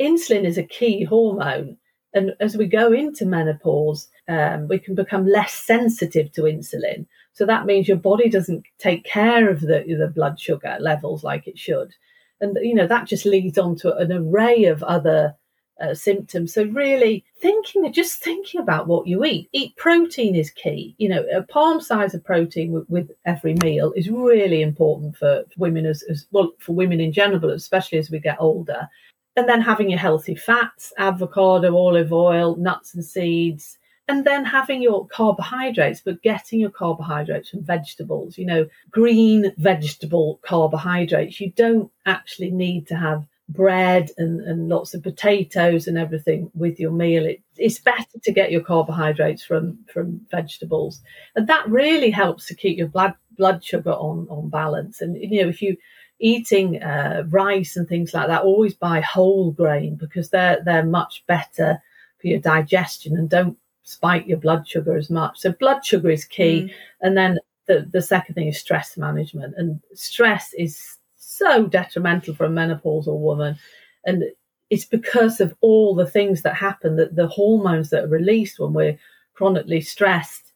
Insulin 0.00 0.44
is 0.44 0.58
a 0.58 0.62
key 0.62 1.04
hormone 1.04 1.76
And 2.14 2.34
as 2.40 2.56
we 2.56 2.66
go 2.66 2.92
into 2.92 3.26
menopause, 3.26 4.08
um, 4.28 4.68
we 4.68 4.78
can 4.78 4.94
become 4.94 5.26
less 5.26 5.52
sensitive 5.52 6.32
to 6.32 6.42
insulin. 6.42 7.06
So 7.32 7.44
that 7.44 7.66
means 7.66 7.88
your 7.88 7.96
body 7.96 8.28
doesn't 8.30 8.64
take 8.78 9.04
care 9.04 9.50
of 9.50 9.60
the, 9.60 9.84
the 9.98 10.12
blood 10.14 10.38
sugar 10.38 10.76
levels 10.80 11.24
like 11.24 11.48
it 11.48 11.58
should. 11.58 11.92
And, 12.40 12.56
you 12.62 12.74
know, 12.74 12.86
that 12.86 13.08
just 13.08 13.26
leads 13.26 13.58
on 13.58 13.74
to 13.76 13.96
an 13.96 14.12
array 14.12 14.64
of 14.64 14.82
other 14.84 15.34
uh, 15.80 15.94
symptoms. 15.94 16.54
So 16.54 16.62
really 16.64 17.24
thinking, 17.40 17.92
just 17.92 18.22
thinking 18.22 18.60
about 18.60 18.86
what 18.86 19.08
you 19.08 19.24
eat. 19.24 19.48
Eat 19.52 19.76
protein 19.76 20.36
is 20.36 20.50
key. 20.50 20.94
You 20.98 21.08
know, 21.08 21.24
a 21.34 21.42
palm 21.42 21.80
size 21.80 22.14
of 22.14 22.24
protein 22.24 22.70
with, 22.70 22.88
with 22.88 23.10
every 23.26 23.54
meal 23.54 23.92
is 23.96 24.08
really 24.08 24.62
important 24.62 25.16
for 25.16 25.44
women 25.56 25.84
as, 25.84 26.04
as 26.08 26.26
well 26.30 26.52
for 26.60 26.74
women 26.74 27.00
in 27.00 27.12
general, 27.12 27.50
especially 27.50 27.98
as 27.98 28.08
we 28.08 28.20
get 28.20 28.36
older. 28.38 28.88
And 29.36 29.48
then 29.48 29.60
having 29.60 29.90
your 29.90 29.98
healthy 29.98 30.34
fats, 30.34 30.92
avocado, 30.96 31.76
olive 31.76 32.12
oil, 32.12 32.56
nuts 32.56 32.94
and 32.94 33.04
seeds, 33.04 33.78
and 34.06 34.24
then 34.24 34.44
having 34.44 34.82
your 34.82 35.06
carbohydrates, 35.08 36.00
but 36.00 36.22
getting 36.22 36.60
your 36.60 36.70
carbohydrates 36.70 37.50
from 37.50 37.64
vegetables, 37.64 38.36
you 38.36 38.44
know, 38.44 38.66
green 38.90 39.52
vegetable 39.56 40.40
carbohydrates. 40.42 41.40
You 41.40 41.52
don't 41.52 41.90
actually 42.04 42.50
need 42.50 42.86
to 42.88 42.96
have 42.96 43.26
bread 43.48 44.10
and, 44.16 44.40
and 44.42 44.68
lots 44.68 44.94
of 44.94 45.02
potatoes 45.02 45.86
and 45.86 45.98
everything 45.98 46.50
with 46.54 46.78
your 46.78 46.90
meal. 46.90 47.24
It, 47.24 47.42
it's 47.56 47.78
better 47.78 48.18
to 48.22 48.32
get 48.32 48.50
your 48.50 48.62
carbohydrates 48.62 49.42
from, 49.42 49.78
from 49.92 50.20
vegetables. 50.30 51.00
And 51.34 51.46
that 51.46 51.68
really 51.68 52.10
helps 52.10 52.46
to 52.46 52.54
keep 52.54 52.78
your 52.78 52.88
blood 52.88 53.14
blood 53.36 53.64
sugar 53.64 53.90
on, 53.92 54.28
on 54.30 54.48
balance. 54.48 55.00
And 55.00 55.16
you 55.16 55.42
know, 55.42 55.48
if 55.48 55.60
you 55.60 55.76
eating 56.20 56.82
uh, 56.82 57.24
rice 57.28 57.76
and 57.76 57.88
things 57.88 58.14
like 58.14 58.28
that, 58.28 58.42
always 58.42 58.74
buy 58.74 59.00
whole 59.00 59.50
grain 59.52 59.96
because 59.96 60.30
they're 60.30 60.62
they're 60.64 60.84
much 60.84 61.24
better 61.26 61.82
for 62.20 62.28
your 62.28 62.40
digestion 62.40 63.16
and 63.16 63.28
don't 63.28 63.56
spike 63.84 64.26
your 64.26 64.38
blood 64.38 64.66
sugar 64.66 64.96
as 64.96 65.10
much. 65.10 65.38
So 65.38 65.52
blood 65.52 65.84
sugar 65.84 66.10
is 66.10 66.24
key. 66.24 66.62
Mm. 66.62 66.74
And 67.02 67.16
then 67.16 67.38
the, 67.66 67.88
the 67.92 68.02
second 68.02 68.34
thing 68.34 68.48
is 68.48 68.58
stress 68.58 68.96
management. 68.96 69.54
And 69.56 69.80
stress 69.94 70.52
is 70.54 70.96
so 71.16 71.66
detrimental 71.66 72.34
for 72.34 72.46
a 72.46 72.50
menopausal 72.50 73.18
woman. 73.18 73.58
And 74.06 74.24
it's 74.70 74.86
because 74.86 75.40
of 75.40 75.54
all 75.60 75.94
the 75.94 76.06
things 76.06 76.42
that 76.42 76.54
happen 76.54 76.96
that 76.96 77.14
the 77.14 77.28
hormones 77.28 77.90
that 77.90 78.04
are 78.04 78.08
released 78.08 78.58
when 78.58 78.72
we're 78.72 78.98
chronically 79.34 79.80
stressed, 79.80 80.52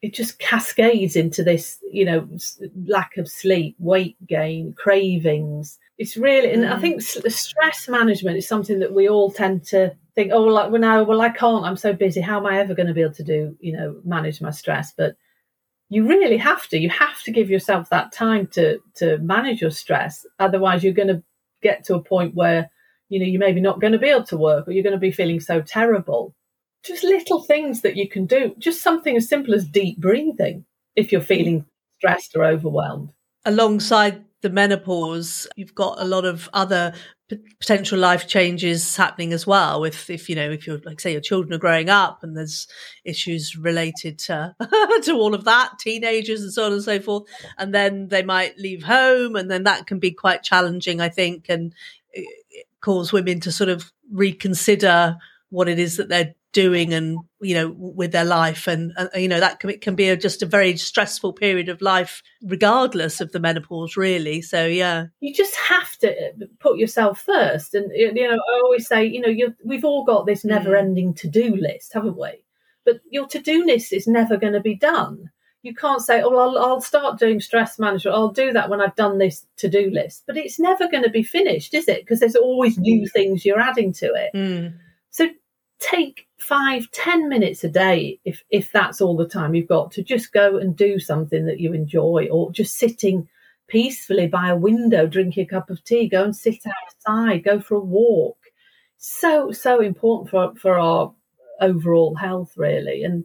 it 0.00 0.14
just 0.14 0.38
cascades 0.38 1.16
into 1.16 1.42
this, 1.42 1.78
you 1.90 2.04
know, 2.04 2.28
lack 2.86 3.16
of 3.16 3.28
sleep, 3.28 3.74
weight 3.78 4.16
gain, 4.26 4.72
cravings. 4.74 5.78
It's 5.98 6.16
really, 6.16 6.52
and 6.52 6.64
I 6.64 6.76
mm. 6.76 6.80
think 6.80 7.02
stress 7.02 7.88
management 7.88 8.36
is 8.36 8.46
something 8.46 8.78
that 8.78 8.94
we 8.94 9.08
all 9.08 9.32
tend 9.32 9.64
to 9.66 9.96
think, 10.14 10.30
oh, 10.32 10.42
like, 10.42 10.70
well, 10.70 10.80
no, 10.80 11.02
well, 11.02 11.20
I 11.20 11.30
can't. 11.30 11.64
I'm 11.64 11.76
so 11.76 11.92
busy. 11.92 12.20
How 12.20 12.38
am 12.38 12.46
I 12.46 12.58
ever 12.58 12.74
going 12.74 12.86
to 12.86 12.94
be 12.94 13.02
able 13.02 13.14
to 13.14 13.24
do, 13.24 13.56
you 13.60 13.72
know, 13.72 14.00
manage 14.04 14.40
my 14.40 14.52
stress? 14.52 14.92
But 14.96 15.16
you 15.88 16.06
really 16.06 16.36
have 16.36 16.68
to. 16.68 16.78
You 16.78 16.90
have 16.90 17.22
to 17.22 17.32
give 17.32 17.50
yourself 17.50 17.88
that 17.90 18.12
time 18.12 18.46
to 18.48 18.78
to 18.96 19.18
manage 19.18 19.60
your 19.60 19.70
stress. 19.70 20.26
Otherwise, 20.38 20.84
you're 20.84 20.92
going 20.92 21.08
to 21.08 21.22
get 21.62 21.84
to 21.84 21.94
a 21.94 22.02
point 22.02 22.34
where 22.34 22.70
you 23.08 23.18
know 23.18 23.26
you're 23.26 23.40
maybe 23.40 23.60
not 23.60 23.80
going 23.80 23.94
to 23.94 23.98
be 23.98 24.08
able 24.08 24.24
to 24.24 24.36
work, 24.36 24.68
or 24.68 24.72
you're 24.72 24.82
going 24.82 24.92
to 24.92 24.98
be 24.98 25.10
feeling 25.10 25.40
so 25.40 25.60
terrible. 25.60 26.34
Just 26.84 27.04
little 27.04 27.42
things 27.42 27.82
that 27.82 27.96
you 27.96 28.08
can 28.08 28.26
do. 28.26 28.54
Just 28.58 28.82
something 28.82 29.16
as 29.16 29.28
simple 29.28 29.54
as 29.54 29.66
deep 29.66 29.98
breathing 29.98 30.64
if 30.96 31.12
you're 31.12 31.20
feeling 31.20 31.66
stressed 31.98 32.36
or 32.36 32.44
overwhelmed. 32.44 33.12
Alongside 33.44 34.24
the 34.42 34.50
menopause, 34.50 35.48
you've 35.56 35.74
got 35.74 36.00
a 36.00 36.04
lot 36.04 36.24
of 36.24 36.48
other 36.52 36.94
potential 37.60 37.98
life 37.98 38.26
changes 38.26 38.96
happening 38.96 39.34
as 39.34 39.46
well 39.46 39.84
if 39.84 40.08
if 40.08 40.30
you 40.30 40.34
know 40.34 40.50
if 40.50 40.66
you're 40.66 40.80
like 40.86 40.98
say 40.98 41.12
your 41.12 41.20
children 41.20 41.52
are 41.52 41.58
growing 41.58 41.90
up 41.90 42.22
and 42.22 42.34
there's 42.34 42.66
issues 43.04 43.54
related 43.54 44.18
to 44.18 44.54
to 45.02 45.12
all 45.12 45.34
of 45.34 45.44
that 45.44 45.78
teenagers 45.78 46.40
and 46.42 46.52
so 46.52 46.64
on 46.64 46.72
and 46.72 46.82
so 46.82 46.98
forth 46.98 47.24
and 47.58 47.74
then 47.74 48.08
they 48.08 48.22
might 48.22 48.56
leave 48.56 48.82
home 48.82 49.36
and 49.36 49.50
then 49.50 49.64
that 49.64 49.86
can 49.86 49.98
be 49.98 50.10
quite 50.10 50.42
challenging 50.42 51.02
i 51.02 51.08
think 51.10 51.46
and 51.50 51.74
eh, 52.16 52.22
eh, 52.22 52.62
cause 52.80 53.12
women 53.12 53.40
to 53.40 53.52
sort 53.52 53.68
of 53.68 53.92
reconsider 54.10 55.18
what 55.50 55.68
it 55.68 55.78
is 55.78 55.98
that 55.98 56.08
they're 56.08 56.34
doing 56.52 56.94
and 56.94 57.18
you 57.40 57.54
know 57.54 57.74
with 57.76 58.10
their 58.10 58.24
life 58.24 58.66
and, 58.66 58.92
and 58.96 59.10
you 59.16 59.28
know 59.28 59.40
that 59.40 59.60
can, 59.60 59.70
it 59.70 59.80
can 59.80 59.94
be 59.94 60.08
a, 60.08 60.16
just 60.16 60.42
a 60.42 60.46
very 60.46 60.76
stressful 60.76 61.32
period 61.32 61.68
of 61.68 61.82
life 61.82 62.22
regardless 62.42 63.20
of 63.20 63.32
the 63.32 63.40
menopause 63.40 63.96
really. 63.96 64.40
So 64.40 64.66
yeah. 64.66 65.06
You 65.20 65.34
just 65.34 65.54
have 65.56 65.96
to 65.98 66.32
put 66.58 66.78
yourself 66.78 67.20
first 67.20 67.74
and 67.74 67.90
you 67.94 68.12
know 68.12 68.36
i 68.36 68.60
always 68.64 68.86
say 68.86 69.04
you 69.04 69.20
know 69.20 69.54
we've 69.64 69.84
all 69.84 70.04
got 70.04 70.26
this 70.26 70.44
never 70.44 70.74
ending 70.74 71.14
to-do 71.14 71.56
list 71.56 71.92
haven't 71.92 72.18
we? 72.18 72.44
But 72.84 73.00
your 73.10 73.26
to-do 73.26 73.66
list 73.66 73.92
is 73.92 74.06
never 74.06 74.38
going 74.38 74.54
to 74.54 74.60
be 74.60 74.74
done. 74.74 75.30
You 75.62 75.74
can't 75.74 76.00
say 76.00 76.22
oh 76.22 76.34
I'll, 76.34 76.58
I'll 76.58 76.80
start 76.80 77.18
doing 77.18 77.40
stress 77.40 77.78
management. 77.78 78.16
I'll 78.16 78.32
do 78.32 78.54
that 78.54 78.70
when 78.70 78.80
i've 78.80 78.96
done 78.96 79.18
this 79.18 79.44
to-do 79.58 79.90
list. 79.90 80.24
But 80.26 80.38
it's 80.38 80.58
never 80.58 80.88
going 80.88 81.04
to 81.04 81.10
be 81.10 81.22
finished 81.22 81.74
is 81.74 81.88
it? 81.88 82.00
Because 82.00 82.20
there's 82.20 82.36
always 82.36 82.78
new 82.78 83.02
mm. 83.02 83.12
things 83.12 83.44
you're 83.44 83.60
adding 83.60 83.92
to 83.94 84.06
it. 84.06 84.30
Mm. 84.34 84.78
so 85.10 85.28
take 85.78 86.26
five, 86.38 86.90
ten 86.92 87.28
minutes 87.28 87.64
a 87.64 87.68
day, 87.68 88.18
if 88.24 88.42
if 88.50 88.72
that's 88.72 89.00
all 89.00 89.16
the 89.16 89.28
time 89.28 89.54
you've 89.54 89.68
got, 89.68 89.90
to 89.92 90.02
just 90.02 90.32
go 90.32 90.56
and 90.56 90.76
do 90.76 90.98
something 90.98 91.46
that 91.46 91.60
you 91.60 91.72
enjoy, 91.72 92.28
or 92.30 92.52
just 92.52 92.76
sitting 92.78 93.28
peacefully 93.68 94.26
by 94.26 94.48
a 94.48 94.56
window, 94.56 95.06
drinking 95.06 95.44
a 95.44 95.48
cup 95.48 95.70
of 95.70 95.82
tea, 95.84 96.08
go 96.08 96.24
and 96.24 96.36
sit 96.36 96.60
outside, 96.66 97.44
go 97.44 97.60
for 97.60 97.76
a 97.76 97.80
walk. 97.80 98.38
So 98.98 99.52
so 99.52 99.80
important 99.80 100.30
for 100.30 100.54
for 100.56 100.78
our 100.78 101.12
overall 101.60 102.14
health, 102.14 102.52
really, 102.56 103.04
and 103.04 103.24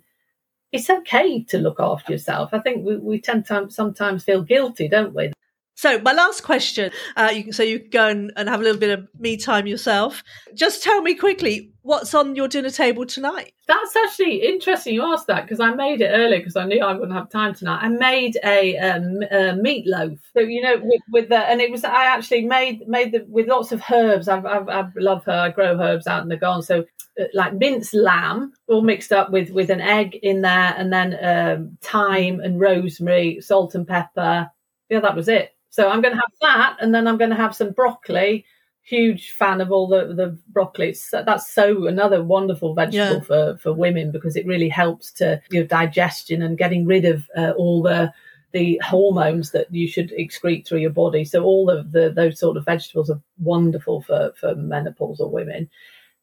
it's 0.72 0.89
okay 0.89 1.43
to 1.43 1.60
look 1.60 1.80
after 1.80 2.12
yourself. 2.12 2.49
I 2.51 2.60
think 2.60 2.86
we, 2.86 2.97
we 2.97 3.22
tend 3.22 3.45
to 3.47 3.68
sometimes 3.70 4.24
feel 4.24 4.41
guilty, 4.41 4.88
don't 4.88 5.14
we? 5.14 5.32
So 5.76 5.99
my 5.99 6.13
last 6.13 6.43
question, 6.43 6.91
uh, 7.15 7.32
you 7.34 7.43
can, 7.45 7.53
so 7.53 7.63
you 7.63 7.80
can 7.80 7.89
go 7.89 8.07
and, 8.07 8.32
and 8.36 8.47
have 8.47 8.59
a 8.59 8.63
little 8.63 8.80
bit 8.80 8.97
of 8.97 9.07
me 9.19 9.38
time 9.38 9.65
yourself. 9.65 10.24
Just 10.53 10.84
tell 10.84 11.01
me 11.01 11.15
quickly 11.15 11.71
what's 11.82 12.13
on 12.13 12.36
your 12.36 12.47
dinner 12.47 12.69
table 12.69 13.05
tonight. 13.05 13.53
That's 13.67 13.95
actually 13.95 14.45
interesting 14.45 14.93
you 14.93 15.03
asked 15.03 15.28
that 15.28 15.43
because 15.43 15.59
I 15.59 15.74
made 15.74 16.01
it 16.01 16.09
earlier 16.09 16.39
because 16.39 16.55
I 16.55 16.65
knew 16.65 16.84
I 16.84 16.93
wouldn't 16.93 17.13
have 17.13 17.30
time 17.30 17.55
tonight. 17.55 17.80
I 17.82 17.89
made 17.89 18.38
a, 18.43 18.78
um, 18.78 19.21
a 19.32 19.53
meatloaf, 19.53 20.19
so 20.34 20.41
you 20.41 20.61
know, 20.61 20.76
with, 20.82 21.01
with, 21.11 21.30
the 21.30 21.38
and 21.38 21.61
it 21.61 21.71
was 21.71 21.84
I 21.84 22.05
actually 22.05 22.45
made 22.45 22.88
made 22.88 23.11
the 23.11 23.26
with 23.28 23.47
lots 23.47 23.71
of 23.71 23.82
herbs. 23.91 24.28
I, 24.28 24.39
I, 24.39 24.82
I 24.82 24.89
love 24.97 25.24
her. 25.26 25.34
I 25.34 25.49
grow 25.49 25.80
herbs 25.80 26.07
out 26.07 26.24
in 26.24 26.30
the 26.30 26.38
garden, 26.38 26.61
so 26.61 26.86
uh, 27.19 27.26
like 27.34 27.53
minced 27.53 27.93
lamb, 27.93 28.53
all 28.67 28.82
mixed 28.82 29.11
up 29.11 29.32
with 29.32 29.49
with 29.49 29.69
an 29.69 29.82
egg 29.82 30.15
in 30.21 30.41
there, 30.41 30.76
and 30.78 30.91
then 30.91 31.17
um, 31.21 31.78
thyme 31.82 32.39
and 32.41 32.59
rosemary, 32.59 33.39
salt 33.41 33.76
and 33.76 33.88
pepper. 33.88 34.49
Yeah, 34.89 34.99
that 34.99 35.15
was 35.15 35.30
it. 35.30 35.53
So 35.74 35.89
I'm 35.89 36.01
going 36.01 36.13
to 36.13 36.21
have 36.21 36.39
that, 36.41 36.78
and 36.82 36.93
then 36.93 37.07
I'm 37.07 37.17
going 37.17 37.32
to 37.32 37.36
have 37.36 37.55
some 37.55 37.71
broccoli. 37.71 38.45
Huge 38.84 39.32
fan 39.32 39.59
of 39.59 39.71
all 39.71 39.88
the 39.88 40.13
the 40.13 40.38
broccoli. 40.49 40.95
that's 41.11 41.51
so 41.51 41.88
another 41.88 42.24
wonderful 42.24 42.76
vegetable 42.76 43.15
yeah. 43.15 43.21
for 43.21 43.57
for 43.57 43.74
women 43.74 44.11
because 44.11 44.36
it 44.36 44.45
really 44.45 44.69
helps 44.69 45.11
to 45.13 45.41
your 45.49 45.63
digestion 45.63 46.43
and 46.43 46.59
getting 46.59 46.86
rid 46.86 47.05
of 47.05 47.28
uh, 47.36 47.53
all 47.57 47.82
the 47.82 48.13
the 48.51 48.80
hormones 48.86 49.49
that 49.49 49.74
you 49.74 49.88
should 49.88 50.11
excrete 50.11 50.67
through 50.67 50.78
your 50.78 50.91
body. 50.91 51.26
So 51.26 51.43
all 51.43 51.71
of 51.71 51.91
the 51.91 52.11
those 52.11 52.39
sort 52.39 52.55
of 52.55 52.65
vegetables 52.65 53.09
are 53.09 53.21
wonderful 53.39 54.03
for 54.03 54.32
for 54.39 54.53
menopausal 54.53 55.32
women, 55.32 55.67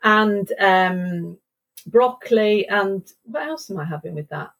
and 0.04 0.52
um, 0.60 1.36
broccoli 1.88 2.68
and 2.68 3.02
what 3.24 3.48
else 3.48 3.68
am 3.68 3.80
I 3.80 3.84
having 3.84 4.14
with 4.14 4.28
that? 4.28 4.50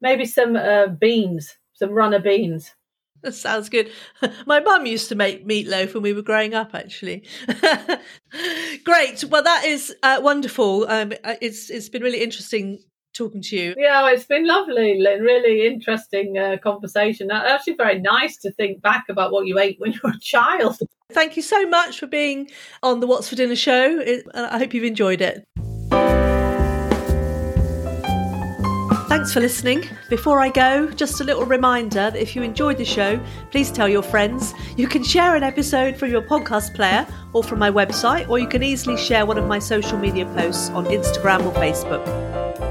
Maybe 0.00 0.24
some 0.24 0.56
uh, 0.56 0.88
beans, 0.88 1.56
some 1.72 1.90
runner 1.90 2.18
beans. 2.18 2.74
That 3.22 3.34
sounds 3.34 3.68
good. 3.68 3.90
My 4.46 4.60
mum 4.60 4.86
used 4.86 5.08
to 5.08 5.14
make 5.14 5.46
meatloaf 5.46 5.94
when 5.94 6.02
we 6.02 6.12
were 6.12 6.22
growing 6.22 6.54
up, 6.54 6.74
actually. 6.74 7.24
Great. 8.84 9.24
Well, 9.24 9.42
that 9.42 9.64
is 9.64 9.94
uh, 10.02 10.20
wonderful. 10.22 10.88
Um, 10.88 11.12
uh, 11.24 11.34
it's 11.40 11.68
it's 11.68 11.88
been 11.88 12.02
really 12.02 12.22
interesting 12.22 12.78
talking 13.14 13.42
to 13.42 13.56
you. 13.56 13.74
Yeah, 13.76 14.08
it's 14.10 14.24
been 14.24 14.46
lovely, 14.46 15.00
Lynne 15.00 15.22
Really 15.22 15.66
interesting 15.66 16.38
uh, 16.38 16.58
conversation. 16.62 17.30
Actually, 17.32 17.74
very 17.74 18.00
nice 18.00 18.36
to 18.38 18.52
think 18.52 18.82
back 18.82 19.06
about 19.08 19.32
what 19.32 19.46
you 19.46 19.58
ate 19.58 19.80
when 19.80 19.92
you 19.92 20.00
were 20.04 20.10
a 20.10 20.20
child. 20.20 20.78
Thank 21.10 21.36
you 21.36 21.42
so 21.42 21.66
much 21.66 21.98
for 21.98 22.06
being 22.06 22.50
on 22.82 23.00
the 23.00 23.06
What's 23.06 23.28
for 23.28 23.34
Dinner 23.34 23.56
show. 23.56 24.22
I 24.34 24.58
hope 24.58 24.74
you've 24.74 24.84
enjoyed 24.84 25.22
it. 25.22 25.44
Thanks 29.18 29.32
for 29.32 29.40
listening. 29.40 29.82
Before 30.08 30.38
I 30.38 30.48
go, 30.48 30.88
just 30.90 31.20
a 31.20 31.24
little 31.24 31.44
reminder 31.44 32.08
that 32.08 32.14
if 32.14 32.36
you 32.36 32.42
enjoyed 32.42 32.78
the 32.78 32.84
show, 32.84 33.18
please 33.50 33.68
tell 33.72 33.88
your 33.88 34.00
friends. 34.00 34.54
You 34.76 34.86
can 34.86 35.02
share 35.02 35.34
an 35.34 35.42
episode 35.42 35.96
from 35.96 36.12
your 36.12 36.22
podcast 36.22 36.72
player 36.72 37.04
or 37.32 37.42
from 37.42 37.58
my 37.58 37.68
website, 37.68 38.28
or 38.28 38.38
you 38.38 38.46
can 38.46 38.62
easily 38.62 38.96
share 38.96 39.26
one 39.26 39.36
of 39.36 39.44
my 39.48 39.58
social 39.58 39.98
media 39.98 40.24
posts 40.36 40.70
on 40.70 40.84
Instagram 40.84 41.44
or 41.44 41.52
Facebook. 41.54 42.00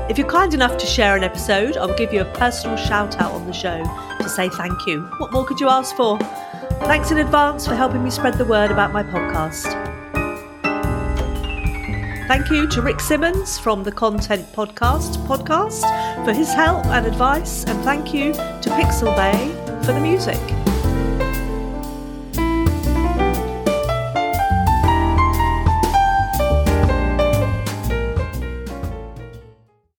If 0.10 0.18
you're 0.18 0.30
kind 0.30 0.54
enough 0.54 0.78
to 0.78 0.86
share 0.86 1.18
an 1.18 1.24
episode, 1.26 1.76
I'll 1.76 1.98
give 1.98 2.14
you 2.14 2.22
a 2.22 2.34
personal 2.36 2.78
shout 2.78 3.20
out 3.20 3.34
on 3.34 3.45
the 3.45 3.52
show 3.52 3.84
to 4.18 4.30
say 4.30 4.48
thank 4.48 4.88
you. 4.88 5.02
What 5.18 5.34
more 5.34 5.43
could 5.43 5.60
you 5.60 5.68
ask 5.68 5.98
for? 5.98 6.18
Thanks 6.88 7.12
in 7.12 7.18
advance 7.18 7.68
for 7.68 7.76
helping 7.76 8.06
me 8.06 8.10
spread 8.10 8.36
the 8.36 8.45
word 8.45 8.72
about 8.72 8.93
my 8.93 9.04
podcast. 9.04 9.97
Thank 12.28 12.52
you 12.52 12.68
to 12.68 12.82
Rick 12.82 13.00
Simmons 13.00 13.58
from 13.58 13.84
the 13.84 13.92
Content 13.92 14.52
Podcast 14.52 15.26
podcast 15.28 15.82
for 16.26 16.34
his 16.34 16.54
help 16.54 16.86
and 16.88 17.08
advice, 17.08 17.64
and 17.64 17.82
thank 17.86 18.14
you 18.14 18.34
to 18.34 18.70
Pixabay 18.70 19.86
for 19.86 19.94
the 19.94 20.02
music. 20.02 20.66